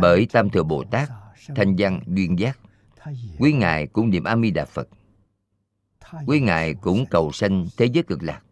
bởi 0.01 0.27
tam 0.33 0.51
thừa 0.51 0.63
bồ 0.63 0.85
tát 0.85 1.09
thanh 1.57 1.77
văn 1.79 2.01
duyên 2.07 2.39
giác. 2.39 2.59
Quý 3.39 3.53
ngài 3.53 3.87
cũng 3.87 4.11
niệm 4.11 4.25
a 4.25 4.37
di 4.37 4.51
đà 4.51 4.65
phật 4.65 4.89
quý 6.27 6.41
ngài 6.41 6.75
cũng 6.75 7.05
cầu 7.11 7.33
sanh 7.33 7.67
thế 7.77 7.87
giới 7.87 8.03
cực 8.03 8.23
lạc. 8.23 8.43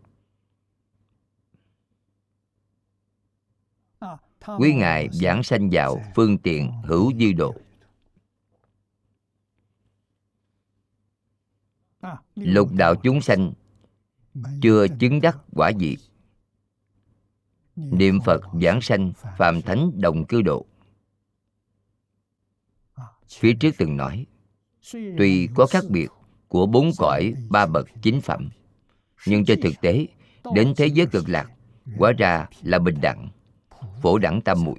Quý 4.58 4.74
ngài 4.74 5.08
giảng 5.12 5.42
sanh 5.42 5.68
vào 5.72 6.00
phương 6.16 6.38
tiện 6.38 6.72
hữu 6.84 7.12
dư 7.18 7.32
độ 7.32 7.54
lục 12.34 12.68
đạo 12.72 12.94
chúng 13.02 13.20
sanh 13.20 13.52
chưa 14.62 14.86
chứng 15.00 15.20
đắc 15.20 15.38
quả 15.52 15.68
gì 15.68 15.96
niệm 17.76 18.18
phật 18.24 18.40
giảng 18.62 18.80
sanh 18.80 19.12
phàm 19.38 19.62
thánh 19.62 20.00
đồng 20.00 20.26
cư 20.26 20.42
độ. 20.42 20.66
Phía 23.28 23.52
trước 23.60 23.70
từng 23.78 23.96
nói 23.96 24.26
tuy 24.92 25.48
có 25.54 25.66
khác 25.66 25.84
biệt 25.88 26.08
của 26.50 26.66
bốn 26.66 26.90
cõi 26.98 27.34
ba 27.48 27.66
bậc 27.66 27.88
chính 28.02 28.20
phẩm. 28.20 28.50
Nhưng 29.26 29.44
trên 29.44 29.60
thực 29.60 29.72
tế, 29.80 30.06
đến 30.54 30.74
thế 30.76 30.86
giới 30.86 31.06
cực 31.06 31.28
lạc, 31.28 31.50
quả 31.98 32.12
ra 32.18 32.46
là 32.62 32.78
bình 32.78 33.00
đẳng, 33.00 33.28
phổ 34.02 34.18
đẳng 34.18 34.40
tam 34.40 34.64
muội. 34.64 34.78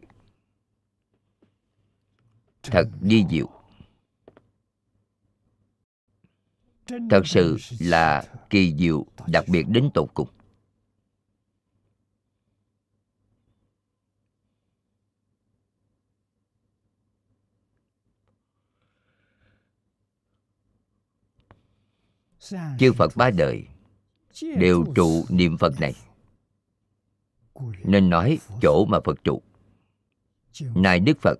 Thật 2.63 2.87
di 3.01 3.25
diệu. 3.29 3.49
Thật 7.09 7.21
sự 7.27 7.57
là 7.79 8.23
kỳ 8.49 8.75
diệu, 8.77 9.05
đặc 9.27 9.45
biệt 9.47 9.63
đến 9.67 9.89
tột 9.93 10.09
cùng. 10.13 10.27
Chư 22.79 22.93
phật 22.93 23.15
ba 23.15 23.29
đời 23.29 23.65
đều 24.41 24.85
trụ 24.95 25.25
niệm 25.29 25.57
phật 25.57 25.79
này 25.79 25.93
nên 27.83 28.09
nói 28.09 28.39
chỗ 28.61 28.85
mà 28.85 28.99
phật 29.05 29.23
trụ 29.23 29.41
Này 30.75 30.99
Đức 30.99 31.17
Phật, 31.21 31.39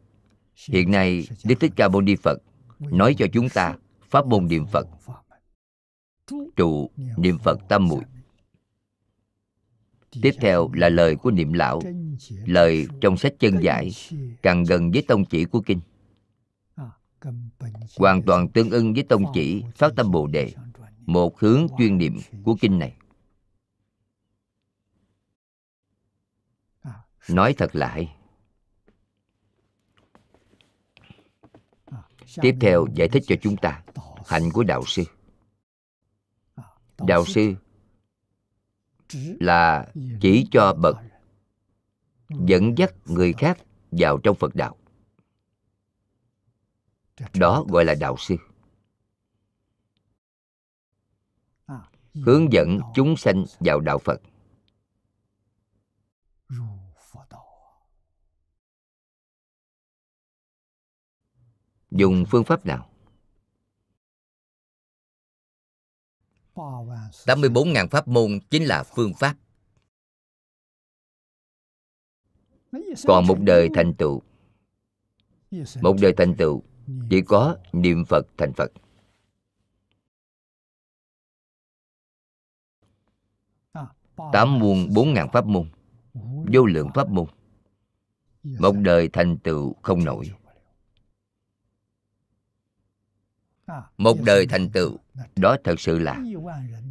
hiện 0.70 0.92
nay 0.92 1.28
Đức 1.46 1.56
Thích 1.60 1.74
Ca 1.76 1.88
Mâu 1.88 2.02
Ni 2.02 2.16
Phật 2.16 2.38
nói 2.80 3.16
cho 3.18 3.26
chúng 3.34 3.50
ta 3.50 3.78
pháp 4.10 4.28
môn 4.28 4.48
niệm 4.48 4.66
Phật, 4.72 4.88
trụ 6.56 6.90
niệm 7.18 7.38
Phật 7.38 7.60
tam 7.70 7.88
muội. 7.88 8.04
Tiếp 10.22 10.32
theo 10.42 10.70
là 10.74 10.90
lời 10.90 11.16
của 11.16 11.32
niệm 11.32 11.54
lão, 11.54 11.82
lời 12.46 12.88
trong 13.02 13.18
sách 13.18 13.34
chân 13.40 13.64
giải, 13.64 13.92
càng 14.42 14.64
gần 14.64 14.92
với 14.92 15.04
tông 15.08 15.26
chỉ 15.26 15.46
của 15.46 15.62
kinh. 15.62 15.80
Hoàn 17.98 18.22
toàn 18.22 18.50
tương 18.50 18.70
ưng 18.70 18.94
với 18.94 19.04
tông 19.04 19.24
chỉ 19.34 19.64
Phát 19.76 19.94
Tâm 19.96 20.12
Bồ 20.12 20.28
Đề, 20.28 20.54
một 21.06 21.40
hướng 21.40 21.68
chuyên 21.78 21.98
niệm 21.98 22.18
của 22.44 22.56
kinh 22.62 22.80
này. 22.80 22.98
Nói 27.30 27.54
thật 27.58 27.76
là 27.76 27.88
hay. 27.88 28.16
Tiếp 32.42 32.56
theo 32.62 32.86
giải 32.96 33.10
thích 33.10 33.24
cho 33.28 33.36
chúng 33.42 33.58
ta 33.58 33.84
hạnh 34.26 34.50
của 34.54 34.64
đạo 34.64 34.84
sư. 34.86 35.04
Đạo 36.98 37.26
sư 37.26 37.56
là 39.40 39.92
chỉ 40.22 40.48
cho 40.52 40.74
bậc 40.74 40.98
dẫn 42.30 42.78
dắt 42.78 42.94
người 43.06 43.34
khác 43.34 43.58
vào 43.92 44.18
trong 44.24 44.38
Phật 44.40 44.56
đạo. 44.56 44.78
Đó 47.34 47.66
gọi 47.70 47.86
là 47.86 47.96
đạo 48.00 48.16
sư. 48.18 48.36
Hướng 52.14 52.54
dẫn 52.54 52.80
chúng 52.96 53.18
sanh 53.18 53.46
vào 53.60 53.80
đạo 53.80 53.98
Phật. 53.98 54.22
Dùng 61.92 62.26
phương 62.30 62.44
pháp 62.44 62.66
nào? 62.66 62.90
84.000 66.56 67.88
pháp 67.88 68.08
môn 68.08 68.40
chính 68.50 68.66
là 68.66 68.84
phương 68.84 69.14
pháp. 69.20 69.36
Còn 73.08 73.28
một 73.28 73.38
đời 73.40 73.70
thành 73.76 73.94
tựu 73.94 74.22
Một 75.82 75.96
đời 76.02 76.14
thành 76.18 76.36
tựu 76.38 76.64
Chỉ 77.10 77.22
có 77.22 77.58
niệm 77.74 78.06
Phật 78.06 78.28
thành 78.38 78.54
Phật 78.54 78.72
Tám 84.34 84.60
muôn 84.60 84.94
bốn 84.94 85.14
ngàn 85.14 85.32
pháp 85.32 85.46
môn. 85.46 85.70
Vô 86.54 86.66
lượng 86.66 86.90
pháp 86.94 87.10
môn. 87.10 87.26
Một 88.44 88.76
đời 88.82 89.10
thành 89.14 89.38
tựu 89.38 89.76
không 89.82 90.04
nổi. 90.04 90.32
Một 93.98 94.18
đời 94.26 94.48
thành 94.48 94.70
tựu 94.70 94.98
Đó 95.36 95.58
thật 95.64 95.80
sự 95.80 96.00
là 96.00 96.20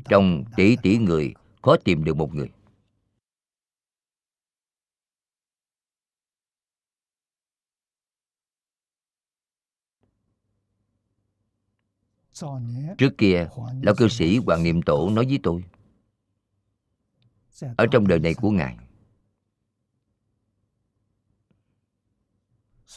Trong 0.09 0.45
tỷ 0.57 0.77
tỷ 0.77 0.99
người 0.99 1.35
Khó 1.63 1.77
tìm 1.85 2.05
được 2.05 2.17
một 2.17 2.35
người. 2.35 2.51
Trước 12.99 13.19
kia, 13.19 13.49
Lão 13.83 13.95
cư 13.95 14.09
sĩ 14.09 14.39
Hoàng 14.47 14.63
Niệm 14.63 14.83
Tổ 14.83 15.11
nói 15.11 15.27
với 15.27 15.39
tôi 15.43 15.65
ở 17.77 17.87
trong 17.91 18.09
đời 18.09 18.19
này 18.19 18.35
của 18.35 18.51
Ngài. 18.51 18.77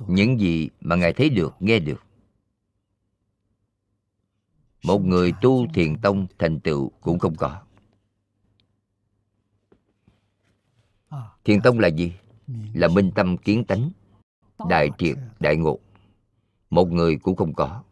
Những 0.08 0.40
gì 0.40 0.70
mà 0.80 0.96
Ngài 0.96 1.14
thấy 1.14 1.30
được, 1.30 1.54
nghe 1.60 1.80
được. 1.80 2.04
Một 4.84 5.00
người 5.00 5.34
tu 5.42 5.68
thiền 5.74 6.02
tông 6.02 6.28
thành 6.40 6.60
tựu 6.60 6.90
cũng 6.90 7.20
không 7.20 7.36
có. 7.36 7.62
Thiền 11.44 11.62
tông 11.62 11.80
là 11.80 11.88
gì? 11.88 12.14
Là 12.74 12.88
minh 12.88 13.12
tâm 13.16 13.38
kiến 13.38 13.66
tánh 13.66 13.92
Đại 14.70 14.90
triệt, 14.98 15.18
đại 15.40 15.56
ngộ. 15.56 15.80
Một 16.70 16.92
người 16.92 17.18
cũng 17.18 17.36
không 17.36 17.54
có. 17.54 17.84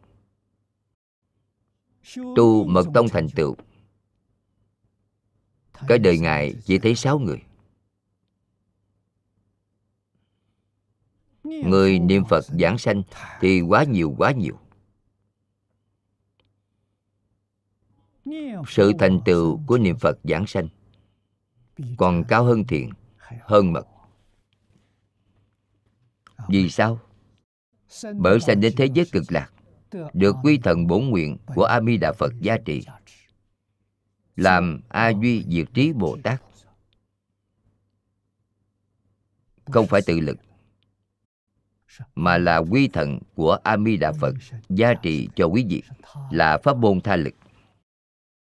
Tu 2.36 2.64
mật 2.64 2.86
tông 2.94 3.08
thành 3.08 3.28
tựu 3.28 3.56
cái 5.88 5.98
đời 5.98 6.18
ngài 6.18 6.54
chỉ 6.64 6.78
thấy 6.78 6.94
sáu 6.94 7.18
người. 7.18 7.42
Người 11.44 11.98
niệm 11.98 12.24
phật 12.24 12.44
giảng 12.44 12.78
sanh 12.78 13.02
thì 13.40 13.60
quá 13.60 13.84
nhiều 13.84 14.14
quá 14.18 14.32
nhiều. 14.32 14.58
Sự 18.68 18.92
thành 18.98 19.20
tựu 19.24 19.60
của 19.66 19.78
niệm 19.78 19.96
phật 19.98 20.18
giảng 20.24 20.46
sanh 20.46 20.68
còn 21.96 22.24
cao 22.28 22.44
hơn 22.44 22.64
thiện 22.66 22.90
hơn 23.40 23.72
mật. 23.72 23.86
Vì 26.48 26.68
sao? 26.70 27.00
bởi 28.14 28.40
sanh 28.40 28.60
đến 28.60 28.72
thế 28.76 28.86
giới 28.94 29.06
cực 29.12 29.22
lạc 29.28 29.52
được 30.12 30.36
quy 30.42 30.58
thần 30.58 30.86
bổn 30.86 31.04
nguyện 31.04 31.38
của 31.54 31.64
a 31.64 31.80
di 31.80 31.96
đà 31.96 32.12
phật 32.12 32.32
gia 32.40 32.56
trị 32.58 32.82
làm 34.36 34.80
a 34.88 35.08
duy 35.08 35.44
diệt 35.48 35.68
trí 35.74 35.92
bồ 35.92 36.18
tát. 36.24 36.42
Không 39.64 39.86
phải 39.86 40.00
tự 40.06 40.20
lực, 40.20 40.36
mà 42.14 42.38
là 42.38 42.56
quy 42.56 42.88
thần 42.88 43.18
của 43.34 43.58
a 43.64 43.76
mi 43.76 43.96
đà 43.96 44.12
phật, 44.12 44.34
gia 44.68 44.94
trị 44.94 45.28
cho 45.36 45.46
quý 45.46 45.66
vị 45.68 45.82
là 46.30 46.58
pháp 46.64 46.76
môn 46.76 47.00
tha 47.00 47.16
lực. 47.16 47.34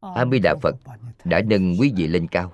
A 0.01 0.25
mi 0.25 0.39
đà 0.39 0.55
phật 0.63 0.77
đã 1.25 1.41
nâng 1.47 1.77
quý 1.81 1.93
vị 1.97 2.07
lên 2.07 2.29
cao. 2.29 2.53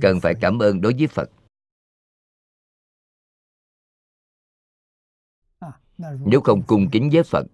Cần 0.00 0.20
phải 0.20 0.34
cảm 0.40 0.58
ơn 0.58 0.80
đối 0.80 0.94
với 0.98 1.06
phật. 1.06 1.30
Nếu 5.98 6.40
không 6.40 6.62
cung 6.66 6.88
kính 6.92 7.10
với 7.12 7.22
Phật 7.22 7.46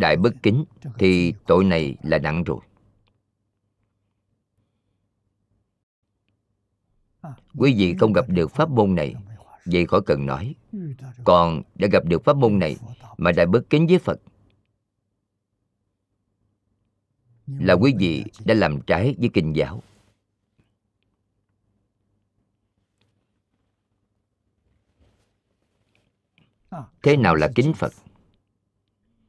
Đại 0.00 0.16
bất 0.16 0.34
kính 0.42 0.64
Thì 0.98 1.34
tội 1.46 1.64
này 1.64 1.96
là 2.02 2.18
nặng 2.18 2.44
rồi. 2.44 2.58
Quý 7.56 7.74
vị 7.78 7.94
không 8.00 8.12
gặp 8.12 8.24
được 8.28 8.50
pháp 8.50 8.70
môn 8.70 8.94
này 8.94 9.14
Vậy 9.64 9.86
khỏi 9.86 10.00
cần 10.06 10.26
nói. 10.26 10.54
Còn 11.24 11.62
đã 11.74 11.88
gặp 11.92 12.04
được 12.04 12.24
pháp 12.24 12.36
môn 12.36 12.58
này 12.58 12.76
Mà 13.18 13.32
đại 13.32 13.46
bất 13.46 13.70
kính 13.70 13.86
với 13.86 13.98
Phật 13.98 14.20
Là 17.46 17.74
quý 17.74 17.94
vị 17.98 18.24
đã 18.44 18.54
làm 18.54 18.80
trái 18.80 19.14
với 19.18 19.30
kinh 19.34 19.56
giáo. 19.56 19.82
Thế 27.02 27.16
nào 27.16 27.34
là 27.34 27.48
kính 27.54 27.72
phật 27.74 27.92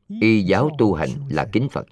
y 0.07 0.43
giáo 0.43 0.69
tu 0.77 0.93
hành 0.93 1.09
là 1.29 1.49
kính 1.51 1.69
phật 1.71 1.85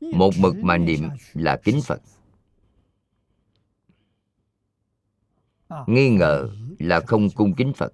một 0.00 0.30
mực 0.38 0.56
mà 0.56 0.76
niệm 0.76 1.08
là 1.32 1.60
kính 1.64 1.80
phật 1.84 2.00
nghi 5.86 6.10
ngờ 6.10 6.50
là 6.78 7.00
không 7.06 7.30
cung 7.30 7.54
kính 7.54 7.72
phật 7.72 7.92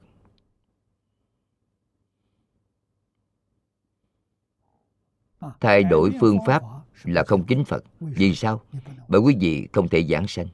thay 5.61 5.85
đổi 5.85 6.13
phương 6.21 6.39
pháp 6.47 6.63
là 7.05 7.25
không 7.27 7.45
kính 7.45 7.65
Phật. 7.65 7.85
Vì 8.01 8.35
sao? 8.35 8.61
Bởi 9.09 9.21
quý 9.21 9.37
vị 9.41 9.69
không 9.73 9.89
thể 9.89 10.05
giảng 10.05 10.27
sanh. 10.29 10.47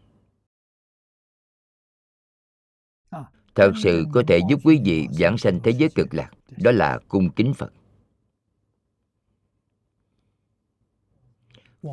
Thật 3.55 3.73
sự 3.83 4.07
có 4.13 4.23
thể 4.29 4.41
giúp 4.49 4.61
quý 4.65 4.81
vị 4.85 5.09
giảng 5.13 5.39
sanh 5.39 5.61
thế 5.65 5.71
giới 5.71 5.89
cực 5.95 6.15
lạc. 6.15 6.31
Đó 6.57 6.71
là 6.71 6.99
cung 7.09 7.31
kính 7.31 7.55
Phật. 7.55 7.73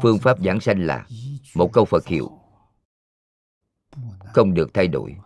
Phương 0.01 0.19
pháp 0.19 0.39
giảng 0.43 0.59
sanh 0.59 0.85
là 0.85 1.07
một 1.55 1.69
câu 1.73 1.85
Phật 1.85 2.07
hiệu 2.07 2.39
không 4.33 4.53
được 4.53 4.69
thay 4.73 4.87
đổi. 4.87 5.17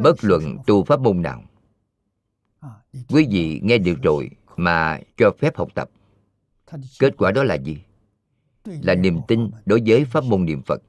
Bất 0.00 0.14
luận 0.20 0.58
tu 0.66 0.84
pháp 0.84 1.00
môn 1.00 1.22
nào, 1.22 1.44
quý 3.08 3.26
vị 3.30 3.60
nghe 3.62 3.78
được 3.78 3.96
rồi 4.02 4.30
mà 4.56 5.00
cho 5.16 5.30
phép 5.38 5.56
học 5.56 5.68
tập 5.74 5.90
kết 6.98 7.14
quả 7.18 7.32
đó 7.32 7.44
là 7.44 7.54
gì 7.54 7.85
là 8.66 8.94
niềm 8.94 9.20
tin 9.28 9.50
đối 9.66 9.82
với 9.86 10.04
pháp 10.04 10.24
môn 10.24 10.44
niệm 10.44 10.62
phật, 10.62 10.82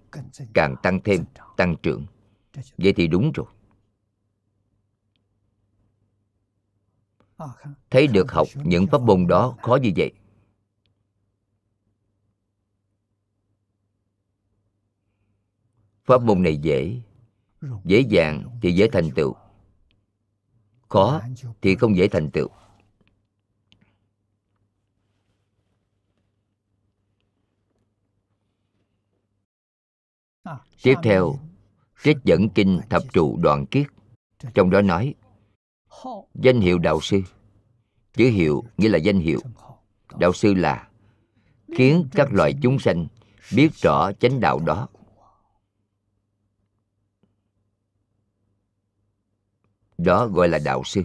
càng 0.54 0.76
tăng 0.84 1.02
thêm 1.04 1.26
tăng 1.58 1.76
trưởng. 1.84 2.06
Vậy 2.78 2.94
thì 2.94 3.08
đúng 3.08 3.32
rồi. 3.36 3.46
Thấy 7.90 8.08
được 8.08 8.32
học 8.32 8.48
những 8.64 8.88
pháp 8.88 9.02
môn 9.02 9.28
đó 9.28 9.58
khó 9.62 9.76
như 9.76 9.92
vậy. 9.96 10.12
Pháp 16.04 16.22
môn 16.22 16.44
này 16.44 16.58
dễ 16.58 17.02
dễ 17.84 18.00
dàng 18.00 18.60
thì 18.62 18.72
dễ 18.72 18.90
thành 18.92 19.10
tựu. 19.16 19.36
Khó 20.90 21.22
thì 21.62 21.76
không 21.76 21.98
dễ 21.98 22.08
thành 22.08 22.32
tựu. 22.32 22.48
Tiếp 30.84 30.96
theo 31.04 31.40
trích 32.04 32.18
dẫn 32.24 32.50
kinh 32.50 32.80
thập 32.90 33.04
trụ 33.14 33.38
đoạn 33.38 33.66
kiết 33.66 33.88
trong 34.54 34.70
đó 34.70 34.82
nói 34.82 35.16
danh 36.34 36.62
hiệu 36.62 36.78
đạo 36.78 37.02
sư. 37.02 37.22
Chữ 38.14 38.30
hiệu 38.30 38.64
nghĩa 38.78 38.90
là 38.90 38.98
danh 38.98 39.20
hiệu. 39.20 39.40
Đạo 40.20 40.34
sư 40.34 40.54
là 40.54 40.90
khiến 41.68 42.08
các 42.12 42.34
loại 42.34 42.54
chúng 42.62 42.80
sanh 42.80 43.08
biết 43.56 43.70
rõ 43.74 44.12
chánh 44.20 44.40
đạo 44.40 44.60
đó. 44.60 44.88
Đó 49.98 50.28
gọi 50.28 50.50
là 50.50 50.60
đạo 50.66 50.84
sư. 50.86 51.04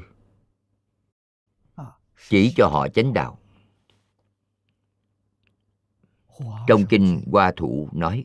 Chỉ 2.28 2.52
cho 2.56 2.68
họ 2.68 2.88
chánh 2.88 3.12
đạo. 3.12 3.38
Trong 6.66 6.86
kinh 6.88 7.22
hoa 7.32 7.52
thủ 7.56 7.88
nói 7.92 8.24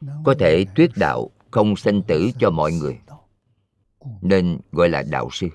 có 0.00 0.34
thể 0.38 0.64
thuyết 0.76 0.90
đạo 0.96 1.30
không 1.50 1.76
sanh 1.76 2.02
tử 2.02 2.30
cho 2.38 2.50
mọi 2.50 2.72
người. 2.72 3.00
Nên 4.20 4.60
gọi 4.72 4.88
là 4.88 5.02
đạo 5.02 5.28
sư. 5.32 5.48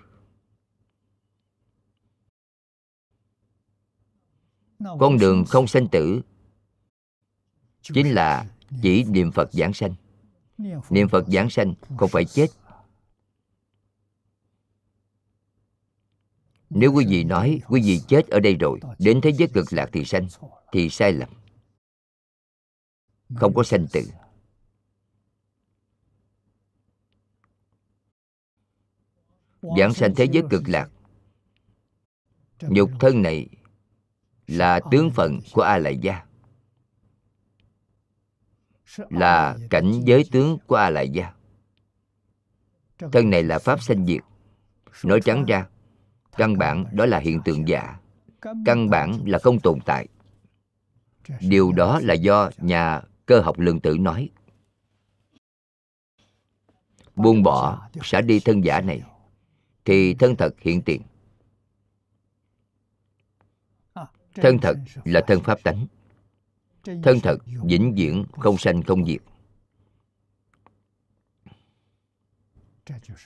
Con 5.00 5.18
đường 5.18 5.46
không 5.46 5.68
sanh 5.68 5.88
tử 5.88 6.22
chính 7.82 8.12
là 8.14 8.52
chỉ 8.82 9.04
niệm 9.04 9.32
phật 9.32 9.54
giảng 9.54 9.74
sanh. 9.74 9.96
Niệm 10.90 11.10
phật 11.10 11.28
giảng 11.28 11.50
sanh 11.50 11.74
không 11.98 12.10
phải 12.10 12.26
chết. 12.26 12.48
Nếu 16.70 16.94
quý 16.94 17.06
vị 17.10 17.24
nói 17.24 17.62
quý 17.68 17.82
vị 17.82 18.00
chết 18.08 18.28
ở 18.28 18.40
đây 18.40 18.56
rồi, 18.56 18.80
đến 19.00 19.22
thế 19.22 19.30
giới 19.30 19.48
cực 19.48 19.74
lạc 19.74 19.90
thì 19.94 20.06
sanh, 20.06 20.28
thì 20.72 20.90
sai 20.90 21.12
lầm. 21.14 21.30
Không 23.36 23.54
có 23.54 23.64
sanh 23.64 23.88
tử. 23.92 24.02
Giảng 29.62 29.94
sanh 29.94 30.16
thế 30.16 30.26
giới 30.26 30.44
cực 30.50 30.64
lạc. 30.66 30.90
Nhục 32.62 32.92
thân 33.00 33.22
này 33.22 33.48
là 34.48 34.80
tướng 34.92 35.10
phận 35.12 35.40
của 35.54 35.62
a 35.62 35.78
lại 35.78 35.98
gia 35.98 36.26
là 39.10 39.58
cảnh 39.70 40.02
giới 40.06 40.24
tướng 40.32 40.58
của 40.68 40.76
a 40.76 40.90
lại 40.90 41.10
gia 41.10 41.34
thân 43.12 43.30
này 43.30 43.44
là 43.44 43.60
pháp 43.60 43.82
sanh 43.82 44.06
diệt. 44.06 44.22
nói 45.04 45.22
trắng 45.22 45.46
ra 45.46 45.68
căn 46.38 46.58
bản 46.58 46.86
đó 46.92 47.06
là 47.06 47.20
hiện 47.20 47.42
tượng 47.46 47.68
giả. 47.68 48.00
Căn 48.66 48.90
bản 48.90 49.20
là 49.26 49.40
không 49.40 49.60
tồn 49.60 49.80
tại. 49.86 50.08
Điều 51.40 51.72
đó 51.72 52.00
là 52.04 52.14
do 52.14 52.50
nhà 52.58 53.02
cơ 53.26 53.40
học 53.40 53.60
lượng 53.60 53.80
tử 53.80 53.98
nói. 53.98 54.30
Buông 57.16 57.44
bỏ 57.44 57.90
xả 58.04 58.22
đi 58.22 58.40
thân 58.40 58.64
giả 58.64 58.82
này 58.82 59.02
thì 59.86 60.14
thân 60.14 60.36
thật 60.36 60.56
hiện 60.60 60.82
tiền. 60.82 61.02
Thân 64.34 64.58
thật 64.62 64.78
là 65.06 65.22
thân 65.28 65.40
pháp 65.44 65.64
tánh. 65.64 65.88
Thân 66.84 67.20
thật 67.24 67.38
vĩnh 67.64 67.94
viễn 67.96 68.26
không 68.32 68.58
sanh 68.58 68.84
không 68.84 69.06
diệt. 69.06 69.22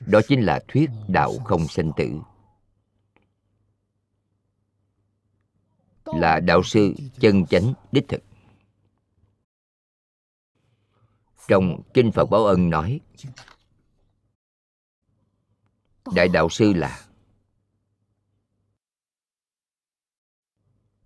Đó 0.07 0.19
chính 0.27 0.41
là 0.41 0.63
thuyết 0.67 0.89
đạo 1.07 1.33
không 1.45 1.67
sanh 1.67 1.91
tử. 1.97 2.21
Là 6.05 6.39
đạo 6.39 6.63
sư 6.63 6.93
chân 7.19 7.45
chánh 7.45 7.73
đích 7.91 8.07
thực. 8.07 8.23
Trong 11.47 11.81
kinh 11.93 12.11
phật 12.11 12.25
báo 12.25 12.45
ân 12.45 12.69
nói 12.69 12.99
đại 16.13 16.27
đạo 16.27 16.49
sư 16.49 16.73
là 16.73 17.05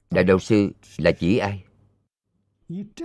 đại 0.09 0.23
đạo 0.23 0.39
sư 0.39 0.71
là 0.97 1.11
chỉ 1.11 1.37
ai? 1.37 1.63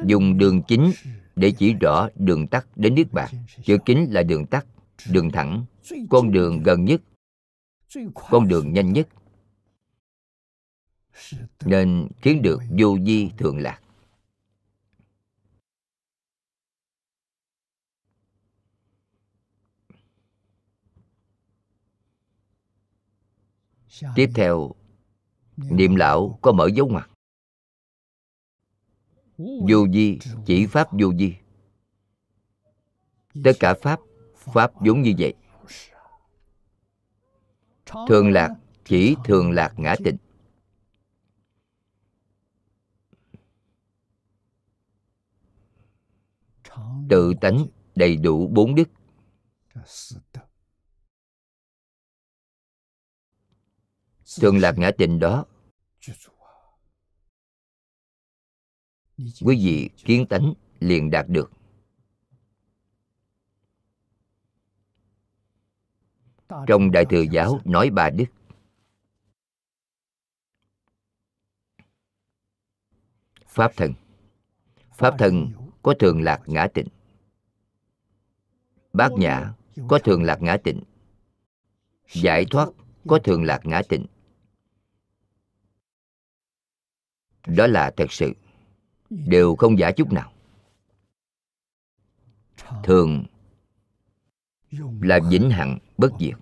Dùng 0.04 0.38
đường 0.38 0.62
chính 0.68 0.92
để 1.36 1.52
chỉ 1.58 1.74
rõ 1.80 2.08
đường 2.14 2.46
tắt 2.46 2.66
đến 2.76 2.94
niết 2.94 3.12
bàn. 3.12 3.34
Chữ 3.64 3.78
kính 3.84 4.06
là 4.10 4.22
đường 4.22 4.46
tắt, 4.46 4.66
đường 5.10 5.30
thẳng, 5.30 5.64
con 6.10 6.32
đường 6.32 6.62
gần 6.62 6.84
nhất, 6.84 7.02
con 8.14 8.48
đường 8.48 8.72
nhanh 8.72 8.92
nhất. 8.92 9.08
Nên 11.64 12.08
khiến 12.22 12.42
được 12.42 12.62
vô 12.78 12.98
di 13.06 13.30
thường 13.38 13.58
lạc. 13.58 13.80
Tiếp 24.14 24.30
theo 24.34 24.74
niệm 25.56 25.96
lão 25.96 26.38
có 26.42 26.52
mở 26.52 26.70
dấu 26.74 26.88
ngoặc. 26.88 27.10
Vô 29.38 29.86
di 29.92 30.18
chỉ 30.46 30.66
pháp 30.66 30.88
vô 30.92 31.12
di. 31.18 31.36
Tất 33.44 33.52
cả 33.60 33.74
pháp 33.82 34.00
pháp 34.34 34.72
vốn 34.80 35.02
như 35.02 35.12
vậy. 35.18 35.34
thường 38.08 38.32
lạc 38.32 38.50
chỉ 38.84 39.16
thường 39.24 39.50
lạc 39.50 39.74
ngã 39.76 39.96
tịnh 40.04 40.16
tự 47.08 47.34
tánh 47.40 47.66
đầy 47.94 48.16
đủ 48.16 48.48
bốn 48.48 48.74
đức 48.74 48.88
thường 54.40 54.58
lạc 54.58 54.74
ngã 54.78 54.90
tịnh 54.98 55.18
đó. 55.18 55.44
Quý 59.16 59.56
vị 59.64 59.90
kiến 59.96 60.26
tánh 60.28 60.54
liền 60.80 61.10
đạt 61.10 61.26
được. 61.28 61.50
Trong 66.66 66.90
đại 66.90 67.04
thừa 67.10 67.22
giáo 67.32 67.60
nói 67.64 67.90
ba 67.90 68.10
đức. 68.10 68.24
Pháp 73.46 73.72
thân 73.76 73.92
pháp 74.92 75.14
thân 75.18 75.52
có 75.82 75.94
thường 75.98 76.22
lạc 76.22 76.42
ngã 76.46 76.68
tịnh. 76.74 76.88
Bát 78.92 79.12
nhã 79.12 79.54
có 79.88 79.98
thường 80.04 80.22
lạc 80.22 80.42
ngã 80.42 80.56
tịnh. 80.64 80.82
Giải 82.12 82.44
thoát 82.50 82.68
có 83.08 83.18
thường 83.24 83.44
lạc 83.44 83.60
ngã 83.64 83.82
tịnh 83.88 84.06
đó 87.46 87.66
là 87.66 87.90
thật 87.96 88.12
sự. 88.12 88.32
Đều 89.10 89.56
không 89.56 89.78
giả 89.78 89.90
chút 89.90 90.12
nào. 90.12 90.32
Thường 92.84 93.24
là 95.00 95.20
vĩnh 95.30 95.50
hằng, 95.50 95.78
bất 95.98 96.12
diệt. 96.20 96.34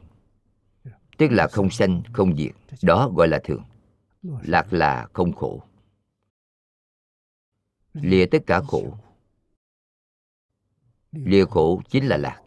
Tức 1.19 1.29
là 1.31 1.49
không 1.53 1.71
sanh, 1.71 2.03
không 2.13 2.37
diệt. 2.37 2.53
Đó 2.83 3.11
gọi 3.17 3.29
là 3.29 3.41
thường. 3.45 3.63
Lạc 4.23 4.73
là 4.73 5.09
không 5.13 5.33
khổ. 5.33 5.63
Lìa 7.93 8.27
tất 8.27 8.39
cả 8.47 8.61
khổ. 8.61 8.99
Lìa 11.13 11.45
khổ 11.45 11.83
chính 11.91 12.07
là 12.07 12.17
lạc. 12.17 12.43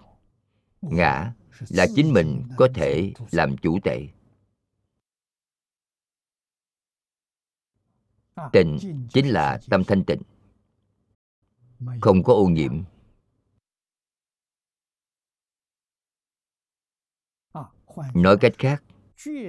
Ngã 0.82 1.34
là 1.70 1.86
chính 1.96 2.14
mình 2.14 2.44
có 2.58 2.68
thể 2.74 3.14
làm 3.32 3.58
chủ 3.58 3.80
tệ. 3.84 4.08
Tịnh 8.52 8.78
chính 9.14 9.28
là 9.28 9.60
tâm 9.70 9.84
thanh 9.84 10.04
tịnh. 10.04 10.22
Không 12.02 12.24
có 12.24 12.34
ô 12.34 12.46
nhiễm. 12.46 12.84
Nói 18.14 18.38
cách 18.42 18.54
khác 18.58 18.84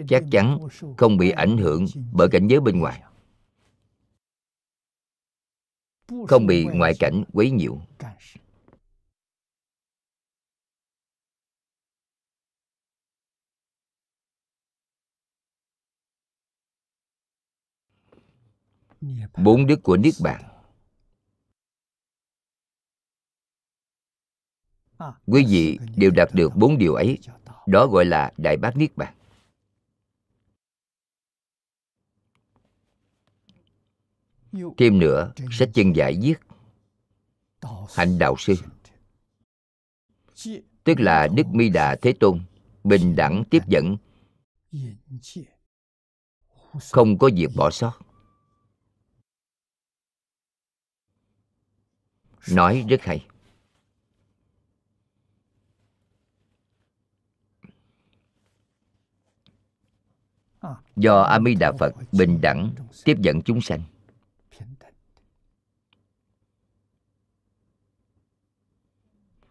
chắc 0.08 0.24
chắn 0.30 0.58
không 0.98 1.16
bị 1.16 1.30
ảnh 1.30 1.58
hưởng 1.58 1.84
bởi 2.12 2.28
cảnh 2.32 2.48
giới 2.48 2.60
bên 2.60 2.80
ngoài. 2.80 3.02
không 6.28 6.46
bị 6.46 6.64
ngoại 6.64 6.92
cảnh 6.98 7.24
quấy 7.32 7.50
nhiễu 7.50 7.78
bốn 19.36 19.66
đức 19.66 19.82
của 19.82 19.96
niết 19.96 20.14
bàn 20.20 20.42
quý 25.26 25.44
vị 25.48 25.78
đều 25.96 26.10
đạt 26.10 26.28
được 26.32 26.52
bốn 26.56 26.78
điều 26.78 26.94
ấy. 26.94 27.18
đó 27.66 27.86
gọi 27.86 28.04
là 28.04 28.32
đại 28.36 28.56
bác 28.56 28.76
niết 28.76 28.96
bàn 28.96 29.14
thêm 34.76 34.98
nữa 34.98 35.32
sách 35.50 35.68
chân 35.74 35.96
giải 35.96 36.18
viết. 36.22 36.34
Hạnh 37.94 38.18
đạo 38.18 38.34
sư. 38.38 38.54
tức 40.84 41.00
là 41.00 41.28
đức 41.36 41.46
mi 41.46 41.68
đà 41.68 41.96
thế 42.02 42.14
tôn 42.20 42.40
bình 42.84 43.16
đẳng 43.16 43.44
tiếp 43.50 43.62
dẫn. 43.66 43.96
Không 46.90 47.18
có 47.18 47.30
việc 47.34 47.50
bỏ 47.56 47.70
sót. 47.70 48.05
nói 52.52 52.84
rất 52.88 53.02
hay. 53.02 53.26
Do 60.96 61.22
a 61.22 61.38
di 61.46 61.54
đà 61.54 61.72
phật 61.78 61.92
bình 62.12 62.40
đẳng 62.40 62.74
tiếp 63.04 63.16
dẫn 63.20 63.42
chúng 63.42 63.60
sanh. 63.60 63.82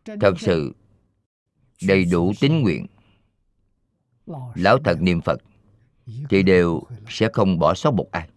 Thật 0.06 0.34
sự 0.40 0.74
đầy 1.82 2.06
đủ 2.06 2.34
tín 2.40 2.62
nguyện. 2.62 2.88
Lão 4.56 4.78
thật 4.84 4.98
niệm 5.02 5.22
phật 5.22 5.42
thì 6.30 6.44
đều 6.44 6.82
sẽ 7.08 7.30
không 7.34 7.60
bỏ 7.60 7.74
sót 7.74 7.92
một 7.92 8.12
ai. 8.12 8.30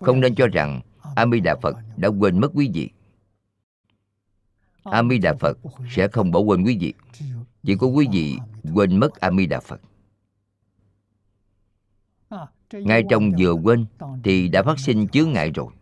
Không 0.00 0.20
nên 0.20 0.34
cho 0.34 0.46
rằng 0.46 0.80
a 1.16 1.26
di 1.32 1.40
đà 1.40 1.56
phật 1.62 1.76
đã 1.96 2.08
quên 2.08 2.40
mất 2.40 2.50
quý 2.54 2.70
vị. 2.74 2.90
A 4.84 5.02
di 5.10 5.18
đà 5.18 5.34
phật 5.40 5.58
sẽ 5.90 6.08
không 6.08 6.30
bỏ 6.30 6.40
quên 6.40 6.62
quý 6.62 6.78
vị. 6.80 6.94
Chỉ 7.62 7.76
có 7.76 7.86
quý 7.86 8.06
vị 8.12 8.36
quên 8.74 9.00
mất 9.00 9.20
a 9.20 9.30
di 9.30 9.46
đà 9.46 9.60
phật. 9.60 9.80
Ngay 12.72 13.02
trong 13.10 13.30
vừa 13.38 13.52
quên 13.52 13.86
thì 14.24 14.48
đã 14.48 14.62
phát 14.62 14.78
sinh 14.78 15.08
chướng 15.08 15.32
ngại 15.32 15.50
rồi. 15.54 15.72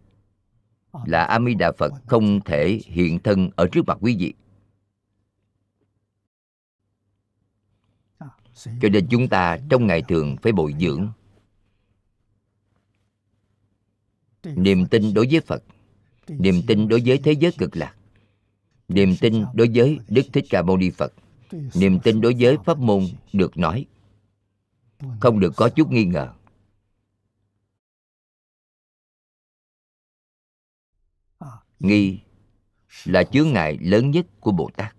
Là 1.05 1.25
a 1.25 1.41
di 1.41 1.55
đà 1.55 1.73
phật 1.79 1.93
không 2.07 2.41
thể 2.41 2.81
hiện 2.85 3.19
thân 3.19 3.51
ở 3.57 3.67
trước 3.73 3.87
mặt 3.87 3.99
quý 4.01 4.17
vị. 4.19 4.35
Cho 8.65 8.89
nên 8.93 9.07
chúng 9.11 9.29
ta 9.29 9.59
trong 9.71 9.87
ngày 9.87 10.03
thường 10.09 10.37
phải 10.43 10.53
bồi 10.53 10.75
dưỡng. 10.81 11.09
Niềm 14.55 14.87
tin 14.87 15.15
đối 15.15 15.27
với 15.31 15.41
phật. 15.41 15.63
Niềm 16.29 16.63
tin 16.67 16.89
đối 16.89 17.03
với 17.07 17.19
thế 17.19 17.33
giới 17.33 17.53
cực 17.59 17.77
lạc. 17.77 17.97
Niềm 18.89 19.15
tin 19.21 19.45
đối 19.55 19.71
với 19.75 19.99
đức 20.09 20.23
thích 20.33 20.45
ca 20.51 20.63
mâu 20.63 20.77
ni 20.77 20.91
phật. 20.91 21.13
Niềm 21.75 21.99
tin 22.01 22.21
đối 22.21 22.35
với 22.39 22.57
pháp 22.65 22.79
môn 22.79 23.07
được 23.33 23.57
nói. 23.57 23.87
Không 25.21 25.41
được 25.41 25.53
có 25.57 25.69
chút 25.69 25.91
nghi 25.91 26.05
ngờ. 26.05 26.33
Nghi 31.81 32.21
là 33.05 33.25
chướng 33.25 33.53
ngại 33.53 33.79
lớn 33.81 34.11
nhất 34.11 34.27
của 34.41 34.53
bồ 34.53 34.71
tát. 34.77 34.97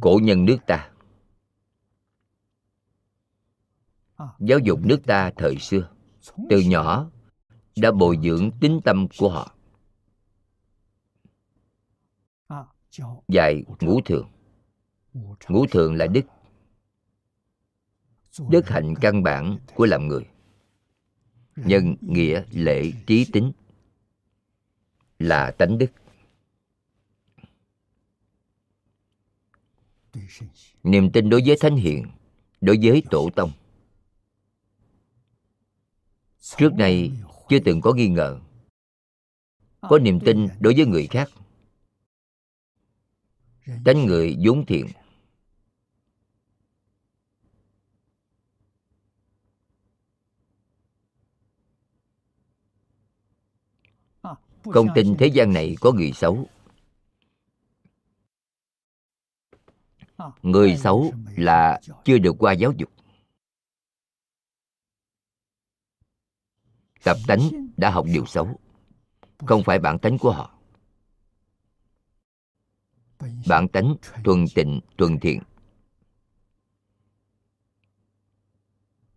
cổ 0.00 0.20
nhân 0.22 0.44
nước 0.44 0.58
ta. 0.66 0.90
Giáo 4.38 4.58
dục 4.58 4.80
nước 4.82 5.00
ta 5.06 5.30
thời 5.36 5.56
xưa, 5.56 5.90
từ 6.50 6.60
nhỏ 6.60 7.10
đã 7.76 7.92
bồi 7.92 8.18
dưỡng 8.22 8.50
tính 8.60 8.80
tâm 8.84 9.06
của 9.18 9.28
họ. 9.28 9.54
Dạy 13.28 13.64
ngũ 13.80 14.00
thường. 14.04 14.28
Ngũ 15.48 15.66
thường 15.66 15.94
là 15.94 16.06
đức. 16.06 16.22
Đức 18.50 18.68
hạnh 18.68 18.94
căn 19.00 19.22
bản 19.22 19.58
của 19.74 19.86
làm 19.86 20.08
người. 20.08 20.26
Nhân 21.56 21.96
nghĩa, 22.00 22.44
lễ, 22.52 22.92
trí 23.06 23.26
tính 23.32 23.52
là 25.18 25.50
tánh 25.50 25.78
đức. 25.78 25.92
niềm 30.82 31.10
tin 31.12 31.30
đối 31.30 31.42
với 31.46 31.56
thánh 31.60 31.76
hiền, 31.76 32.06
đối 32.60 32.78
với 32.82 33.02
tổ 33.10 33.30
tông. 33.36 33.52
Trước 36.56 36.72
nay, 36.74 37.12
chưa 37.48 37.58
từng 37.64 37.80
có 37.80 37.92
nghi 37.92 38.08
ngờ 38.08 38.40
có 39.80 39.98
niềm 39.98 40.20
tin 40.20 40.48
đối 40.60 40.74
với 40.74 40.86
người 40.86 41.06
khác. 41.06 41.30
Tánh 43.84 44.06
người 44.06 44.36
vốn 44.44 44.66
thiện. 44.66 44.86
Không 54.62 54.86
tin 54.94 55.16
thế 55.18 55.26
gian 55.26 55.52
này 55.52 55.76
có 55.80 55.92
người 55.92 56.12
xấu. 56.12 56.46
người 60.42 60.76
xấu 60.76 61.12
là 61.36 61.80
chưa 62.04 62.18
được 62.18 62.36
qua 62.38 62.52
giáo 62.52 62.72
dục. 62.76 62.90
Tập 67.04 67.16
tánh 67.26 67.40
đã 67.76 67.90
học 67.90 68.06
điều 68.12 68.26
xấu. 68.26 68.60
không 69.38 69.62
phải 69.64 69.78
bản 69.78 69.98
tánh 69.98 70.18
của 70.18 70.32
họ. 70.32 70.58
Bản 73.48 73.68
tánh 73.68 73.94
thuần 74.24 74.44
tịnh 74.54 74.80
thuần 74.98 75.20
thiện. 75.20 75.42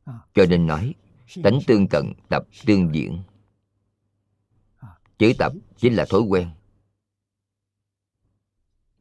Cho 0.05 0.45
nên 0.49 0.67
nói 0.67 0.95
tánh 1.43 1.59
tương 1.67 1.87
cận 1.87 2.13
tập 2.29 2.43
tương 2.65 2.95
diễn. 2.95 3.23
Chữ 5.17 5.33
tập 5.37 5.53
chính 5.77 5.95
là 5.95 6.05
thói 6.09 6.21
quen. 6.21 6.49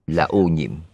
là 0.07 0.25
ô 0.25 0.43
nhiễm. 0.43 0.92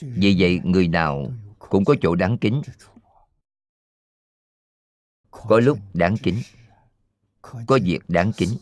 vì 0.00 0.36
vậy, 0.38 0.60
người 0.64 0.88
nào 0.88 1.32
cũng 1.58 1.84
có 1.84 1.94
chỗ 2.02 2.14
đáng 2.14 2.38
kính. 2.38 2.62
Có 5.30 5.60
lúc 5.60 5.78
đáng 5.94 6.16
kính, 6.22 6.42
có 7.42 7.78
việc 7.82 8.00
đáng 8.08 8.32
kính. 8.36 8.56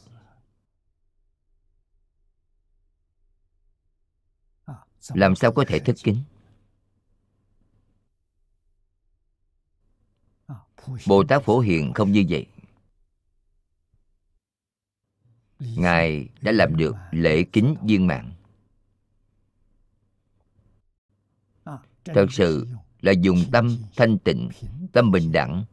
Làm 5.08 5.36
sao 5.36 5.52
có 5.52 5.64
thể 5.68 5.78
thất 5.78 5.96
kính? 6.04 6.22
Bồ 11.06 11.24
tát 11.28 11.42
phổ 11.42 11.60
hiền 11.60 11.92
không 11.94 12.12
như 12.12 12.24
vậy. 12.28 12.46
Ngài 15.58 16.28
đã 16.40 16.52
làm 16.52 16.76
được 16.76 16.96
lễ 17.10 17.44
kính 17.52 17.76
viên 17.82 18.06
mạng 18.06 18.35
thật 22.14 22.26
sự 22.32 22.66
là 23.00 23.12
dùng 23.12 23.38
tâm 23.52 23.78
thanh 23.96 24.18
tịnh 24.18 24.48
tâm 24.92 25.10
bình 25.10 25.32
đẳng 25.32 25.64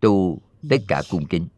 tu 0.00 0.40
tất 0.68 0.76
cả 0.88 1.02
cung 1.10 1.26
kính. 1.26 1.48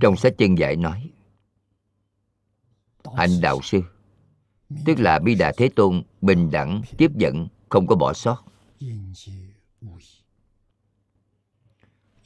trong 0.00 0.16
sách 0.16 0.32
chân 0.38 0.58
dạy 0.58 0.76
nói 0.76 1.10
hạnh 3.16 3.40
đạo 3.40 3.60
sư. 3.62 3.82
Tức 4.84 4.98
là 4.98 5.18
bi 5.18 5.34
đà 5.34 5.52
thế 5.56 5.68
tôn 5.76 6.02
bình 6.20 6.50
đẳng, 6.50 6.82
tiếp 6.98 7.10
dẫn, 7.14 7.48
không 7.68 7.86
có 7.86 7.96
bỏ 7.96 8.12
sót. 8.12 8.44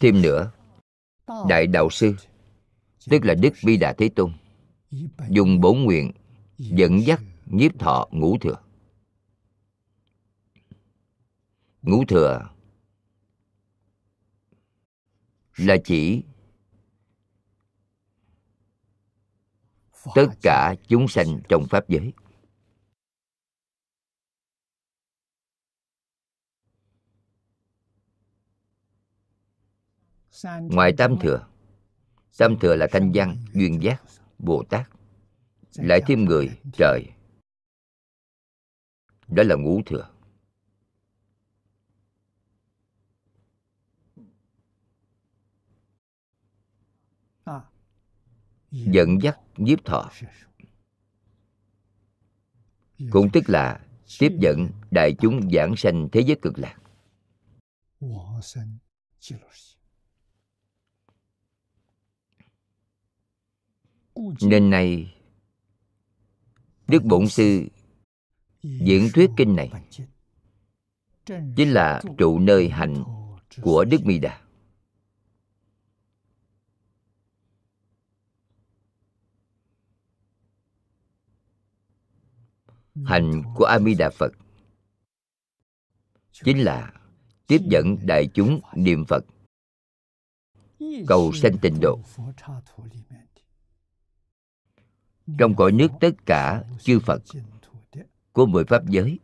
Thêm 0.01 0.23
nữa, 0.23 0.53
đại 1.49 1.67
đạo 1.67 1.91
sư, 1.91 2.15
tức 3.11 3.25
là 3.25 3.35
đức 3.35 3.53
bi 3.65 3.77
đà 3.77 3.93
thế 3.93 4.09
tôn, 4.17 4.33
dùng 5.29 5.61
bổn 5.61 5.79
nguyện 5.79 6.13
dẫn 6.59 7.07
dắt, 7.07 7.21
nhiếp 7.47 7.79
thọ 7.79 8.09
ngũ 8.11 8.39
thừa. 8.39 8.57
Ngũ 11.83 12.05
thừa 12.05 12.49
là 15.57 15.77
chỉ 15.85 16.23
tất 20.15 20.27
cả 20.43 20.75
chúng 20.89 21.09
sanh 21.09 21.41
trong 21.49 21.67
pháp 21.71 21.89
giới. 21.89 22.13
Ngoài 30.61 30.93
tam 30.99 31.19
thừa 31.21 31.47
tam 32.39 32.59
thừa 32.59 32.77
là 32.77 32.87
thanh 32.93 33.13
văn 33.15 33.37
duyên 33.53 33.83
giác 33.83 34.03
bồ 34.39 34.65
tát. 34.71 34.89
Lại 35.75 36.01
thêm 36.07 36.25
người 36.25 36.51
trời. 36.73 37.05
Đó 39.29 39.43
là 39.43 39.55
ngũ 39.55 39.83
thừa 39.87 40.12
dẫn 48.73 49.23
dắt, 49.23 49.39
nhiếp 49.57 49.85
thọ. 49.85 50.11
Cũng 53.11 53.29
tức 53.33 53.45
là 53.47 53.81
tiếp 54.19 54.33
dẫn 54.41 54.71
đại 54.91 55.15
chúng 55.21 55.51
giảng 55.53 55.77
sanh 55.77 56.09
thế 56.13 56.21
giới 56.21 56.37
cực 56.43 56.59
lạc. 56.59 56.79
Nên 64.41 64.71
nay, 64.71 65.15
đức 66.89 67.05
bổn 67.05 67.29
sư 67.29 67.67
diễn 68.63 69.09
thuyết 69.15 69.31
kinh 69.37 69.57
này 69.57 69.71
chính 71.57 71.71
là 71.71 72.03
trụ 72.19 72.39
nơi 72.39 72.69
hạnh 72.69 73.05
của 73.63 73.85
đức 73.85 73.99
mi 74.05 74.19
đà. 74.19 74.41
Hành 82.95 83.43
của 83.57 83.65
a 83.65 83.79
di 83.79 83.95
đà 83.95 84.11
phật 84.11 84.33
chính 86.33 86.59
là 86.59 86.93
tiếp 87.47 87.59
dẫn 87.71 87.97
đại 88.07 88.29
chúng 88.35 88.61
niệm 88.75 89.05
phật. 89.09 89.25
Cầu 91.09 91.33
sanh 91.33 91.59
tịnh 91.63 91.81
độ. 91.81 92.01
Trong 95.39 95.55
cõi 95.57 95.73
nước 95.73 95.89
tất 96.01 96.11
cả 96.27 96.65
chư 96.81 97.01
phật 97.01 97.23
của 98.33 98.47
mười 98.47 98.65
pháp 98.65 98.83
giới. 98.89 99.19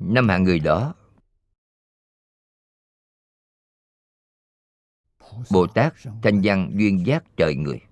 Năm 0.00 0.28
hạng 0.28 0.44
người 0.44 0.60
đó, 0.60 0.94
bồ 5.50 5.66
tát 5.74 5.94
thanh 6.22 6.40
văn 6.44 6.70
duyên 6.74 7.06
giác 7.06 7.24
trời 7.36 7.54
người. 7.54 7.87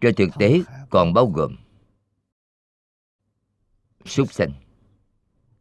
Trên 0.00 0.14
thực 0.14 0.28
tế 0.38 0.60
còn 0.90 1.14
bao 1.14 1.26
gồm 1.26 1.56
súc 4.04 4.32
sanh 4.32 4.52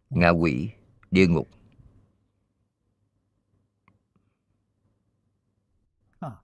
ngạ 0.10 0.30
quỷ 0.30 0.70
địa 1.12 1.28
ngục. 1.28 1.48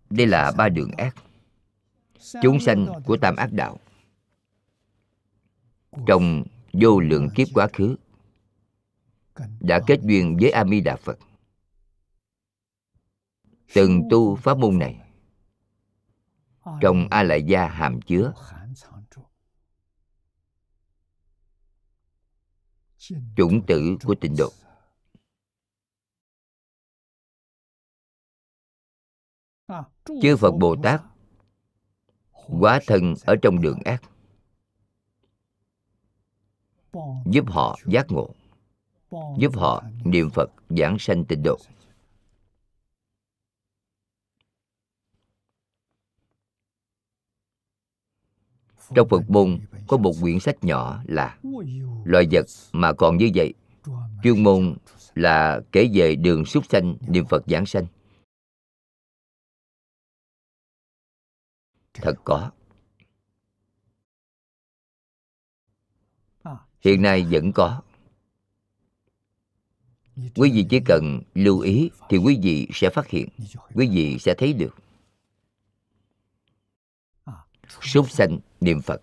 Đây 0.09 0.27
là 0.27 0.51
ba 0.57 0.69
đường 0.69 0.91
ác. 0.97 1.15
Chúng 2.41 2.59
sanh 2.59 2.87
của 3.05 3.17
tam 3.17 3.35
ác 3.35 3.49
đạo. 3.53 3.79
Trong 6.07 6.43
vô 6.73 6.99
lượng 6.99 7.29
kiếp 7.35 7.47
quá 7.53 7.67
khứ 7.73 7.95
đã 9.59 9.79
kết 9.87 9.99
duyên 10.01 10.37
với 10.41 10.51
a 10.51 10.65
di 10.65 10.81
đà 10.81 10.95
phật 10.95 11.19
từng 13.73 14.01
tu 14.09 14.35
pháp 14.35 14.57
môn 14.57 14.79
này. 14.79 14.99
Trong 16.81 17.07
a 17.11 17.23
lại 17.23 17.43
gia 17.43 17.67
hàm 17.67 18.01
chứa. 18.01 18.33
Chủng 23.35 23.65
tử 23.67 23.97
của 24.03 24.15
tịnh 24.21 24.35
độ. 24.37 24.49
Chư 30.21 30.37
phật 30.37 30.51
bồ 30.51 30.75
tát 30.83 31.01
quá 32.59 32.79
thân 32.87 33.13
ở 33.25 33.35
trong 33.41 33.61
đường 33.61 33.79
ác, 33.85 34.03
giúp 37.25 37.45
họ 37.47 37.77
giác 37.85 38.05
ngộ, 38.09 38.35
giúp 39.37 39.51
họ 39.55 39.83
niệm 40.05 40.29
phật 40.29 40.49
giảng 40.69 40.95
sanh 40.99 41.25
tịnh 41.25 41.43
độ. 41.43 41.57
Trong 48.95 49.09
phật 49.09 49.29
môn, 49.29 49.59
có 49.87 49.97
một 49.97 50.13
quyển 50.21 50.39
sách 50.39 50.63
nhỏ 50.63 51.03
là 51.07 51.37
loài 52.05 52.27
vật 52.31 52.45
mà 52.71 52.93
còn 52.93 53.17
như 53.17 53.29
vậy. 53.35 53.53
Chuyên 54.23 54.43
môn 54.43 54.75
là 55.15 55.61
kể 55.71 55.89
về 55.93 56.15
đường 56.15 56.45
súc 56.45 56.65
sanh, 56.69 56.97
niệm 57.07 57.25
phật 57.25 57.43
giảng 57.47 57.65
sanh. 57.65 57.85
Thật 61.93 62.15
có. 62.23 62.51
Hiện 66.81 67.01
nay 67.01 67.25
vẫn 67.31 67.51
có. 67.51 67.81
Quý 70.35 70.51
vị 70.51 70.65
chỉ 70.69 70.79
cần 70.85 71.21
lưu 71.33 71.59
ý 71.59 71.89
thì 72.09 72.17
quý 72.17 72.39
vị 72.43 72.67
sẽ 72.73 72.89
phát 72.89 73.07
hiện, 73.07 73.29
quý 73.73 73.89
vị 73.93 74.17
sẽ 74.19 74.33
thấy 74.37 74.53
được 74.53 74.75
súc 77.81 78.09
sanh 78.09 78.39
niệm 78.61 78.81
phật. 78.81 79.01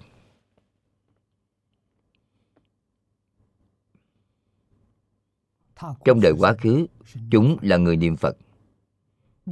Trong 6.05 6.21
đời 6.21 6.33
quá 6.39 6.55
khứ, 6.59 6.87
chúng 7.31 7.57
là 7.63 7.77
người 7.77 7.97
niệm 7.97 8.17
phật. 8.17 8.37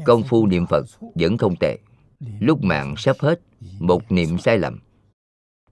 Công 0.07 0.23
phu 0.29 0.47
niệm 0.47 0.67
phật 0.67 0.85
vẫn 1.01 1.39
không 1.39 1.55
tệ. 1.61 1.79
Lúc 2.21 2.59
mạng 2.63 2.95
sắp 2.97 3.17
hết, 3.19 3.41
một 3.79 4.13
niệm 4.13 4.39
sai 4.39 4.59
lầm, 4.59 4.81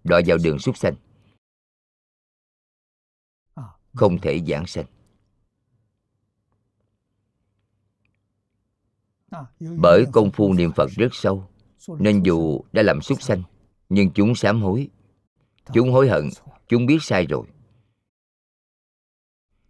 đọa 0.05 0.21
vào 0.27 0.39
đường 0.45 0.59
súc 0.59 0.77
sanh. 0.77 0.95
Không 3.95 4.19
thể 4.19 4.41
giảng 4.49 4.67
sanh. 4.67 4.87
Bởi 9.61 10.05
công 10.13 10.31
phu 10.31 10.53
niệm 10.53 10.73
phật 10.73 10.91
rất 10.91 11.09
sâu 11.13 11.49
nên 11.99 12.23
dù 12.23 12.61
đã 12.73 12.83
làm 12.83 13.03
súc 13.03 13.23
sanh, 13.23 13.43
nhưng 13.89 14.11
chúng 14.11 14.35
sám 14.35 14.63
hối. 14.63 14.89
Chúng 15.73 15.91
hối 15.91 16.09
hận, 16.09 16.29
chúng 16.69 16.87
biết 16.87 16.99
sai 17.03 17.27
rồi. 17.27 17.47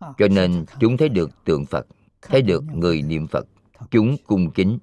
Cho 0.01 0.29
nên 0.31 0.65
chúng 0.81 0.97
thấy 0.97 1.09
được 1.09 1.31
tượng 1.45 1.67
phật, 1.67 1.87
thấy 2.23 2.43
được 2.43 2.65
người 2.75 3.03
niệm 3.03 3.27
phật. 3.27 3.47
Chúng 3.91 4.17
cung 4.27 4.51
kính. 4.51 4.79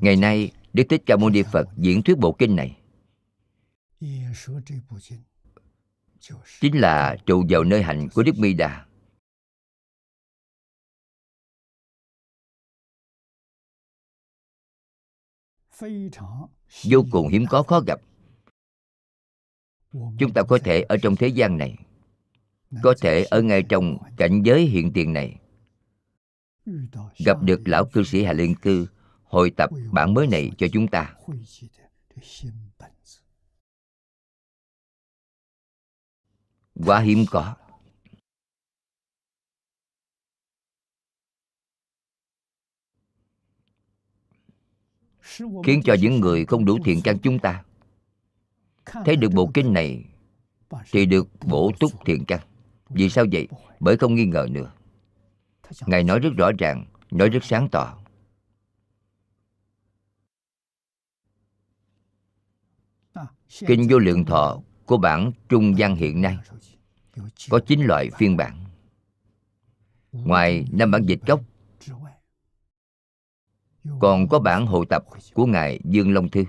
Ngày 0.00 0.16
nay, 0.16 0.50
đức 0.72 0.84
thích 0.88 1.02
ca 1.06 1.16
mâu 1.16 1.30
ni 1.30 1.42
phật 1.52 1.68
diễn 1.76 2.02
thuyết 2.02 2.18
bộ 2.18 2.32
kinh 2.32 2.56
này. 2.56 2.78
Chính 6.60 6.80
là 6.80 7.16
trụ 7.26 7.44
vào 7.48 7.64
nơi 7.64 7.82
hạnh 7.82 8.08
của 8.14 8.22
đức 8.22 8.38
mi 8.38 8.54
đà. 8.54 8.86
Vô 16.84 17.04
cùng 17.10 17.28
hiếm 17.28 17.44
có, 17.50 17.62
khó 17.62 17.80
gặp. 17.80 18.00
Chúng 19.92 20.32
ta 20.34 20.42
có 20.42 20.58
thể 20.64 20.82
ở 20.82 20.96
trong 21.02 21.16
thế 21.16 21.28
gian 21.28 21.58
này, 21.58 21.76
có 22.82 22.94
thể 23.00 23.24
ở 23.24 23.42
ngay 23.42 23.62
trong 23.62 23.98
cảnh 24.16 24.42
giới 24.44 24.66
hiện 24.66 24.92
tiền 24.92 25.12
này. 25.12 25.36
Gặp 27.24 27.42
được 27.42 27.60
lão 27.64 27.84
cư 27.84 28.04
sĩ 28.04 28.24
hà 28.24 28.32
liên 28.32 28.54
cư 28.54 28.86
hội 29.36 29.50
tập 29.50 29.70
bản 29.92 30.14
mới 30.14 30.26
này 30.26 30.50
cho 30.58 30.66
chúng 30.72 30.88
ta. 30.88 31.14
Quá 36.74 37.00
hiếm 37.00 37.24
có. 37.30 37.54
Khiến 45.64 45.82
cho 45.84 45.94
những 46.00 46.20
người 46.20 46.44
không 46.44 46.64
đủ 46.64 46.78
thiện 46.84 47.00
căn 47.04 47.18
chúng 47.22 47.38
ta 47.38 47.64
thấy 48.86 49.16
được 49.16 49.32
bộ 49.34 49.50
kinh 49.54 49.72
này 49.72 50.04
thì 50.90 51.06
được 51.06 51.28
bổ 51.46 51.72
túc 51.80 51.92
thiện 52.04 52.24
căn. 52.24 52.40
Vì 52.88 53.08
sao 53.08 53.24
vậy? 53.32 53.48
Bởi 53.80 53.96
không 53.96 54.14
nghi 54.14 54.24
ngờ 54.24 54.46
nữa. 54.50 54.72
Ngài 55.86 56.04
nói 56.04 56.18
rất 56.18 56.30
rõ 56.36 56.50
ràng, 56.58 56.86
nói 57.10 57.28
rất 57.28 57.44
sáng 57.44 57.68
tỏ. 57.72 58.05
Kinh 63.48 63.86
vô 63.90 63.98
lượng 63.98 64.24
thọ 64.24 64.60
của 64.86 64.96
bản 64.96 65.32
trung 65.48 65.74
văn 65.78 65.96
hiện 65.96 66.20
nay 66.20 66.38
có 67.50 67.60
9 67.66 67.80
loại 67.80 68.10
phiên 68.18 68.36
bản. 68.36 68.64
Ngoài 70.12 70.66
năm 70.72 70.90
bản 70.90 71.02
dịch 71.02 71.20
gốc, 71.26 71.40
còn 74.00 74.28
có 74.28 74.38
bản 74.38 74.66
hội 74.66 74.86
tập 74.90 75.04
của 75.34 75.46
ngài 75.46 75.80
dương 75.84 76.14
long 76.14 76.28
thư, 76.30 76.44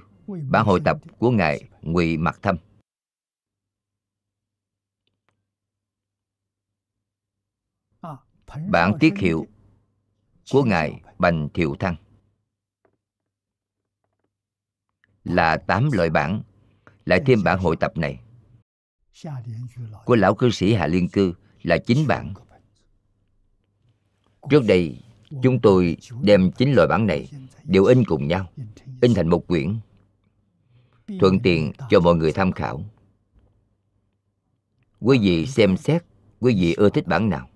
bản 0.50 0.66
hội 0.66 0.82
tập 0.86 0.98
của 1.18 1.32
ngài 1.32 1.70
ngụy 1.82 2.18
mặc 2.18 2.40
thâm. 2.42 2.58
Bản 8.70 8.98
tiết 9.00 9.14
hiệu 9.18 9.48
của 10.52 10.64
ngài 10.64 11.02
bành 11.20 11.50
thiệu 11.54 11.76
thăng 11.80 11.96
là 15.24 15.58
tám 15.58 15.90
loại 15.92 16.10
bản 16.10 16.42
lại 17.08 17.22
thêm 17.26 17.44
bản 17.44 17.60
hội 17.60 17.76
tập 17.76 17.98
này. 17.98 18.20
Của 20.06 20.16
lão 20.16 20.36
cư 20.36 20.50
sĩ 20.50 20.74
hạ 20.74 20.88
liên 20.88 21.10
cư 21.10 21.34
là 21.64 21.78
chín 21.78 22.08
bản. 22.08 22.34
Trước 24.50 24.64
đây, 24.68 25.02
chúng 25.44 25.60
tôi 25.62 25.98
đem 26.22 26.52
chín 26.52 26.72
loại 26.72 26.88
bản 26.88 27.08
này 27.08 27.32
đều 27.64 27.86
in 27.86 28.04
cùng 28.06 28.28
nhau, 28.28 28.50
in 29.02 29.14
thành 29.14 29.30
một 29.30 29.48
quyển, 29.48 29.80
thuận 31.20 31.40
tiện 31.40 31.72
cho 31.90 32.00
mọi 32.00 32.16
người 32.16 32.32
tham 32.32 32.52
khảo. 32.52 32.84
Quý 35.00 35.20
vị 35.22 35.46
xem 35.46 35.78
xét, 35.78 36.04
quý 36.40 36.56
vị 36.56 36.74
ưa 36.74 36.90
thích 36.90 37.08
bản 37.08 37.30
nào? 37.30 37.50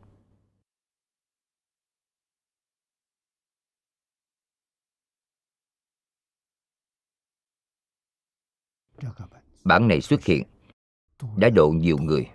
Bản 9.64 9.88
này 9.88 10.02
xuất 10.02 10.24
hiện. 10.24 10.44
Đã 11.38 11.50
độ 11.50 11.72
nhiều 11.72 11.98
người. 11.98 12.30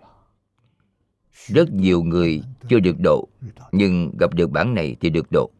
Rất 1.32 1.72
nhiều 1.72 2.02
người 2.02 2.42
chưa 2.68 2.80
được 2.80 2.96
độ, 3.04 3.28
nhưng 3.72 4.16
gặp 4.20 4.34
được 4.34 4.50
bản 4.50 4.74
này 4.74 4.96
thì 5.00 5.10
được 5.10 5.26
độ. 5.30 5.50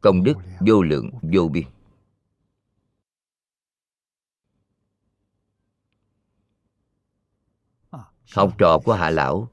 Công 0.00 0.24
đức 0.24 0.34
vô 0.60 0.82
lượng, 0.82 1.10
vô 1.22 1.48
biên. 1.48 1.64
Học 8.34 8.54
trò 8.58 8.78
của 8.84 8.92
hạ 8.92 9.10
lão 9.10 9.48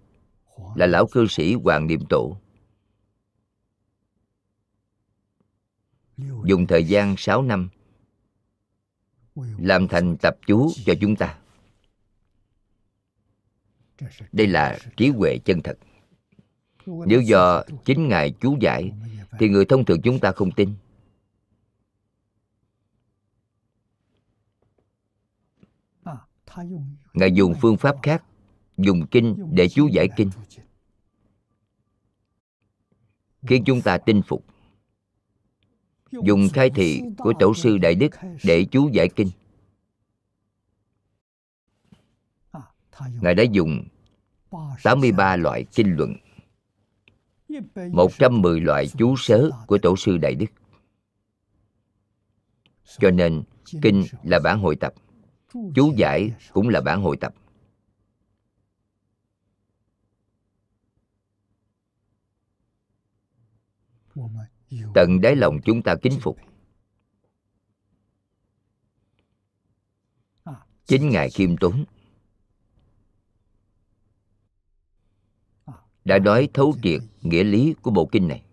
là 0.75 0.85
lão 0.85 1.07
cư 1.07 1.27
sĩ 1.27 1.53
hoàng 1.53 1.87
niệm 1.87 1.99
tổ. 2.09 2.37
Dùng 6.45 6.67
thời 6.67 6.83
gian 6.83 7.15
6 7.17 7.41
năm 7.41 7.69
làm 9.57 9.87
thành 9.87 10.15
tập 10.21 10.37
chú 10.47 10.71
cho 10.85 10.93
chúng 11.01 11.15
ta. 11.15 11.37
Đây 14.31 14.47
là 14.47 14.79
trí 14.97 15.09
huệ 15.09 15.37
chân 15.45 15.61
thật. 15.63 15.77
Nếu 16.85 17.21
do 17.21 17.63
chính 17.85 18.07
ngài 18.07 18.33
chú 18.41 18.57
giải, 18.61 18.91
thì 19.39 19.49
người 19.49 19.65
thông 19.65 19.85
thường 19.85 20.01
chúng 20.03 20.19
ta 20.19 20.31
không 20.31 20.51
tin. 20.51 20.75
Ngài 27.13 27.31
dùng 27.31 27.53
phương 27.61 27.77
pháp 27.77 27.95
khác, 28.03 28.23
dùng 28.77 29.07
kinh 29.11 29.35
để 29.51 29.69
chú 29.69 29.87
giải 29.87 30.07
kinh. 30.17 30.29
Khiến 33.47 33.63
chúng 33.65 33.81
ta 33.81 33.97
tin 33.97 34.21
phục 34.21 34.45
dùng 36.11 36.47
khai 36.53 36.69
thị 36.69 37.01
của 37.17 37.33
tổ 37.39 37.53
sư 37.53 37.77
đại 37.77 37.95
đức 37.95 38.11
để 38.43 38.65
chú 38.71 38.89
giải 38.93 39.09
kinh. 39.15 39.29
Ngài 43.21 43.35
đã 43.35 43.43
dùng 43.43 43.83
83 44.83 45.35
loại 45.35 45.65
kinh 45.75 45.95
luận 45.95 46.15
110 47.91 48.61
loại 48.61 48.87
chú 48.97 49.15
sớ 49.17 49.49
của 49.67 49.77
tổ 49.77 49.95
sư 49.97 50.17
đại 50.17 50.35
đức. 50.35 50.45
Cho 52.99 53.11
nên, 53.11 53.43
kinh 53.81 54.03
là 54.23 54.39
bản 54.43 54.59
hội 54.59 54.75
tập, 54.75 54.93
chú 55.75 55.93
giải 55.97 56.31
cũng 56.53 56.69
là 56.69 56.81
bản 56.81 57.01
hội 57.01 57.17
tập 57.17 57.35
tận 64.93 65.21
đáy 65.21 65.35
lòng 65.35 65.59
chúng 65.65 65.81
ta 65.81 65.95
kính 66.01 66.19
phục. 66.21 66.37
Chính 70.85 71.09
ngài 71.09 71.29
khiêm 71.29 71.57
tốn. 71.57 71.85
Đã 76.05 76.19
nói 76.19 76.49
thấu 76.53 76.75
triệt 76.83 77.01
nghĩa 77.21 77.43
lý 77.43 77.75
của 77.81 77.91
bộ 77.91 78.09
kinh 78.11 78.27
này. 78.27 78.43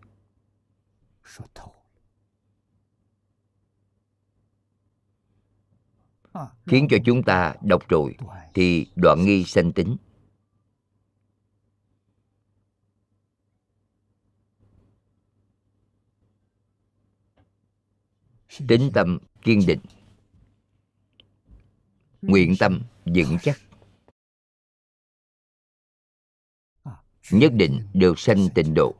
Khiến 6.66 6.86
cho 6.90 6.96
chúng 7.04 7.22
ta 7.22 7.54
đọc 7.62 7.88
rồi 7.88 8.16
thì 8.54 8.86
đoạn 8.96 9.24
nghi 9.24 9.44
sanh 9.44 9.72
tính 9.72 9.96
tính 18.68 18.90
tâm 18.94 19.18
kiên 19.42 19.60
định. 19.66 19.80
Nguyện 22.22 22.54
tâm 22.58 22.82
vững 23.04 23.38
chắc. 23.42 23.58
Nhất 27.30 27.52
định 27.54 27.88
được 27.94 28.18
sanh 28.18 28.48
tịnh 28.54 28.74
độ. 28.74 28.94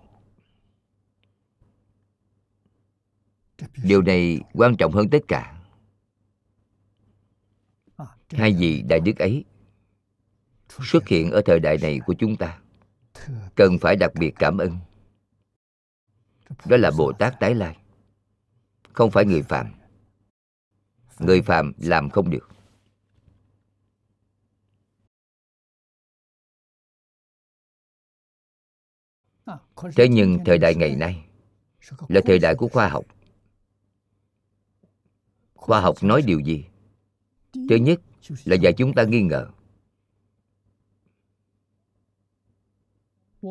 Điều 3.84 4.02
này 4.02 4.40
quan 4.52 4.76
trọng 4.78 4.92
hơn 4.92 5.10
tất 5.10 5.18
cả. 5.28 5.60
Hai 8.30 8.54
vị 8.58 8.82
đại 8.88 9.00
đức 9.00 9.18
ấy 9.18 9.44
xuất 10.68 11.08
hiện 11.08 11.30
ở 11.30 11.42
thời 11.46 11.60
đại 11.60 11.78
này 11.82 12.00
của 12.06 12.14
chúng 12.18 12.36
ta. 12.36 12.60
Cần 13.54 13.78
phải 13.80 13.96
đặc 13.96 14.10
biệt 14.14 14.32
cảm 14.38 14.58
ơn. 14.58 14.78
Đó 16.64 16.76
là 16.76 16.90
bồ 16.98 17.12
tát 17.12 17.34
tái 17.40 17.54
lai 17.54 17.76
không 18.94 19.10
phải 19.10 19.24
người 19.24 19.42
phạm. 19.42 19.72
Người 21.18 21.42
phạm 21.42 21.72
làm 21.78 22.10
không 22.10 22.30
được. 22.30 22.48
Thế 29.96 30.08
nhưng 30.08 30.38
thời 30.46 30.58
đại 30.58 30.74
ngày 30.74 30.96
nay 30.96 31.24
là 32.08 32.20
thời 32.24 32.38
đại 32.38 32.54
của 32.54 32.68
khoa 32.68 32.88
học. 32.88 33.04
Khoa 35.54 35.80
học 35.80 35.96
nói 36.02 36.22
điều 36.22 36.40
gì? 36.40 36.64
Thứ 37.52 37.76
nhất 37.76 38.00
là 38.44 38.56
dạy 38.56 38.72
chúng 38.72 38.92
ta 38.94 39.04
nghi 39.04 39.22
ngờ. 39.22 39.50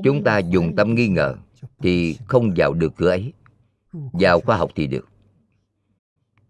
Chúng 0.04 0.24
ta 0.26 0.38
dùng 0.38 0.76
tâm 0.76 0.96
nghi 0.96 1.08
ngờ 1.08 1.36
thì 1.78 2.18
không 2.28 2.54
vào 2.58 2.74
được 2.74 2.94
cửa 2.98 3.10
ấy. 3.10 3.34
Vào 3.92 4.42
khoa 4.42 4.58
học 4.58 4.72
thì 4.76 4.88
được 4.88 5.13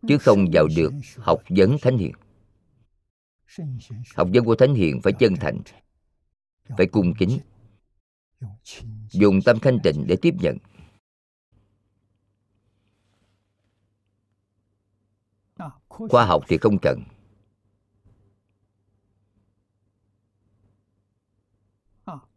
chứ 0.07 0.17
không 0.17 0.45
vào 0.53 0.67
được 0.75 0.93
học 1.17 1.43
vấn 1.49 1.77
thánh 1.81 1.97
hiền. 1.97 2.13
Học 4.15 4.27
vấn 4.33 4.45
của 4.45 4.55
thánh 4.55 4.73
hiền 4.73 5.01
phải 5.01 5.13
chân 5.19 5.35
thành, 5.35 5.61
phải 6.77 6.87
cung 6.87 7.13
kính, 7.17 7.39
dùng 9.09 9.39
tâm 9.45 9.59
thanh 9.61 9.79
tịnh 9.83 10.05
để 10.07 10.15
tiếp 10.21 10.33
nhận. 10.39 10.57
Khoa 15.87 16.25
học 16.25 16.43
thì 16.47 16.57
không 16.57 16.77
cần. 16.81 17.03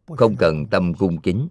Không 0.07 0.35
cần 0.39 0.65
tâm 0.71 0.93
cung 0.93 1.21
kính. 1.21 1.47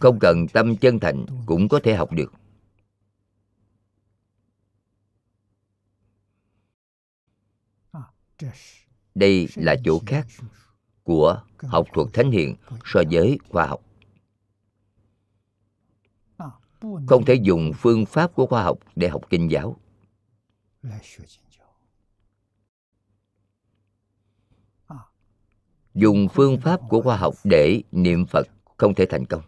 Không 0.00 0.18
cần 0.20 0.46
tâm 0.52 0.76
chân 0.76 0.98
thành 1.00 1.26
cũng 1.46 1.68
có 1.68 1.80
thể 1.82 1.94
học 1.94 2.12
được. 2.12 2.32
đây 9.14 9.48
là 9.54 9.76
chỗ 9.84 9.98
khác 10.06 10.26
của 11.02 11.42
học 11.58 11.86
thuật 11.92 12.08
thánh 12.12 12.30
hiện 12.30 12.56
so 12.84 13.00
với 13.10 13.38
khoa 13.48 13.66
học. 13.66 13.80
Không 16.80 17.24
thể 17.26 17.34
dùng 17.34 17.72
phương 17.76 18.06
pháp 18.06 18.34
của 18.34 18.46
khoa 18.46 18.62
học 18.62 18.78
để 18.96 19.08
học 19.08 19.22
kinh 19.30 19.50
giáo. 19.50 19.76
Dùng 25.94 26.28
phương 26.32 26.60
pháp 26.60 26.80
của 26.88 27.02
khoa 27.02 27.16
học 27.16 27.34
để 27.44 27.82
niệm 27.92 28.26
phật 28.26 28.46
không 28.76 28.94
thể 28.94 29.06
thành 29.10 29.26
công. 29.26 29.42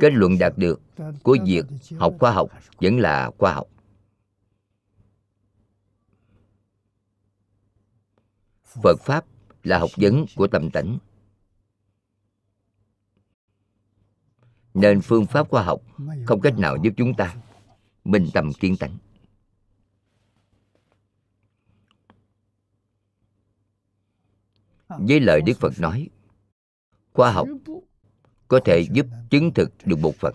Kết 0.00 0.12
luận 0.12 0.38
đạt 0.38 0.52
được 0.56 0.80
của 1.22 1.36
việc 1.46 1.64
học 1.98 2.14
khoa 2.20 2.32
học 2.32 2.48
vẫn 2.80 2.98
là 2.98 3.30
khoa 3.38 3.52
học. 3.54 3.73
Phật 8.82 9.00
Pháp 9.00 9.26
là 9.62 9.78
học 9.78 9.90
vấn 9.96 10.24
của 10.36 10.46
tâm 10.46 10.70
tánh. 10.70 10.98
Nên 14.74 15.00
phương 15.00 15.26
pháp 15.26 15.48
khoa 15.48 15.62
học 15.62 15.82
không 16.26 16.40
cách 16.40 16.58
nào 16.58 16.76
giúp 16.82 16.94
chúng 16.96 17.14
ta 17.14 17.36
minh 18.04 18.28
tâm 18.34 18.52
kiến 18.52 18.76
tánh. 18.80 18.98
Với 24.88 25.20
lời 25.20 25.40
Đức 25.46 25.58
Phật 25.60 25.72
nói, 25.78 26.08
khoa 27.12 27.32
học 27.32 27.48
có 28.48 28.60
thể 28.64 28.86
giúp 28.92 29.06
chứng 29.30 29.54
thực 29.54 29.70
được 29.84 29.98
một 29.98 30.14
phần. 30.18 30.34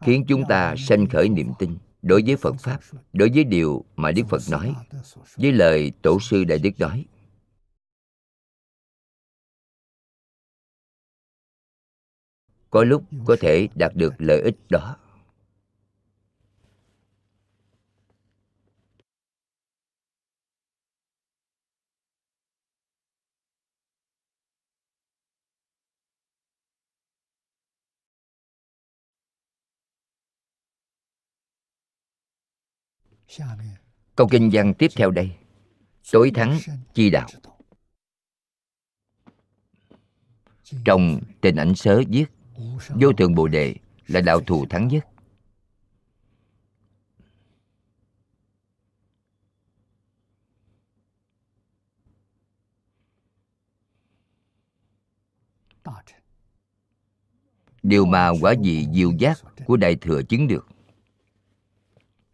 Khiến 0.00 0.24
chúng 0.28 0.42
ta 0.48 0.74
sanh 0.78 1.06
khởi 1.06 1.28
niềm 1.28 1.52
tin 1.58 1.78
đối 2.06 2.22
với 2.26 2.36
phật 2.36 2.54
pháp, 2.58 2.80
đối 3.12 3.30
với 3.34 3.44
điều 3.44 3.84
mà 3.96 4.12
đức 4.12 4.22
phật 4.28 4.42
nói, 4.50 4.74
với 5.36 5.52
lời 5.52 5.92
tổ 6.02 6.20
sư 6.20 6.44
đại 6.44 6.58
đức 6.58 6.70
nói, 6.78 7.04
có 12.70 12.84
lúc 12.84 13.04
có 13.26 13.36
thể 13.40 13.68
đạt 13.74 13.94
được 13.94 14.14
lợi 14.18 14.40
ích 14.40 14.56
đó. 14.70 14.96
Câu 34.16 34.28
kinh 34.30 34.50
văn 34.52 34.74
tiếp 34.74 34.90
theo 34.96 35.10
đây. 35.10 35.30
Tối 36.12 36.30
thắng 36.34 36.58
chi 36.94 37.10
đạo. 37.10 37.28
Trong 40.84 41.20
tình 41.40 41.56
ảnh 41.56 41.74
sớ 41.74 42.02
viết, 42.08 42.26
vô 42.88 43.12
thượng 43.12 43.34
bồ 43.34 43.48
đề 43.48 43.74
là 44.06 44.20
đạo 44.20 44.40
thù 44.40 44.66
thắng 44.70 44.88
nhất. 44.88 45.06
Điều 57.82 58.06
mà 58.06 58.30
quả 58.40 58.54
vị 58.62 58.86
diệu 58.94 59.12
giác 59.18 59.38
của 59.66 59.76
đại 59.76 59.96
thừa 59.96 60.22
chứng 60.22 60.48
được 60.48 60.66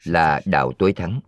là 0.04 0.40
đạo 0.44 0.72
tối 0.78 0.92
thắng. 0.92 1.20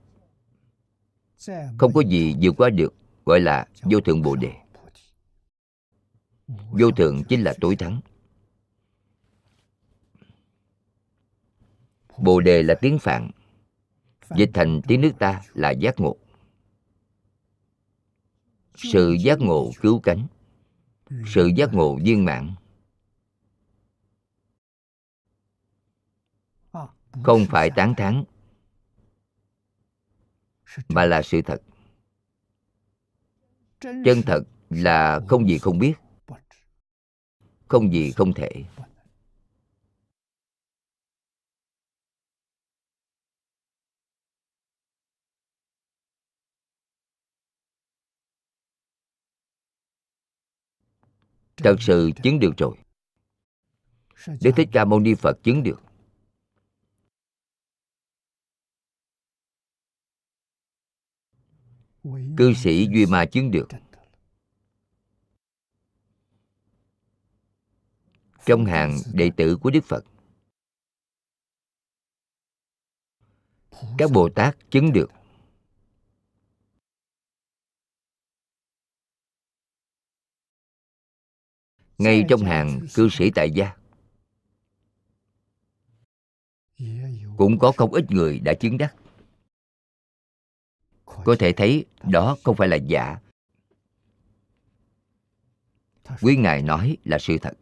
Không 1.79 1.93
có 1.95 2.01
gì 2.01 2.37
vượt 2.43 2.55
qua 2.57 2.71
được, 2.71 2.95
gọi 3.25 3.41
là 3.41 3.69
vô 3.83 4.01
thượng 4.01 4.23
bồ 4.23 4.37
đề. 4.37 4.53
Vô 6.71 6.91
thượng 6.91 7.25
chính 7.29 7.43
là 7.43 7.55
tối 7.61 7.77
thắng. 7.77 8.01
Bồ 12.19 12.41
đề 12.41 12.63
là 12.63 12.75
tiếng 12.81 12.99
phạn, 12.99 13.31
dịch 14.37 14.51
thành 14.55 14.81
tiếng 14.89 15.01
nước 15.01 15.13
ta 15.19 15.43
là 15.55 15.71
giác 15.71 16.01
ngộ. 16.01 16.17
Sự 18.75 19.17
giác 19.21 19.39
ngộ 19.41 19.71
cứu 19.81 20.01
cánh, 20.01 20.27
sự 21.27 21.51
giác 21.57 21.75
ngộ 21.75 21.99
viên 22.05 22.25
mãn. 22.25 22.55
Không 27.23 27.47
phải 27.49 27.71
tán 27.77 27.95
thán 27.97 28.25
mà 30.89 31.05
là 31.05 31.23
sự 31.23 31.43
thật. 31.43 31.63
Chân 33.81 34.23
thật 34.27 34.43
là 34.71 35.21
không 35.29 35.49
gì 35.49 35.59
không 35.59 35.79
biết. 35.79 35.95
Không 37.69 37.93
gì 37.93 38.11
không 38.11 38.33
thể. 38.33 38.51
Thật 51.57 51.77
sự 51.81 52.11
chứng 52.23 52.41
được 52.41 52.53
rồi. 52.59 52.77
Đức 54.27 54.51
thích 54.57 54.69
ca 54.73 54.85
mâu 54.85 55.01
ni 55.01 55.15
phật 55.15 55.43
chứng 55.43 55.63
được. 55.63 55.81
Cư 62.37 62.55
sĩ 62.55 62.89
duy 62.95 63.07
ma 63.07 63.25
chứng 63.25 63.51
được. 63.51 63.69
Trong 68.47 68.65
hàng 68.65 68.99
đệ 69.13 69.31
tử 69.37 69.57
của 69.63 69.71
đức 69.71 69.85
phật, 69.85 70.05
các 73.99 74.11
bồ 74.13 74.29
tát 74.35 74.57
chứng 74.71 74.93
được. 74.93 75.11
Ngay 81.99 82.25
trong 82.29 82.41
hàng 82.41 82.81
cư 82.95 83.09
sĩ 83.13 83.31
tại 83.35 83.51
gia, 83.51 83.77
cũng 87.37 87.59
có 87.59 87.73
không 87.77 87.93
ít 87.93 88.05
người 88.11 88.41
đã 88.41 88.55
chứng 88.61 88.79
đắc 88.79 88.97
có 91.25 91.37
thể 91.39 91.53
thấy 91.53 91.85
đó 92.03 92.37
không 92.45 92.57
phải 92.57 92.69
là 92.69 92.77
giả. 92.77 93.19
Quý 96.23 96.37
ngài 96.37 96.63
nói 96.63 96.97
là 97.05 97.19
sự 97.19 97.39
thật. 97.39 97.53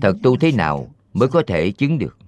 Thật 0.00 0.12
tu 0.22 0.36
thế 0.36 0.52
nào 0.52 0.94
mới 1.12 1.28
có 1.28 1.42
thể 1.46 1.72
chứng 1.72 1.98
được? 1.98 2.18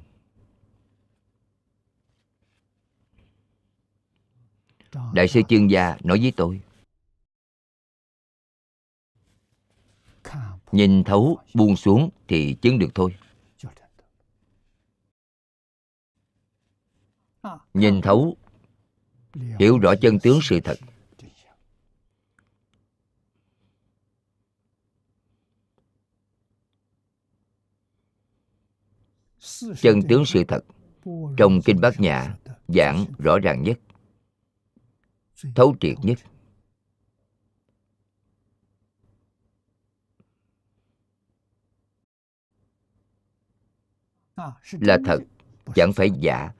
Đại 5.12 5.28
sư 5.28 5.40
chương 5.48 5.70
gia 5.70 5.96
nói 6.04 6.18
với 6.20 6.32
tôi. 6.36 6.60
Nhìn 10.72 11.04
thấu 11.04 11.38
buông 11.54 11.76
xuống 11.76 12.10
thì 12.28 12.56
chứng 12.62 12.78
được 12.78 12.88
thôi. 12.94 13.14
Nhìn 17.74 18.00
thấu 18.00 18.36
hiểu 19.58 19.78
rõ 19.78 19.94
chân 20.00 20.18
tướng 20.18 20.38
sự 20.42 20.60
thật. 20.64 20.78
Chân 29.80 30.00
tướng 30.08 30.24
sự 30.26 30.44
thật 30.48 30.60
trong 31.36 31.60
kinh 31.64 31.80
bát 31.80 32.00
nhã 32.00 32.36
giảng 32.68 33.04
rõ 33.18 33.38
ràng 33.38 33.62
nhất 33.62 33.78
thấu 35.54 35.76
triệt 35.80 35.96
nhất. 36.02 36.18
Là 44.80 44.98
thật 45.04 45.18
chẳng 45.74 45.92
phải 45.92 46.10
giả 46.10 46.52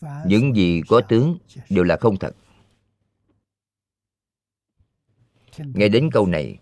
những 0.00 0.54
gì 0.56 0.82
có 0.88 1.00
tướng 1.08 1.38
đều 1.70 1.84
là 1.84 1.96
không 2.00 2.16
thật. 2.16 2.36
Nghe 5.58 5.88
đến 5.88 6.10
câu 6.12 6.26
này, 6.26 6.58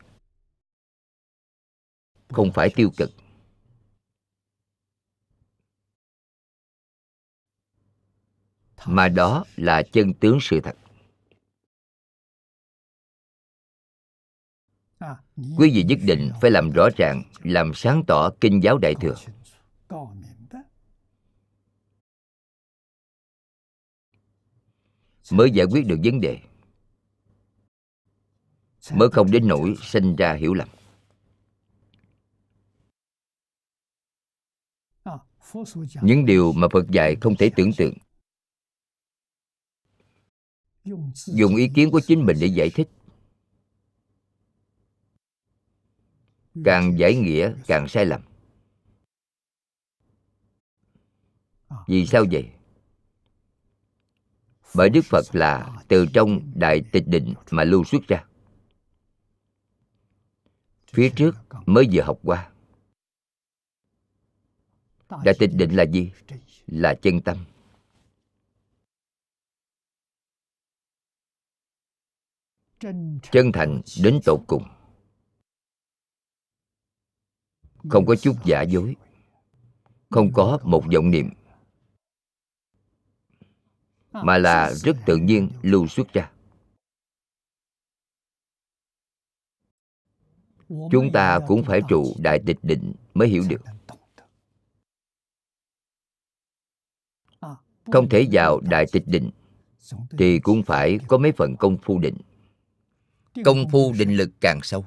không 2.29 2.53
phải 2.53 2.71
tiêu 2.77 2.91
cực. 2.97 3.11
Mà 8.87 9.09
đó 9.09 9.45
là 9.57 9.83
chân 9.93 10.15
tướng 10.15 10.39
sự 10.41 10.61
thật. 10.61 10.77
Quý 15.37 15.71
vị 15.75 15.83
nhất 15.83 15.99
định 16.03 16.31
phải 16.41 16.51
làm 16.51 16.71
rõ 16.71 16.89
ràng, 16.97 17.23
làm 17.43 17.73
sáng 17.75 18.03
tỏ 18.07 18.31
kinh 18.41 18.63
giáo 18.63 18.79
đại 18.79 18.95
thừa. 19.01 19.15
mới 25.33 25.51
giải 25.51 25.67
quyết 25.71 25.87
được 25.87 25.99
vấn 26.05 26.21
đề. 26.21 26.39
Mới 28.93 29.09
không 29.13 29.31
đến 29.31 29.49
nỗi 29.49 29.75
sinh 29.83 30.17
ra 30.17 30.35
hiểu 30.35 30.55
lầm. 30.55 30.69
Những 36.03 36.27
điều 36.27 36.53
mà 36.53 36.69
phật 36.73 36.91
dạy 36.91 37.17
không 37.21 37.37
thể 37.37 37.51
tưởng 37.57 37.71
tượng. 37.77 37.95
Dùng 41.15 41.57
ý 41.57 41.69
kiến 41.75 41.91
của 41.91 42.01
chính 42.01 42.27
mình 42.27 42.37
để 42.41 42.47
giải 42.47 42.71
thích. 42.71 42.89
Càng 46.65 46.99
giải 46.99 47.17
nghĩa, 47.17 47.55
càng 47.67 47.89
sai 47.89 48.07
lầm. 48.07 48.21
Vì 51.87 52.07
sao 52.07 52.25
vậy? 52.33 52.51
Bởi 54.75 54.91
đức 54.91 55.05
phật 55.05 55.25
là 55.33 55.83
từ 55.89 56.07
trong 56.13 56.53
đại 56.55 56.83
tịch 56.93 57.05
định 57.07 57.35
mà 57.51 57.65
lưu 57.65 57.85
xuất 57.85 58.03
ra. 58.09 58.25
Phía 60.87 61.11
trước 61.17 61.35
mới 61.67 61.89
vừa 61.93 62.03
học 62.03 62.19
qua. 62.23 62.51
Đại 65.25 65.35
tịch 65.39 65.51
định 65.55 65.77
là 65.77 65.83
gì? 65.83 66.13
Là 66.67 66.95
chân 67.03 67.21
tâm. 67.21 67.45
Chân 73.33 73.53
thành 73.53 73.81
đến 74.03 74.21
tột 74.25 74.41
cùng. 74.47 74.63
Không 77.89 78.07
có 78.07 78.17
chút 78.17 78.37
giả 78.45 78.63
dối. 78.63 78.97
Không 80.11 80.33
có 80.33 80.59
một 80.63 80.85
vọng 80.95 81.11
niệm 81.11 81.31
mà 84.15 84.39
là 84.39 84.73
rất 84.75 84.97
tự 85.07 85.17
nhiên 85.17 85.51
lưu 85.63 85.87
xuất 85.87 86.13
ra. 86.13 86.31
Chúng 90.69 91.11
ta 91.13 91.41
cũng 91.49 91.65
phải 91.65 91.81
trụ 91.89 92.15
đại 92.19 92.41
tịch 92.47 92.59
định 92.63 92.93
mới 93.15 93.29
hiểu 93.29 93.45
được. 93.49 93.61
Không 97.93 98.09
thể 98.09 98.29
vào 98.33 98.61
đại 98.61 98.87
tịch 98.93 99.05
định 99.07 99.31
thì 100.19 100.39
cũng 100.39 100.63
phải 100.63 100.99
có 101.09 101.19
mấy 101.19 101.33
phần 101.33 101.57
công 101.57 101.79
phu 101.83 101.99
định. 101.99 102.17
Công 103.45 103.71
phu 103.73 103.93
định 103.99 104.17
lực 104.17 104.31
càng 104.41 104.61
sâu 104.63 104.87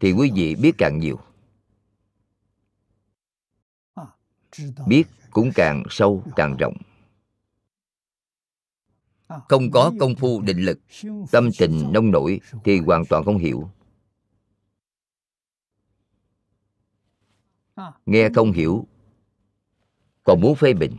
thì 0.00 0.12
quý 0.12 0.30
vị 0.34 0.54
biết 0.54 0.72
càng 0.78 0.98
nhiều. 0.98 1.20
Biết 4.86 5.04
cũng 5.30 5.50
càng 5.54 5.82
sâu 5.90 6.24
càng 6.36 6.56
rộng 6.56 6.76
không 9.28 9.70
có 9.70 9.92
công 10.00 10.14
phu 10.14 10.40
định 10.40 10.58
lực, 10.58 10.78
tâm 11.32 11.48
tình 11.58 11.92
nông 11.92 12.10
nổi 12.10 12.40
thì 12.64 12.80
hoàn 12.80 13.04
toàn 13.06 13.24
không 13.24 13.38
hiểu. 13.38 13.70
Nghe 18.06 18.28
không 18.34 18.52
hiểu, 18.52 18.86
còn 20.24 20.40
muốn 20.40 20.54
phê 20.54 20.74
bình. 20.74 20.96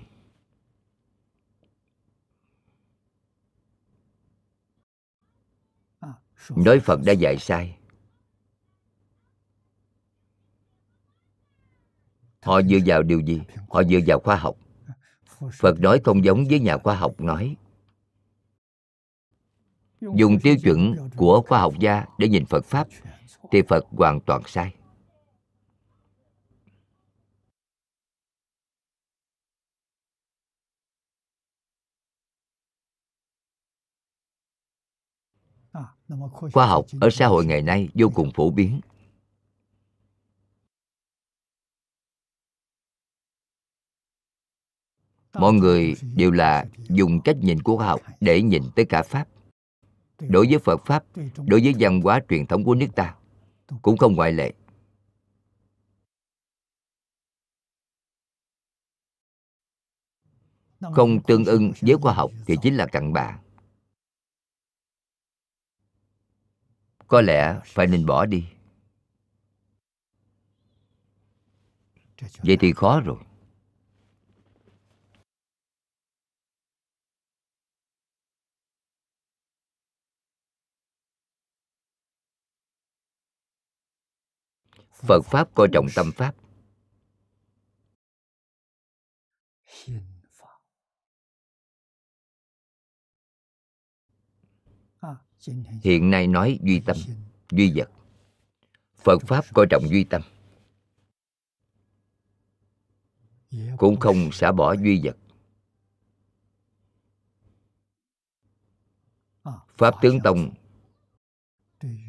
Nói 6.49 6.79
phật 6.79 6.99
đã 7.05 7.13
dạy 7.13 7.37
sai. 7.37 7.77
Họ 12.41 12.61
dựa 12.61 12.77
vào 12.85 13.03
điều 13.03 13.19
gì? 13.19 13.41
Họ 13.69 13.83
dựa 13.83 13.99
vào 14.07 14.19
khoa 14.19 14.35
học. 14.35 14.55
Phật 15.53 15.79
nói 15.79 16.01
không 16.03 16.23
giống 16.23 16.45
với 16.49 16.59
nhà 16.59 16.77
khoa 16.77 16.95
học 16.95 17.21
nói 17.21 17.55
dùng 20.01 20.39
tiêu 20.43 20.55
chuẩn 20.63 20.95
của 21.15 21.41
khoa 21.47 21.59
học 21.59 21.73
gia 21.79 22.05
để 22.17 22.27
nhìn 22.27 22.45
phật 22.45 22.65
pháp 22.65 22.87
thì 23.51 23.61
phật 23.61 23.85
hoàn 23.91 24.19
toàn 24.25 24.41
sai. 24.45 24.73
Khoa 36.53 36.67
học 36.67 36.85
ở 37.01 37.09
xã 37.09 37.27
hội 37.27 37.45
ngày 37.45 37.61
nay 37.61 37.89
vô 37.93 38.09
cùng 38.15 38.31
phổ 38.35 38.51
biến. 38.51 38.81
Mọi 45.33 45.53
người 45.53 45.93
đều 46.15 46.31
là 46.31 46.65
dùng 46.89 47.21
cách 47.21 47.37
nhìn 47.41 47.61
của 47.61 47.77
khoa 47.77 47.87
học 47.87 48.01
để 48.19 48.41
nhìn 48.41 48.63
tới 48.75 48.85
cả 48.85 49.03
pháp 49.03 49.27
đối 50.19 50.47
với 50.49 50.59
phật 50.59 50.85
pháp, 50.85 51.03
đối 51.47 51.61
với 51.61 51.73
văn 51.79 52.01
hóa 52.01 52.19
truyền 52.29 52.45
thống 52.47 52.63
của 52.63 52.75
nước 52.75 52.87
ta, 52.95 53.15
cũng 53.81 53.97
không 53.97 54.15
ngoại 54.15 54.31
lệ. 54.31 54.53
Không 60.93 61.23
tương 61.23 61.45
ưng 61.45 61.71
với 61.81 61.95
khoa 62.01 62.13
học 62.13 62.31
thì 62.45 62.55
chính 62.61 62.75
là 62.75 62.85
cặn 62.85 63.13
bã. 63.13 63.39
Có 67.07 67.21
lẽ 67.21 67.59
phải 67.65 67.87
nên 67.87 68.05
bỏ 68.05 68.25
đi. 68.25 68.45
Vậy 72.43 72.57
thì 72.59 72.73
khó 72.73 73.01
rồi. 73.01 73.17
Phật 84.99 85.21
pháp 85.25 85.55
coi 85.55 85.67
trọng 85.73 85.87
tâm 85.95 86.11
pháp. 86.15 86.35
Hiện 95.83 96.09
nay 96.09 96.27
nói 96.27 96.59
duy 96.63 96.81
tâm 96.85 96.97
duy 97.51 97.73
vật. 97.75 97.91
Phật 98.95 99.21
pháp 99.27 99.45
coi 99.53 99.65
trọng 99.69 99.83
duy 99.89 100.03
tâm. 100.03 100.21
Cũng 103.77 103.99
không 103.99 104.31
xả 104.31 104.51
bỏ 104.51 104.73
duy 104.73 105.01
vật. 105.03 105.17
Pháp 109.77 109.95
tướng 110.01 110.19
tông 110.23 110.53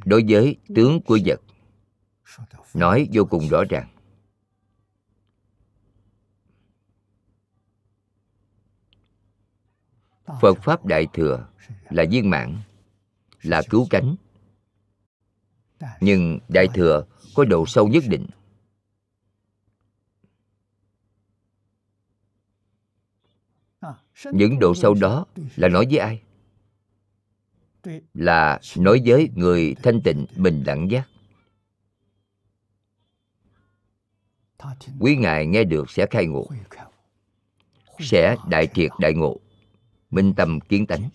đối 0.04 0.24
với 0.28 0.56
tướng 0.74 1.00
của 1.02 1.18
vật 1.26 1.40
nói 2.74 3.08
vô 3.12 3.24
cùng 3.24 3.48
rõ 3.48 3.64
ràng. 3.70 3.88
Phật 10.40 10.58
pháp 10.62 10.86
đại 10.86 11.06
thừa 11.12 11.48
là 11.90 12.04
viên 12.10 12.30
mãn, 12.30 12.58
là 13.42 13.62
cứu 13.70 13.86
cánh. 13.90 14.16
Nhưng 16.00 16.38
đại 16.48 16.68
thừa 16.74 17.06
có 17.34 17.44
độ 17.44 17.66
sâu 17.66 17.88
nhất 17.88 18.04
định. 18.08 18.26
Những 24.32 24.58
độ 24.58 24.74
sâu 24.74 24.94
đó 24.94 25.26
là 25.56 25.68
nói 25.68 25.86
với 25.90 25.98
ai? 25.98 26.22
Là 28.14 28.60
nói 28.76 29.02
với 29.04 29.30
người 29.34 29.74
thanh 29.82 30.00
tịnh 30.04 30.26
bình 30.36 30.62
đẳng 30.66 30.90
giác. 30.90 31.08
Quý 35.00 35.16
ngài 35.16 35.46
nghe 35.46 35.64
được 35.64 35.90
sẽ 35.90 36.06
khai 36.10 36.26
ngộ. 36.26 36.46
sẽ 37.98 38.36
đại 38.48 38.68
triệt 38.74 38.90
đại 38.98 39.14
ngộ. 39.14 39.40
Minh 40.10 40.34
tâm 40.36 40.60
kiến 40.60 40.86
tánh. 40.86 41.08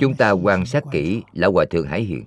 Chúng 0.00 0.16
ta 0.18 0.30
quan 0.30 0.66
sát 0.66 0.84
kỹ 0.92 1.22
lão 1.32 1.52
hòa 1.52 1.64
thượng 1.70 1.86
hải 1.86 2.02
hiền. 2.02 2.26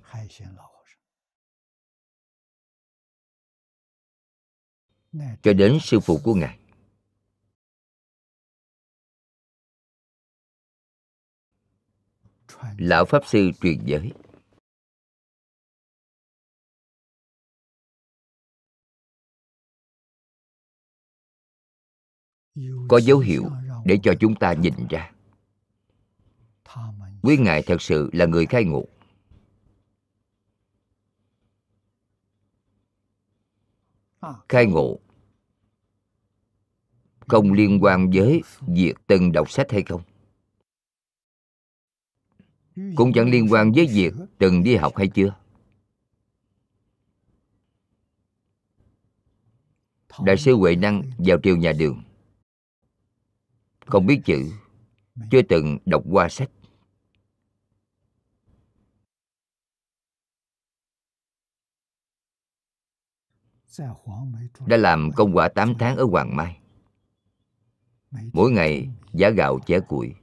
Cho 5.41 5.53
đến 5.53 5.77
sư 5.81 5.99
phụ 5.99 6.19
của 6.23 6.33
ngài 6.33 6.59
lão 12.77 13.05
pháp 13.05 13.21
sư 13.25 13.51
truyền 13.61 13.85
giới. 13.85 14.11
Có 22.87 22.97
dấu 22.97 23.19
hiệu 23.19 23.43
để 23.85 23.99
cho 24.03 24.13
chúng 24.19 24.35
ta 24.35 24.53
nhìn 24.53 24.73
ra. 24.89 25.11
quý 27.21 27.37
ngài 27.37 27.63
thật 27.63 27.81
sự 27.81 28.09
là 28.13 28.25
người 28.25 28.45
khai 28.45 28.63
ngộ. 28.63 28.85
Khai 34.49 34.65
ngộ. 34.65 34.99
Không 37.19 37.53
liên 37.53 37.79
quan 37.81 38.09
với 38.13 38.41
việc 38.67 38.93
từng 39.07 39.31
đọc 39.31 39.51
sách 39.51 39.71
hay 39.71 39.83
không 39.83 40.01
cũng 42.95 43.13
chẳng 43.13 43.29
liên 43.29 43.47
quan 43.51 43.71
với 43.71 43.87
việc 43.87 44.13
từng 44.37 44.63
đi 44.63 44.75
học 44.75 44.93
hay 44.95 45.07
chưa 45.07 45.35
đại 50.19 50.37
sư 50.37 50.55
huệ 50.55 50.75
năng 50.75 51.03
vào 51.17 51.37
triều 51.43 51.57
nhà 51.57 51.71
đường 51.71 52.03
không 53.87 54.05
biết 54.05 54.21
chữ, 54.25 54.51
chưa 55.31 55.41
từng 55.41 55.77
đọc 55.85 56.03
qua 56.11 56.29
sách 56.29 56.49
đã 64.65 64.77
làm 64.77 65.11
công 65.15 65.35
quả 65.35 65.49
8 65.49 65.73
tháng 65.79 65.97
ở 65.97 66.05
Hoàng 66.11 66.35
Mai. 66.35 66.59
Mỗi 68.33 68.51
ngày 68.51 68.89
giá 69.13 69.29
gạo 69.29 69.59
chẻ 69.65 69.79
củi. 69.79 70.13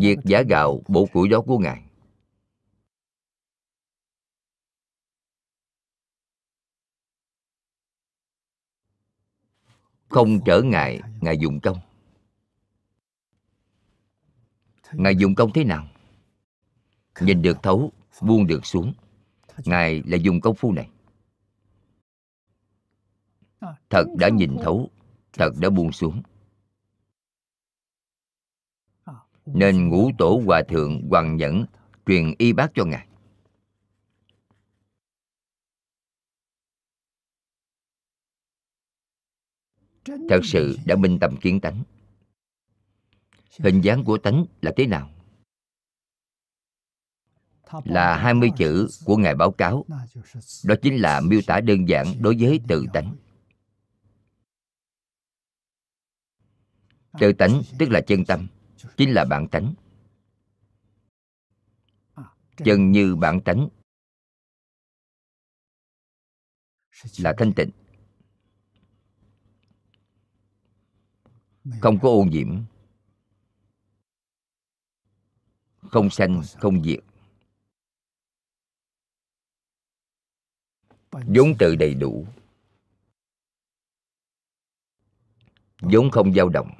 Việc 0.00 0.18
giả 0.24 0.42
gạo 0.42 0.82
bổ 0.88 1.06
củi 1.12 1.28
đó 1.28 1.40
của 1.40 1.58
Ngài 1.58 1.84
không 10.08 10.40
trở 10.44 10.62
ngại, 10.62 11.00
Ngài 11.20 11.38
dùng 11.38 11.60
công. 11.60 11.78
Ngài 14.92 15.16
dùng 15.16 15.34
công 15.34 15.50
thế 15.54 15.64
nào? 15.64 15.88
nhìn 17.20 17.42
được 17.42 17.62
thấu, 17.62 17.92
buông 18.22 18.46
được 18.46 18.66
xuống 18.66 18.92
ngài 19.64 20.02
là 20.06 20.16
dùng 20.16 20.40
công 20.40 20.54
phu 20.54 20.72
này 20.72 20.88
thật 23.90 24.04
đã 24.18 24.28
nhìn 24.28 24.56
thấu, 24.62 24.90
thật 25.32 25.50
đã 25.60 25.70
buông 25.70 25.92
xuống 25.92 26.22
nên 29.54 29.88
ngũ 29.88 30.10
tổ 30.18 30.42
hòa 30.46 30.62
thượng 30.68 31.08
hoàng 31.08 31.36
nhẫn 31.36 31.64
truyền 32.06 32.34
y 32.38 32.52
bác 32.52 32.70
cho 32.74 32.84
ngài 32.84 33.06
thật 40.04 40.40
sự 40.44 40.76
đã 40.84 40.96
minh 40.96 41.18
tâm 41.20 41.36
kiến 41.36 41.60
tánh 41.60 41.82
hình 43.58 43.80
dáng 43.80 44.04
của 44.04 44.18
tánh 44.18 44.44
là 44.62 44.72
thế 44.76 44.86
nào 44.86 45.10
là 47.84 48.16
20 48.16 48.50
chữ 48.56 48.88
của 49.04 49.16
Ngài 49.16 49.34
báo 49.34 49.50
cáo. 49.50 49.84
Đó 50.64 50.74
chính 50.82 50.96
là 50.96 51.20
miêu 51.20 51.40
tả 51.46 51.60
đơn 51.60 51.88
giản 51.88 52.06
đối 52.20 52.36
với 52.40 52.60
tự 52.68 52.84
tánh. 52.92 53.16
Tự 57.20 57.32
tánh 57.32 57.62
tức 57.78 57.88
là 57.90 58.00
chân 58.00 58.24
tâm, 58.24 58.46
chính 58.96 59.14
là 59.14 59.24
bản 59.24 59.48
tánh. 59.48 59.74
Chân 62.56 62.92
như 62.92 63.16
bản 63.16 63.40
tánh 63.44 63.68
là 67.18 67.34
thanh 67.38 67.52
tịnh. 67.56 67.70
Không 71.80 71.98
có 72.02 72.08
ô 72.08 72.24
nhiễm, 72.24 72.62
không 75.78 76.10
sanh, 76.10 76.42
không 76.58 76.84
diệt. 76.84 77.04
vốn 81.10 81.54
tự 81.58 81.76
đầy 81.76 81.94
đủ 81.94 82.26
vốn 85.80 86.10
không 86.10 86.34
dao 86.34 86.48
động 86.48 86.70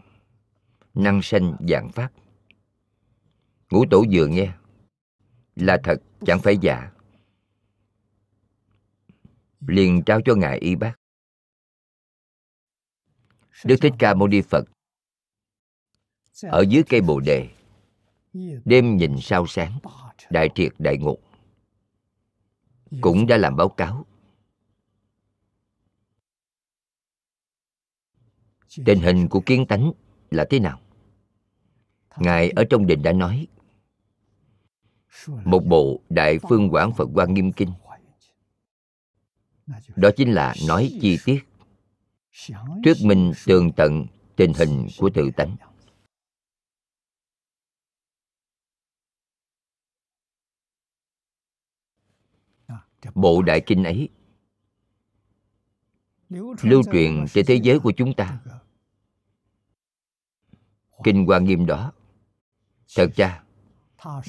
năng 0.98 1.20
sanh 1.22 1.56
dạng 1.68 1.92
pháp. 1.92 2.12
Ngũ 3.70 3.84
tổ 3.90 4.04
vừa 4.12 4.26
nghe, 4.26 4.52
là 5.56 5.78
thật, 5.84 5.96
chẳng 6.26 6.40
phải 6.42 6.58
giả. 6.60 6.92
Liền 9.60 10.02
trao 10.06 10.20
cho 10.24 10.34
ngài 10.34 10.58
y 10.58 10.74
bác. 10.76 10.94
Đức 13.64 13.76
thích 13.80 13.92
ca 13.98 14.14
mâu 14.14 14.28
ni 14.28 14.40
phật, 14.40 14.64
ở 16.42 16.64
dưới 16.68 16.82
cây 16.88 17.00
bồ 17.00 17.20
đề, 17.20 17.48
đêm 18.64 18.96
nhìn 18.96 19.16
sao 19.20 19.46
sáng, 19.46 19.78
đại 20.30 20.48
triệt 20.54 20.72
đại 20.78 20.98
ngục 20.98 21.22
cũng 23.00 23.26
đã 23.26 23.36
làm 23.36 23.56
báo 23.56 23.68
cáo. 23.68 24.06
Tình 28.86 29.00
hình 29.00 29.28
của 29.28 29.42
kiến 29.46 29.66
tánh 29.68 29.92
là 30.30 30.46
thế 30.50 30.60
nào? 30.60 30.80
Ngài 32.20 32.50
ở 32.50 32.64
trong 32.70 32.86
đình 32.86 33.02
đã 33.02 33.12
nói, 33.12 33.46
một 35.44 35.60
bộ 35.66 36.00
đại 36.08 36.38
phương 36.48 36.70
quảng 36.70 36.92
phật 36.94 37.08
quan 37.14 37.34
nghiêm 37.34 37.52
kinh. 37.52 37.72
Đó 39.96 40.10
chính 40.16 40.32
là 40.32 40.54
nói 40.68 40.98
chi 41.00 41.18
tiết 41.24 41.44
thuyết 42.84 42.96
minh 43.04 43.32
tường 43.46 43.72
tận 43.76 44.06
tình 44.36 44.52
hình 44.52 44.86
của 44.98 45.10
tự 45.14 45.30
tánh. 45.36 45.56
Bộ 53.14 53.42
đại 53.42 53.62
kinh 53.66 53.84
ấy 53.84 54.08
lưu 56.62 56.82
truyền 56.92 57.24
trên 57.32 57.46
thế 57.46 57.54
giới 57.62 57.78
của 57.78 57.92
chúng 57.96 58.14
ta. 58.14 58.40
Kinh 61.04 61.26
hoa 61.26 61.38
nghiêm 61.38 61.66
đó 61.66 61.92
thật 62.96 63.10
ra, 63.16 63.42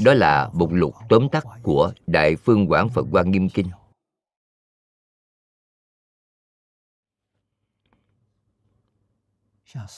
đó 0.04 0.14
là 0.14 0.50
một 0.54 0.74
lục 0.74 0.96
tóm 1.10 1.30
tắt 1.32 1.44
của 1.64 1.94
đại 2.08 2.36
phương 2.36 2.68
quảng 2.68 2.90
phật 2.90 3.06
hoa 3.12 3.24
nghiêm 3.24 3.50
kinh. 3.50 3.70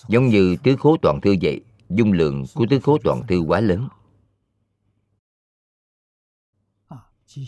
Giống 0.07 0.27
như 0.27 0.55
tứ 0.63 0.75
khố 0.75 0.97
toàn 1.01 1.21
thư 1.21 1.35
vậy, 1.41 1.61
dung 1.89 2.11
lượng 2.11 2.45
của 2.53 2.65
tứ 2.69 2.79
khố 2.79 2.97
toàn 3.03 3.27
thư 3.27 3.39
quá 3.39 3.59
lớn. 3.59 3.87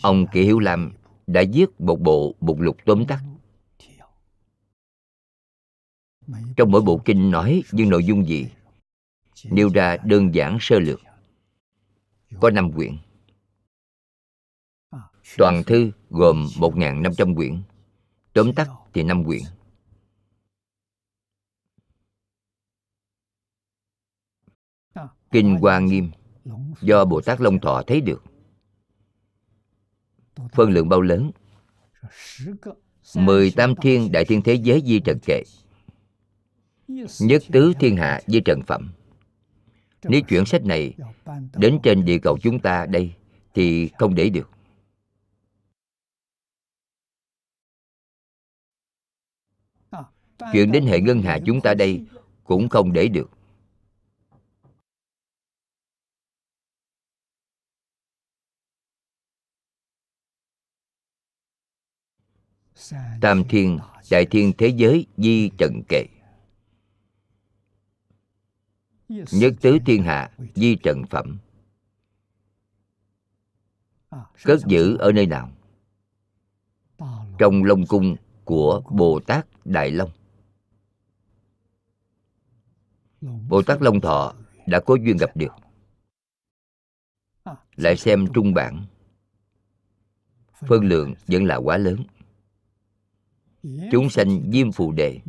Ông 0.02 0.26
kỷ 0.32 0.42
hiếu 0.42 0.58
lam 0.58 0.92
đã 1.26 1.42
viết 1.52 1.66
một 1.80 2.00
bộ 2.00 2.34
mục 2.40 2.60
lục 2.60 2.76
tóm 2.84 3.04
tắt. 3.06 3.20
Trong 6.56 6.70
mỗi 6.70 6.82
bộ 6.82 7.00
kinh 7.04 7.30
nói 7.30 7.62
những 7.72 7.88
nội 7.88 8.04
dung 8.04 8.26
gì 8.26 8.46
nêu 9.44 9.68
ra 9.74 9.96
đơn 10.04 10.34
giản 10.34 10.58
sơ 10.60 10.78
lược. 10.78 11.00
Có 12.40 12.50
năm 12.50 12.72
quyển. 12.72 12.98
Toàn 15.36 15.62
thư 15.66 15.90
gồm 16.10 16.46
1.500 16.56 17.34
quyển. 17.34 17.62
Tóm 18.32 18.52
tắt 18.52 18.68
thì 18.92 19.02
năm 19.02 19.24
quyển. 19.24 19.42
Kinh 25.30 25.58
hoa 25.60 25.78
nghiêm 25.78 26.10
do 26.80 27.04
bồ 27.04 27.20
tát 27.20 27.40
long 27.40 27.60
thọ 27.60 27.82
thấy 27.86 28.00
được. 28.00 28.22
Phân 30.52 30.70
lượng 30.70 30.88
bao 30.88 31.00
lớn? 31.00 31.30
18 33.16 33.74
thiên 33.76 34.12
đại 34.12 34.24
thiên 34.24 34.42
thế 34.42 34.54
giới 34.54 34.82
di 34.86 35.00
trần 35.00 35.18
kệ. 35.26 35.42
Nhất 37.20 37.42
tứ 37.52 37.72
thiên 37.80 37.96
hạ 37.96 38.20
di 38.26 38.40
trần 38.44 38.62
phẩm 38.66 38.92
nếu 40.04 40.20
chuyển 40.28 40.46
sách 40.46 40.64
này 40.64 40.94
đến 41.54 41.78
trên 41.82 42.04
địa 42.04 42.18
cầu 42.22 42.38
chúng 42.42 42.60
ta 42.60 42.86
đây, 42.86 43.14
thì 43.54 43.88
không 43.98 44.14
để 44.14 44.30
được. 44.30 44.50
Chuyện 50.52 50.72
đến 50.72 50.86
hệ 50.86 51.00
ngân 51.00 51.22
hà 51.22 51.38
chúng 51.46 51.60
ta 51.60 51.74
đây 51.74 52.04
cũng 52.44 52.68
không 52.68 52.92
để 52.92 53.08
được. 53.08 53.30
Tam 63.20 63.44
thiên, 63.48 63.78
đại 64.10 64.26
thiên 64.30 64.52
thế 64.58 64.68
giới, 64.68 65.06
di 65.16 65.50
trần 65.58 65.82
kệ 65.88 66.06
nhất 69.08 69.54
tứ 69.60 69.78
thiên 69.86 70.02
hạ 70.02 70.30
di 70.54 70.76
trần 70.76 71.06
phẩm. 71.10 71.38
Cất 74.44 74.60
giữ 74.66 74.96
ở 74.96 75.12
nơi 75.12 75.26
nào? 75.26 75.50
Trong 77.38 77.64
Long 77.64 77.86
Cung 77.86 78.16
của 78.44 78.82
Bồ 78.90 79.20
Tát 79.26 79.46
Đại 79.64 79.90
Long. 79.90 80.10
Bồ 83.48 83.62
Tát 83.62 83.82
Long 83.82 84.00
Thọ 84.00 84.34
đã 84.66 84.80
có 84.80 84.94
duyên 84.94 85.16
gặp 85.16 85.36
được. 85.36 85.52
Lại 87.76 87.96
xem 87.96 88.26
trung 88.34 88.54
bản, 88.54 88.86
phân 90.68 90.84
lượng 90.84 91.14
vẫn 91.26 91.44
là 91.44 91.56
quá 91.56 91.76
lớn. 91.76 92.04
Chúng 93.92 94.10
sanh 94.10 94.50
diêm 94.52 94.72
phù 94.72 94.92
đề, 94.92 95.20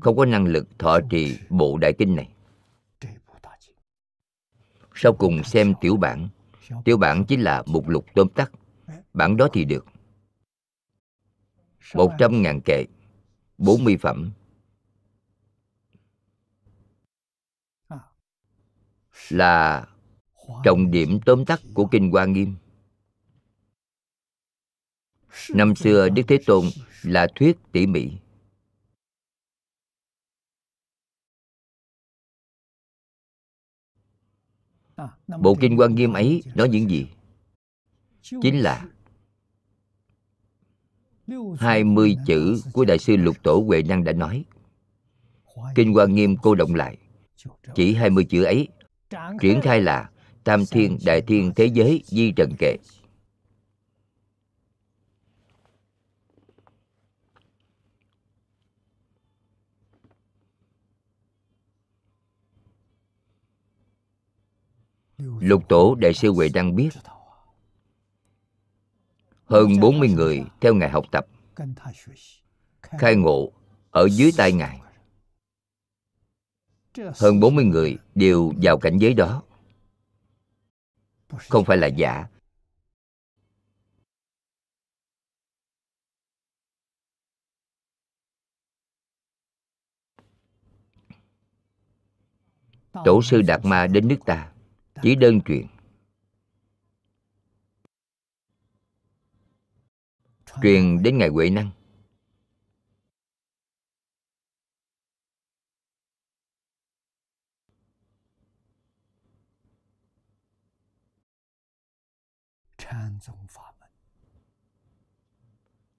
không 0.00 0.16
có 0.16 0.24
năng 0.24 0.46
lực 0.46 0.78
thọ 0.78 1.00
trì 1.10 1.38
bộ 1.48 1.78
đại 1.78 1.92
kinh 1.98 2.16
này. 2.16 2.33
Sau 4.94 5.12
cùng 5.12 5.44
xem 5.44 5.74
tiểu 5.80 5.96
bản, 5.96 6.28
tiểu 6.84 6.96
bản 6.96 7.24
chính 7.28 7.40
là 7.40 7.62
mục 7.66 7.88
lục 7.88 8.06
tóm 8.14 8.28
tắt, 8.28 8.52
bản 9.12 9.36
đó 9.36 9.48
thì 9.52 9.64
được. 9.64 9.86
Một 11.94 12.12
trăm 12.18 12.42
ngàn 12.42 12.60
kệ, 12.64 12.84
bốn 13.58 13.84
mươi 13.84 13.96
phẩm, 13.96 14.32
là 19.28 19.86
trọng 20.64 20.90
điểm 20.90 21.20
tóm 21.26 21.44
tắt 21.44 21.60
của 21.74 21.86
kinh 21.86 22.10
Hoa 22.10 22.24
Nghiêm. 22.24 22.54
Năm 25.50 25.74
xưa 25.74 26.08
Đức 26.08 26.22
Thế 26.28 26.38
Tôn 26.46 26.64
là 27.02 27.26
thuyết 27.34 27.56
tỉ 27.72 27.86
mỉ. 27.86 28.10
Bộ 35.28 35.54
kinh 35.60 35.80
quan 35.80 35.94
Nghiêm 35.94 36.12
ấy 36.12 36.42
nói 36.54 36.68
những 36.68 36.90
gì? 36.90 37.06
Chính 38.22 38.58
là 38.60 38.86
20 41.58 42.16
chữ 42.26 42.60
của 42.72 42.84
Đại 42.84 42.98
sư 42.98 43.16
Lục 43.16 43.36
Tổ 43.42 43.64
Huệ 43.66 43.82
Năng 43.82 44.04
đã 44.04 44.12
nói. 44.12 44.44
Kinh 45.74 45.94
Hoa 45.94 46.06
Nghiêm 46.06 46.36
cô 46.36 46.54
động 46.54 46.74
lại. 46.74 46.98
Chỉ 47.74 47.94
20 47.94 48.24
chữ 48.24 48.44
ấy 48.44 48.68
triển 49.40 49.60
khai 49.60 49.80
là 49.80 50.10
tam 50.44 50.66
thiên, 50.66 50.98
đại 51.06 51.20
thiên 51.20 51.52
thế 51.56 51.66
giới, 51.66 52.02
di 52.06 52.32
trần 52.36 52.52
kệ 52.58 52.76
Lục 65.40 65.68
tổ 65.68 65.94
đại 65.94 66.14
sư 66.14 66.32
Huệ 66.32 66.48
Đăng 66.48 66.76
biết. 66.76 66.90
Hơn 69.44 69.80
40 69.80 70.08
người 70.08 70.44
theo 70.60 70.74
Ngài 70.74 70.90
học 70.90 71.04
tập, 71.12 71.26
Khai 72.80 73.16
ngộ 73.16 73.52
ở 73.90 74.08
dưới 74.08 74.30
tay 74.36 74.52
Ngài. 74.52 74.80
Hơn 76.96 77.40
40 77.40 77.64
người 77.64 77.98
đều 78.14 78.52
vào 78.62 78.78
cảnh 78.78 78.98
giới 78.98 79.14
đó. 79.14 79.42
Không 81.48 81.64
phải 81.64 81.76
là 81.76 81.86
giả. 81.86 82.26
Tổ 93.04 93.22
sư 93.22 93.42
Đạt 93.42 93.64
Ma 93.64 93.86
đến 93.86 94.08
nước 94.08 94.18
ta. 94.26 94.53
Chỉ 95.04 95.14
đơn 95.14 95.40
truyền. 95.40 95.66
Truyền 100.62 101.02
đến 101.02 101.18
Ngài 101.18 101.28
Huệ 101.28 101.50
Năng. 101.50 101.70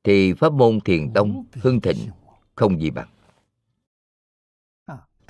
Thì 0.04 0.34
pháp 0.34 0.54
môn 0.54 0.80
thiền 0.86 1.14
tông, 1.14 1.46
hưng 1.54 1.82
thịnh, 1.82 2.10
không 2.56 2.82
gì 2.82 2.90
bằng. 2.90 3.10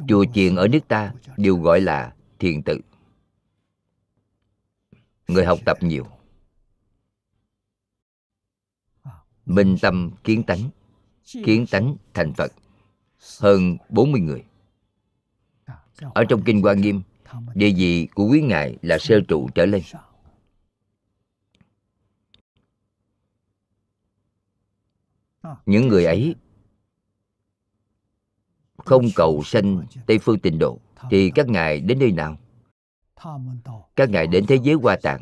Chùa 0.08 0.26
chiền 0.34 0.56
ở 0.56 0.68
nước 0.68 0.88
ta 0.88 1.14
đều 1.38 1.58
gọi 1.58 1.82
là 1.82 2.16
thiền 2.40 2.64
tự 2.64 2.80
người 5.28 5.46
học 5.46 5.60
tập 5.66 5.78
nhiều. 5.82 6.06
Minh 9.46 9.76
tâm 9.82 10.12
kiến 10.24 10.44
tánh. 10.44 10.70
Kiến 11.46 11.66
tánh 11.72 11.96
thành 12.14 12.34
phật. 12.34 12.52
Hơn 13.40 13.78
40 13.90 14.22
người. 14.22 14.44
Ở 16.14 16.26
trong 16.30 16.42
kinh 16.46 16.62
hoa 16.62 16.74
nghiêm, 16.74 17.02
địa 17.56 17.74
vị 17.78 18.08
của 18.16 18.28
quý 18.32 18.42
ngài 18.42 18.78
là 18.82 18.98
sơ 18.98 19.20
trụ 19.28 19.50
trở 19.56 19.66
lên. 19.66 19.84
Những 25.66 25.88
người 25.88 26.06
ấy 26.06 26.36
không 28.78 29.06
cầu 29.16 29.44
sanh 29.46 29.86
tây 30.08 30.20
phương 30.20 30.40
tịnh 30.40 30.60
độ, 30.60 30.80
thì 31.10 31.32
các 31.36 31.48
ngài 31.48 31.80
đến 31.80 32.00
nơi 32.00 32.12
nào? 32.12 32.38
Các 33.96 34.10
ngài 34.10 34.28
đến 34.28 34.46
thế 34.48 34.60
giới 34.64 34.76
hoa 34.76 34.98
tạng. 35.04 35.22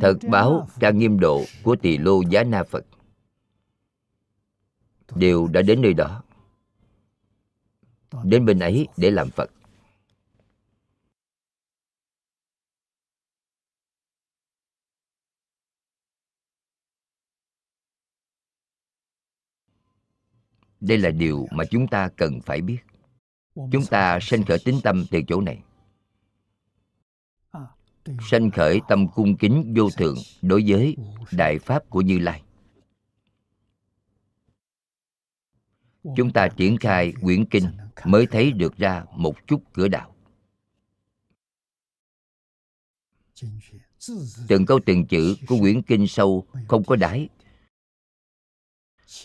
Thật 0.00 0.14
báo 0.30 0.68
trang 0.80 0.98
nghiêm 0.98 1.20
độ 1.20 1.44
của 1.62 1.76
tỳ 1.76 1.98
lô 1.98 2.22
giá 2.22 2.44
na 2.44 2.64
phật. 2.64 2.84
Đều 5.14 5.48
đã 5.48 5.62
đến 5.62 5.82
nơi 5.82 5.94
đó. 5.94 6.22
Đến 8.24 8.44
bên 8.44 8.58
ấy 8.58 8.88
để 8.96 9.10
làm 9.10 9.30
phật. 9.30 9.50
Đây 20.80 20.98
là 20.98 21.10
điều 21.10 21.46
mà 21.50 21.64
chúng 21.70 21.86
ta 21.88 22.08
cần 22.16 22.40
phải 22.40 22.60
biết 22.60 22.78
chúng 23.56 23.86
ta 23.90 24.18
sanh 24.22 24.44
khởi 24.44 24.58
tính 24.64 24.80
tâm 24.84 25.04
từ 25.10 25.20
chỗ 25.28 25.40
này. 25.40 25.62
Sanh 28.30 28.50
khởi 28.50 28.80
tâm 28.88 29.08
cung 29.14 29.36
kính 29.36 29.74
vô 29.76 29.90
thượng 29.90 30.16
đối 30.42 30.64
với 30.66 30.96
đại 31.32 31.58
pháp 31.58 31.90
của 31.90 32.00
như 32.00 32.18
lai. 32.18 32.42
Chúng 36.16 36.32
ta 36.34 36.48
triển 36.56 36.76
khai 36.80 37.12
quyển 37.22 37.44
kinh 37.50 37.64
mới 38.04 38.26
thấy 38.26 38.52
được 38.52 38.76
ra 38.76 39.04
một 39.12 39.34
chút 39.46 39.62
cửa 39.72 39.88
đạo. 39.88 40.14
Từng 44.48 44.66
câu 44.66 44.80
từng 44.86 45.06
chữ 45.06 45.36
của 45.46 45.56
quyển 45.60 45.82
kinh 45.82 46.06
sâu 46.06 46.46
không 46.68 46.84
có 46.84 46.96
đáy, 46.96 47.28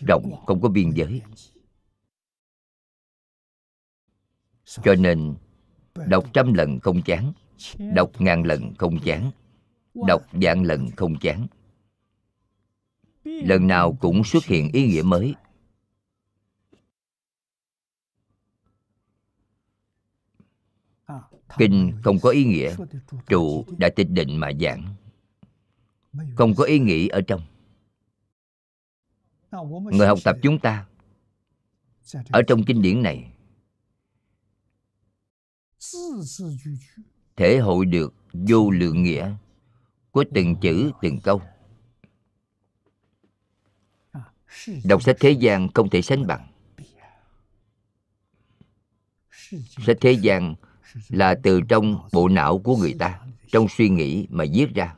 rộng 0.07 0.43
không 0.45 0.61
có 0.61 0.69
biên 0.69 0.91
giới. 0.95 1.21
Cho 4.83 4.95
nên, 4.95 5.35
đọc 6.07 6.25
trăm 6.33 6.53
lần 6.53 6.79
không 6.79 7.01
chán, 7.01 7.33
đọc 7.79 8.11
ngàn 8.19 8.43
lần 8.43 8.75
không 8.75 8.99
chán, 8.99 9.31
đọc 10.07 10.21
vạn 10.31 10.63
lần 10.63 10.89
không 10.97 11.15
chán. 11.19 11.47
Lần 13.23 13.67
nào 13.67 13.97
cũng 13.99 14.23
xuất 14.23 14.45
hiện 14.45 14.71
ý 14.73 14.87
nghĩa 14.87 15.01
mới. 15.01 15.35
Kinh 21.57 21.91
không 22.03 22.19
có 22.19 22.29
ý 22.29 22.43
nghĩa, 22.43 22.75
trụ 23.27 23.65
đã 23.77 23.89
tịch 23.95 24.09
định 24.09 24.39
mà 24.39 24.51
giảng. 24.59 24.95
Không 26.35 26.53
có 26.55 26.63
ý 26.63 26.79
nghĩ 26.79 27.07
ở 27.07 27.21
trong. 27.21 27.41
Người 29.91 30.07
học 30.07 30.19
tập 30.23 30.35
chúng 30.41 30.59
ta, 30.59 30.85
ở 32.29 32.41
trong 32.47 32.63
kinh 32.63 32.81
điển 32.81 33.03
này 33.03 33.30
thể 37.35 37.59
hội 37.59 37.85
được 37.85 38.13
vô 38.33 38.71
lượng 38.71 39.03
nghĩa 39.03 39.35
của 40.11 40.23
từng 40.33 40.55
chữ 40.61 40.91
từng 41.01 41.19
câu. 41.19 41.41
Đọc 44.83 45.03
sách 45.03 45.15
thế 45.19 45.31
gian 45.31 45.67
không 45.73 45.89
thể 45.89 46.01
sánh 46.01 46.27
bằng. 46.27 46.47
Sách 49.85 49.97
thế 50.01 50.11
gian 50.11 50.55
là 51.09 51.35
từ 51.43 51.61
trong 51.61 52.09
bộ 52.11 52.27
não 52.27 52.59
của 52.59 52.77
người 52.77 52.95
ta 52.99 53.21
trong 53.51 53.67
suy 53.69 53.89
nghĩ 53.89 54.27
mà 54.29 54.45
viết 54.53 54.67
ra. 54.75 54.95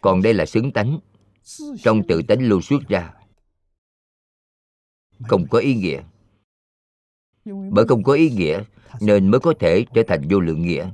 Còn 0.00 0.22
đây 0.22 0.34
là 0.34 0.46
xứng 0.46 0.72
tánh 0.72 0.98
trong 1.82 2.02
tự 2.08 2.22
tánh 2.22 2.40
lưu 2.40 2.60
xuất 2.60 2.88
ra. 2.88 3.14
Không 5.28 5.46
có 5.50 5.58
ý 5.58 5.74
nghĩa. 5.74 6.02
Bởi 7.44 7.86
không 7.88 8.02
có 8.02 8.12
ý 8.12 8.30
nghĩa 8.30 8.62
nên 9.00 9.30
mới 9.30 9.40
có 9.40 9.54
thể 9.60 9.84
trở 9.94 10.02
thành 10.08 10.28
vô 10.30 10.40
lượng 10.40 10.62
nghĩa. 10.62 10.90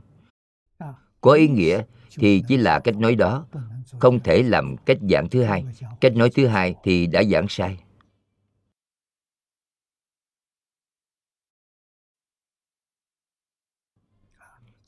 Có 1.21 1.33
ý 1.33 1.49
nghĩa 1.49 1.83
thì 2.11 2.43
chỉ 2.49 2.57
là 2.57 2.81
cách 2.81 2.97
nói 2.97 3.15
đó, 3.15 3.47
không 4.01 4.21
thể 4.21 4.43
làm 4.43 4.77
cách 4.87 4.99
giảng 5.11 5.29
thứ 5.29 5.43
hai. 5.43 5.65
Cách 6.01 6.17
nói 6.17 6.31
thứ 6.35 6.47
hai 6.47 6.75
thì 6.83 7.07
đã 7.07 7.23
giảng 7.25 7.47
sai. 7.49 7.79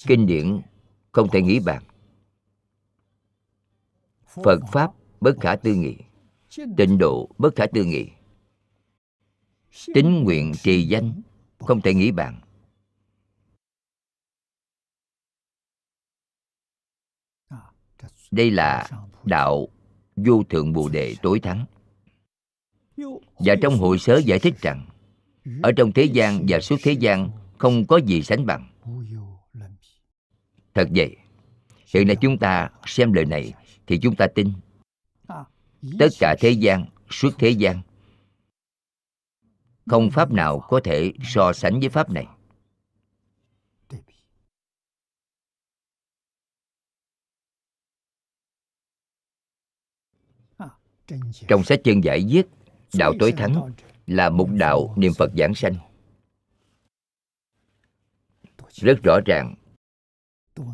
Kinh 0.07 0.27
điển 0.27 0.61
không 1.13 1.29
thể 1.33 1.43
nghĩ 1.43 1.61
bàn. 1.61 1.83
Phật 4.45 4.61
pháp 4.73 4.93
bất 5.21 5.37
khả 5.41 5.57
tư 5.57 5.75
nghị. 5.75 5.97
Tịnh 6.77 6.99
độ 6.99 7.29
bất 7.39 7.57
khả 7.57 7.67
tư 7.67 7.85
nghị. 7.85 8.11
Tính 9.95 10.25
nguyện 10.25 10.53
trì 10.63 10.83
danh 10.83 11.23
không 11.59 11.81
thể 11.81 11.95
nghĩ 11.95 12.11
bàn. 12.11 12.41
Đây 18.31 18.51
là 18.51 18.89
đạo 19.25 19.69
vô 20.17 20.43
thượng 20.43 20.73
bồ 20.73 20.89
đề 20.89 21.15
tối 21.23 21.41
thắng. 21.41 21.65
Và 23.39 23.55
trong 23.63 23.79
hội 23.79 23.99
sớ 23.99 24.21
giải 24.25 24.39
thích 24.39 24.55
rằng 24.61 24.87
ở 25.63 25.73
trong 25.77 25.93
thế 25.93 26.05
gian 26.05 26.45
và 26.49 26.61
suốt 26.61 26.77
thế 26.83 26.93
gian 26.93 27.31
không 27.59 27.87
có 27.87 27.97
gì 27.97 28.23
sánh 28.23 28.47
bằng. 28.47 28.71
Thật 30.75 30.89
vậy 30.95 31.17
hiện 31.95 32.07
nay 32.07 32.17
chúng 32.17 32.39
ta 32.39 32.71
xem 32.87 33.13
lời 33.13 33.25
này 33.25 33.53
thì 33.87 33.99
chúng 33.99 34.17
ta 34.17 34.27
tin. 34.35 34.53
Tất 35.99 36.09
cả 36.21 36.37
thế 36.41 36.51
gian 36.51 36.85
suốt 37.11 37.31
thế 37.39 37.51
gian 37.51 37.81
không 39.87 40.11
pháp 40.11 40.33
nào 40.33 40.61
có 40.69 40.81
thể 40.85 41.13
so 41.23 41.53
sánh 41.53 41.81
với 41.81 41.89
pháp 41.89 42.11
này 42.11 42.27
trong 51.49 51.65
sách 51.65 51.81
chân 51.85 52.05
giải 52.05 52.27
viết, 52.29 52.47
đạo 52.95 53.13
tối 53.19 53.33
thắng 53.33 53.73
là 54.07 54.31
một 54.31 54.49
đạo 54.51 54.95
niệm 54.97 55.13
phật 55.19 55.31
giảng 55.37 55.55
sanh. 55.55 55.75
Rất 58.71 58.99
rõ 59.03 59.19
ràng, 59.27 59.55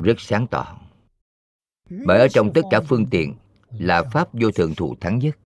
rất 0.01 0.19
sáng 0.19 0.47
tỏ. 0.51 0.79
Bởi 2.05 2.19
ở 2.19 2.27
trong 2.27 2.51
tất 2.53 2.61
cả 2.71 2.81
phương 2.89 3.05
tiện 3.11 3.35
là 3.71 4.03
pháp 4.13 4.29
vô 4.33 4.51
thượng 4.51 4.75
thù 4.75 4.95
thắng 5.01 5.19
nhất. 5.19 5.37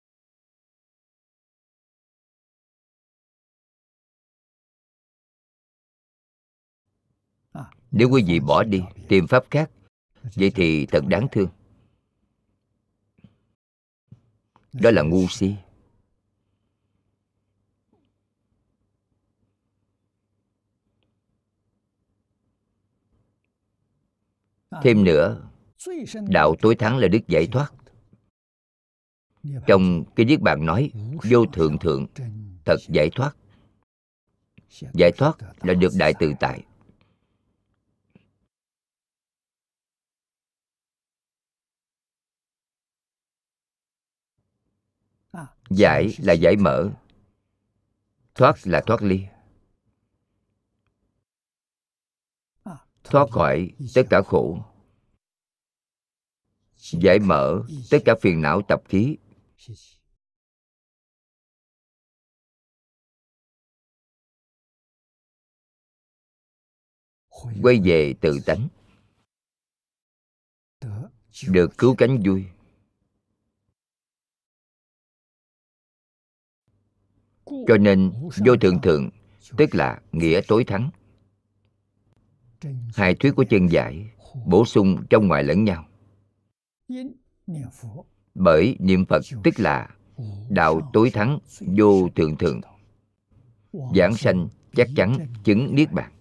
Nếu 7.90 8.10
quý 8.10 8.24
vị 8.26 8.40
bỏ 8.40 8.62
đi 8.64 8.82
tìm 9.08 9.26
pháp 9.26 9.44
khác, 9.50 9.70
vậy 10.22 10.52
thì 10.54 10.86
thật 10.86 11.04
đáng 11.08 11.28
thương. 11.32 11.48
Đó 14.72 14.90
là 14.90 15.02
ngu 15.02 15.28
si. 15.28 15.54
Thêm 24.82 25.04
nữa, 25.04 25.50
đạo 26.28 26.54
tối 26.62 26.74
thắng 26.74 26.98
là 26.98 27.08
đức 27.08 27.28
giải 27.28 27.46
thoát. 27.52 27.72
Trong 29.66 30.04
cái 30.16 30.26
viết 30.26 30.40
bạn 30.40 30.66
nói, 30.66 30.90
vô 31.30 31.46
thượng 31.46 31.78
thượng, 31.78 32.06
thật 32.64 32.76
giải 32.88 33.10
thoát. 33.14 33.36
Giải 34.94 35.12
thoát 35.16 35.36
là 35.60 35.74
được 35.74 35.92
đại 35.98 36.14
tự 36.18 36.32
tại. 36.40 36.64
Giải 45.70 46.14
là 46.18 46.32
giải 46.32 46.56
mở. 46.56 46.90
Thoát 48.34 48.54
là 48.64 48.82
thoát 48.86 49.02
ly. 49.02 49.20
Thoát 53.04 53.30
khỏi 53.30 53.72
tất 53.94 54.02
cả 54.10 54.22
khổ. 54.26 54.64
Giải 56.76 57.18
mở 57.18 57.62
tất 57.90 57.98
cả 58.04 58.14
phiền 58.20 58.42
não 58.42 58.62
tập 58.68 58.82
khí. 58.88 59.16
Quay 67.62 67.80
về 67.84 68.14
tự 68.20 68.38
tánh. 68.46 68.68
Được 71.48 71.70
cứu 71.78 71.94
cánh 71.98 72.22
vui. 72.24 72.44
Cho 77.68 77.76
nên 77.76 78.12
vô 78.46 78.56
thượng 78.56 78.80
thượng 78.80 79.10
tức 79.56 79.74
là 79.74 80.00
nghĩa 80.12 80.40
tối 80.48 80.64
thắng. 80.64 80.90
Hai 82.94 83.14
thuyết 83.14 83.30
của 83.36 83.44
chân 83.50 83.70
giải 83.70 84.10
bổ 84.46 84.64
sung 84.64 85.04
trong 85.10 85.28
ngoài 85.28 85.44
lẫn 85.44 85.64
nhau. 85.64 85.86
Bởi 88.34 88.76
niệm 88.78 89.04
phật 89.04 89.22
tức 89.44 89.60
là 89.60 89.88
đạo 90.48 90.90
tối 90.92 91.10
thắng 91.10 91.38
vô 91.60 92.08
thượng 92.16 92.36
thượng. 92.36 92.60
Giảng 93.94 94.14
sanh 94.14 94.48
chắc 94.74 94.88
chắn 94.96 95.18
chứng 95.44 95.74
niết 95.74 95.92
bàn. 95.92 96.12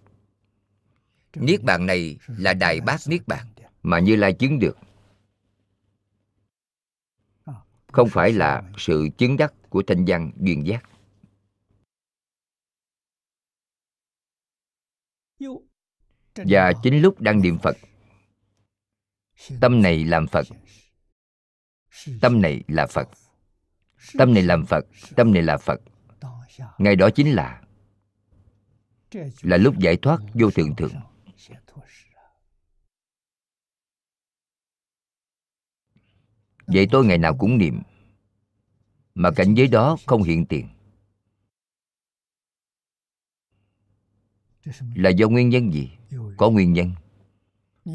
Niết 1.35 1.64
bàn 1.64 1.85
này 1.85 2.18
là 2.27 2.53
đại 2.53 2.81
bác 2.81 2.97
niết 3.07 3.27
bàn. 3.27 3.45
Mà 3.84 3.99
như 3.99 4.15
lai 4.15 4.34
chứng 4.34 4.60
được. 4.60 4.77
Không 7.91 8.10
phải 8.10 8.34
là 8.34 8.64
sự 8.77 9.10
chứng 9.18 9.38
đắc 9.38 9.53
của 9.69 9.84
thanh 9.88 10.06
văn 10.07 10.31
duyên 10.38 10.68
giác 10.68 10.89
và 16.47 16.73
chính 16.83 17.01
lúc 17.01 17.21
đang 17.21 17.41
niệm 17.41 17.57
phật, 17.57 17.77
tâm 19.61 19.81
này 19.81 20.05
làm 20.05 20.27
phật. 20.27 20.47
Tâm 22.21 22.41
này 22.41 22.63
là 22.67 22.87
phật. 22.87 23.09
Tâm 24.17 24.33
này 24.33 24.43
làm 24.43 24.65
phật, 24.65 24.85
tâm 25.15 25.33
này 25.33 25.43
là 25.43 25.57
phật. 25.57 25.81
Ngày 26.77 26.95
đó 26.95 27.09
chính 27.09 27.31
là 27.31 27.61
là 29.41 29.57
lúc 29.57 29.77
giải 29.79 29.97
thoát 30.01 30.19
vô 30.33 30.51
thượng 30.51 30.75
thượng 30.75 30.93
vậy 36.67 36.87
tôi 36.91 37.05
ngày 37.05 37.17
nào 37.17 37.37
cũng 37.37 37.57
niệm, 37.57 37.81
mà 39.15 39.31
cảnh 39.31 39.53
giới 39.53 39.67
đó 39.67 39.97
không 40.05 40.23
hiện 40.23 40.45
tiền. 40.45 40.67
Là 44.95 45.09
do 45.09 45.27
nguyên 45.27 45.49
nhân 45.49 45.73
gì? 45.73 45.91
Có 46.37 46.49
nguyên 46.49 46.73
nhân. 46.73 46.91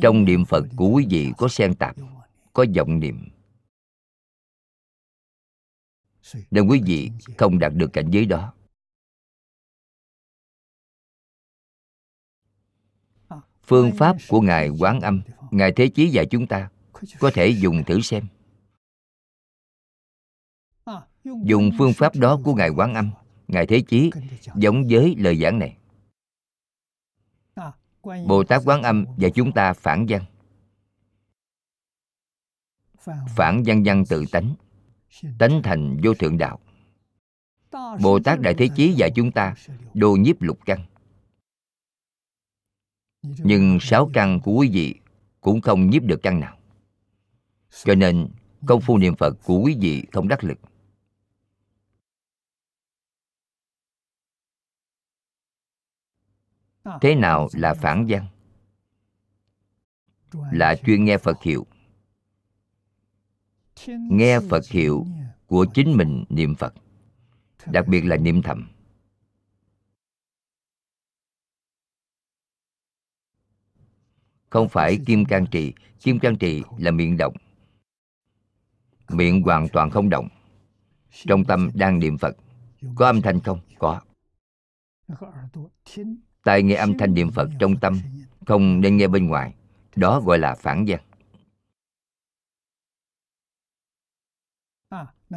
Trong 0.03 0.25
niệm 0.25 0.45
phật, 0.45 0.65
của 0.77 0.89
quý 0.89 1.07
vị 1.11 1.33
có 1.39 1.49
xen 1.49 1.75
tạp, 1.75 1.97
có 2.53 2.65
vọng 2.77 3.01
niệm. 3.01 3.29
Nên 6.51 6.67
quý 6.69 6.81
vị 6.87 7.11
không 7.39 7.59
đạt 7.59 7.73
được 7.75 7.93
cảnh 7.93 8.11
giới 8.11 8.27
đó. 8.27 8.53
Phương 13.63 13.91
pháp 13.99 14.17
của 14.29 14.41
ngài 14.41 14.69
quán 14.69 15.01
âm, 15.01 15.23
ngài 15.51 15.73
thế 15.77 15.89
chí 15.89 16.09
dạy 16.09 16.27
chúng 16.27 16.47
ta, 16.47 16.71
có 17.19 17.31
thể 17.35 17.49
dùng 17.49 17.85
thử 17.87 18.01
xem. 18.01 18.27
Dùng 21.25 21.71
phương 21.79 21.93
pháp 21.93 22.17
đó 22.17 22.41
của 22.45 22.55
ngài 22.55 22.69
quán 22.69 22.95
âm, 22.95 23.11
ngài 23.49 23.67
thế 23.67 23.83
chí, 23.89 24.11
giống 24.57 24.85
với 24.91 25.15
lời 25.19 25.37
giảng 25.43 25.59
này 25.59 25.77
bồ 28.27 28.45
tát 28.45 28.63
quán 28.65 28.83
âm 28.83 29.05
và 29.17 29.29
chúng 29.29 29.53
ta 29.53 29.73
phản 29.73 30.07
văn. 30.09 30.25
Phản 33.37 33.63
văn 33.67 33.83
văn 33.85 34.05
tự 34.09 34.25
tánh 34.33 34.55
tánh 35.39 35.63
thành 35.63 36.01
vô 36.05 36.15
thượng 36.15 36.39
đạo. 36.39 36.59
Bồ 38.03 38.19
tát 38.25 38.41
đại 38.41 38.55
thế 38.55 38.69
chí 38.77 38.93
dạy 38.93 39.11
chúng 39.15 39.33
ta 39.33 39.55
đô 39.95 40.17
nhiếp 40.17 40.43
lục 40.43 40.59
căn. 40.67 40.85
Nhưng 43.23 43.79
sáu 43.81 44.11
căn 44.13 44.41
của 44.41 44.53
quý 44.53 44.71
vị 44.73 44.95
cũng 45.41 45.61
không 45.61 45.91
nhiếp 45.91 46.03
được 46.03 46.23
căn 46.23 46.41
nào. 46.41 46.57
Cho 47.85 47.95
nên 47.95 48.29
công 48.67 48.81
phu 48.81 48.99
niệm 48.99 49.15
phật 49.17 49.37
của 49.45 49.61
quý 49.65 49.77
vị 49.81 50.05
không 50.13 50.29
đắc 50.29 50.45
lực 50.45 50.59
thế 57.01 57.15
nào 57.15 57.49
là 57.53 57.75
phản 57.75 58.07
văn? 58.09 58.27
Là 60.53 60.77
chuyên 60.77 61.05
nghe 61.05 61.19
phật 61.19 61.43
hiệu. 61.43 61.67
Nghe 63.87 64.41
phật 64.51 64.69
hiệu 64.71 65.07
của 65.47 65.67
chính 65.75 65.97
mình 65.97 66.25
niệm 66.29 66.55
phật, 66.55 66.75
đặc 67.67 67.89
biệt 67.89 68.01
là 68.01 68.17
niệm 68.17 68.43
thầm. 68.43 68.69
Không 74.51 74.69
phải 74.69 74.99
kim 75.07 75.25
can 75.25 75.47
trì. 75.51 75.73
Kim 76.01 76.19
can 76.19 76.37
trì 76.37 76.63
là 76.79 76.91
miệng 76.91 77.17
động. 77.17 77.35
Miệng 79.09 79.43
hoàn 79.43 79.69
toàn 79.69 79.91
không 79.91 80.11
động. 80.11 80.29
Trong 81.11 81.45
tâm 81.45 81.71
đang 81.75 81.99
niệm 81.99 82.19
phật, 82.19 82.37
có 82.95 83.07
âm 83.07 83.23
thanh 83.23 83.41
không? 83.41 83.61
Có 83.79 84.01
tai 86.45 86.63
nghe 86.63 86.75
âm 86.75 86.99
thanh 86.99 87.15
niệm 87.15 87.31
phật 87.31 87.49
trong 87.59 87.77
tâm, 87.77 88.01
không 88.47 88.81
nên 88.81 88.97
nghe 88.97 89.09
bên 89.09 89.27
ngoài. 89.27 89.55
Đó 89.97 90.21
gọi 90.21 90.39
là 90.39 90.55
phản 90.55 90.85
văn 90.89 90.99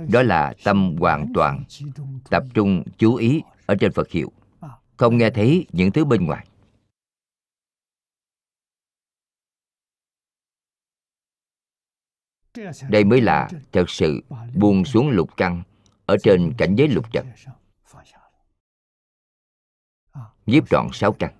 đó 0.09 0.23
là 0.23 0.53
tâm 0.63 0.95
hoàn 0.99 1.33
toàn, 1.33 1.63
tập 2.29 2.43
trung, 2.53 2.83
chú 2.97 3.15
ý 3.15 3.41
ở 3.65 3.75
trên 3.79 3.91
phật 3.91 4.09
hiệu. 4.09 4.31
Không 4.97 5.17
nghe 5.17 5.29
thấy 5.29 5.65
những 5.71 5.91
thứ 5.91 6.05
bên 6.05 6.25
ngoài. 6.25 6.47
Đây 12.89 13.03
mới 13.03 13.21
là 13.21 13.49
thật 13.71 13.89
sự 13.89 14.23
buông 14.55 14.85
xuống 14.85 15.09
lục 15.09 15.37
căn 15.37 15.63
ở 16.05 16.17
trên 16.23 16.53
cảnh 16.57 16.75
giới 16.75 16.87
lục 16.87 17.05
trần 17.11 17.27
nhiếp 20.47 20.69
trọn 20.69 20.87
sáu 20.93 21.13
căn. 21.13 21.33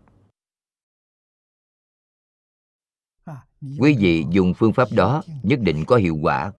Quý 3.80 3.96
vị 4.00 4.26
dùng 4.30 4.54
phương 4.54 4.74
pháp 4.74 4.88
đó 4.92 5.24
nhất 5.44 5.60
định 5.60 5.84
có 5.88 5.96
hiệu 5.96 6.18
quả. 6.22 6.52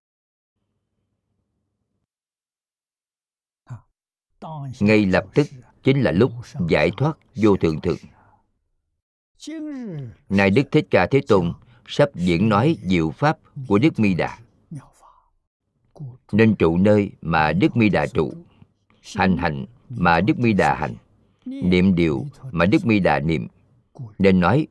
Ngay 4.79 5.05
lập 5.05 5.25
tức 5.33 5.47
chính 5.83 6.01
là 6.01 6.11
lúc 6.11 6.31
giải 6.69 6.91
thoát 6.97 7.17
vô 7.35 7.57
thượng 7.57 7.81
thực 7.81 7.97
nay 10.29 10.49
đức 10.49 10.63
thích 10.71 10.87
ca 10.91 11.07
thế 11.11 11.21
tôn 11.27 11.53
sắp 11.87 12.09
diễn 12.15 12.49
nói 12.49 12.77
diệu 12.83 13.11
pháp 13.11 13.37
của 13.67 13.79
đức 13.79 13.99
mi 13.99 14.13
đà. 14.13 14.39
Nên 16.31 16.55
trụ 16.55 16.77
nơi 16.77 17.11
mà 17.21 17.53
đức 17.53 17.77
mi 17.77 17.89
đà 17.89 18.05
trụ, 18.13 18.33
hành 19.15 19.37
hành 19.37 19.65
mà 19.89 20.21
đức 20.21 20.39
mi 20.39 20.53
đà 20.53 20.75
hành 20.75 20.95
niệm 21.45 21.95
điều 21.95 22.25
mà 22.51 22.65
đức 22.65 22.85
mi 22.85 22.99
đà 22.99 23.19
niệm, 23.19 23.47
nên 24.17 24.39
nói, 24.39 24.67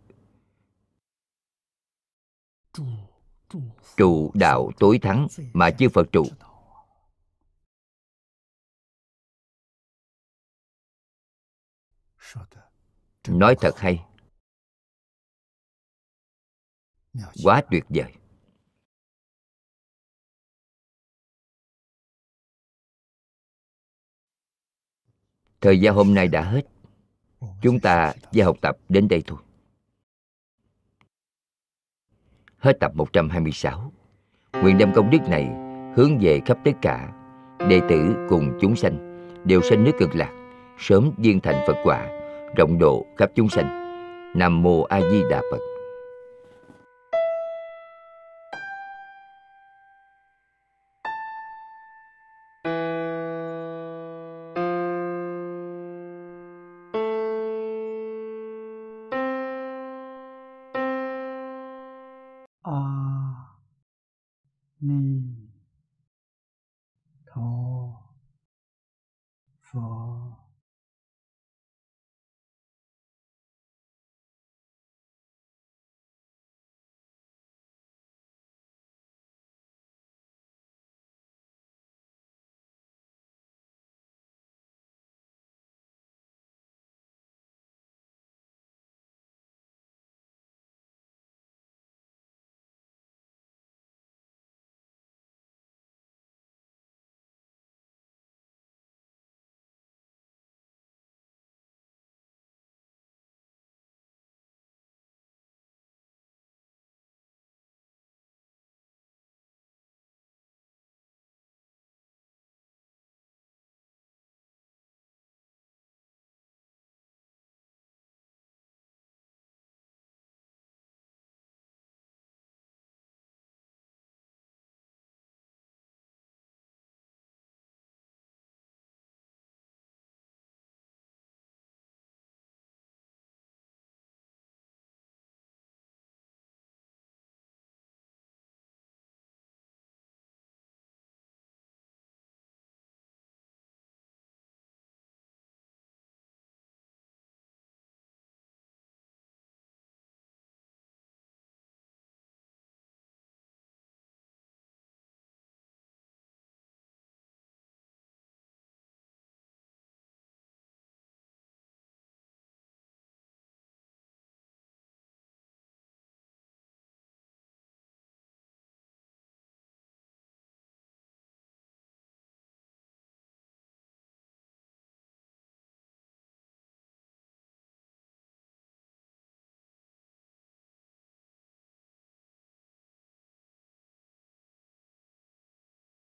trụ 3.96 4.30
đạo 4.34 4.70
tối 4.78 4.98
thắng 5.02 5.26
mà 5.52 5.70
chư 5.70 5.88
phật 5.88 6.06
trụ. 6.12 6.24
Nói 13.28 13.56
thật 13.60 13.78
hay, 13.78 14.04
quá 17.44 17.62
tuyệt 17.70 17.84
vời. 17.88 18.14
Thời 25.60 25.80
gian 25.80 25.94
hôm 25.94 26.14
nay 26.14 26.28
đã 26.28 26.42
hết 26.42 26.62
chúng 27.62 27.80
ta 27.80 28.12
và 28.32 28.44
học 28.44 28.56
tập 28.60 28.76
đến 28.88 29.08
đây 29.08 29.22
thôi 29.26 29.38
hết 32.58 32.72
tập 32.80 32.92
126 32.94 33.92
nguyện 34.62 34.78
đem 34.78 34.92
công 34.94 35.10
đức 35.10 35.18
này 35.28 35.48
hướng 35.96 36.18
về 36.20 36.40
khắp 36.46 36.58
tất 36.64 36.72
cả 36.82 37.12
đệ 37.68 37.80
tử 37.88 38.26
cùng 38.28 38.58
chúng 38.60 38.76
sanh 38.76 39.08
đều 39.44 39.62
sanh 39.62 39.84
nước 39.84 39.92
cực 39.98 40.14
lạc 40.14 40.38
sớm 40.78 41.10
viên 41.16 41.40
thành 41.40 41.64
Phật 41.66 41.76
quả, 41.84 42.08
rộng 42.56 42.78
độ 42.78 43.06
khắp 43.16 43.30
chúng 43.34 43.48
sanh. 43.48 43.84
Nam 44.34 44.62
mô 44.62 44.82
A 44.82 45.00
Di 45.00 45.22
Đà 45.30 45.42
Phật. 45.50 45.67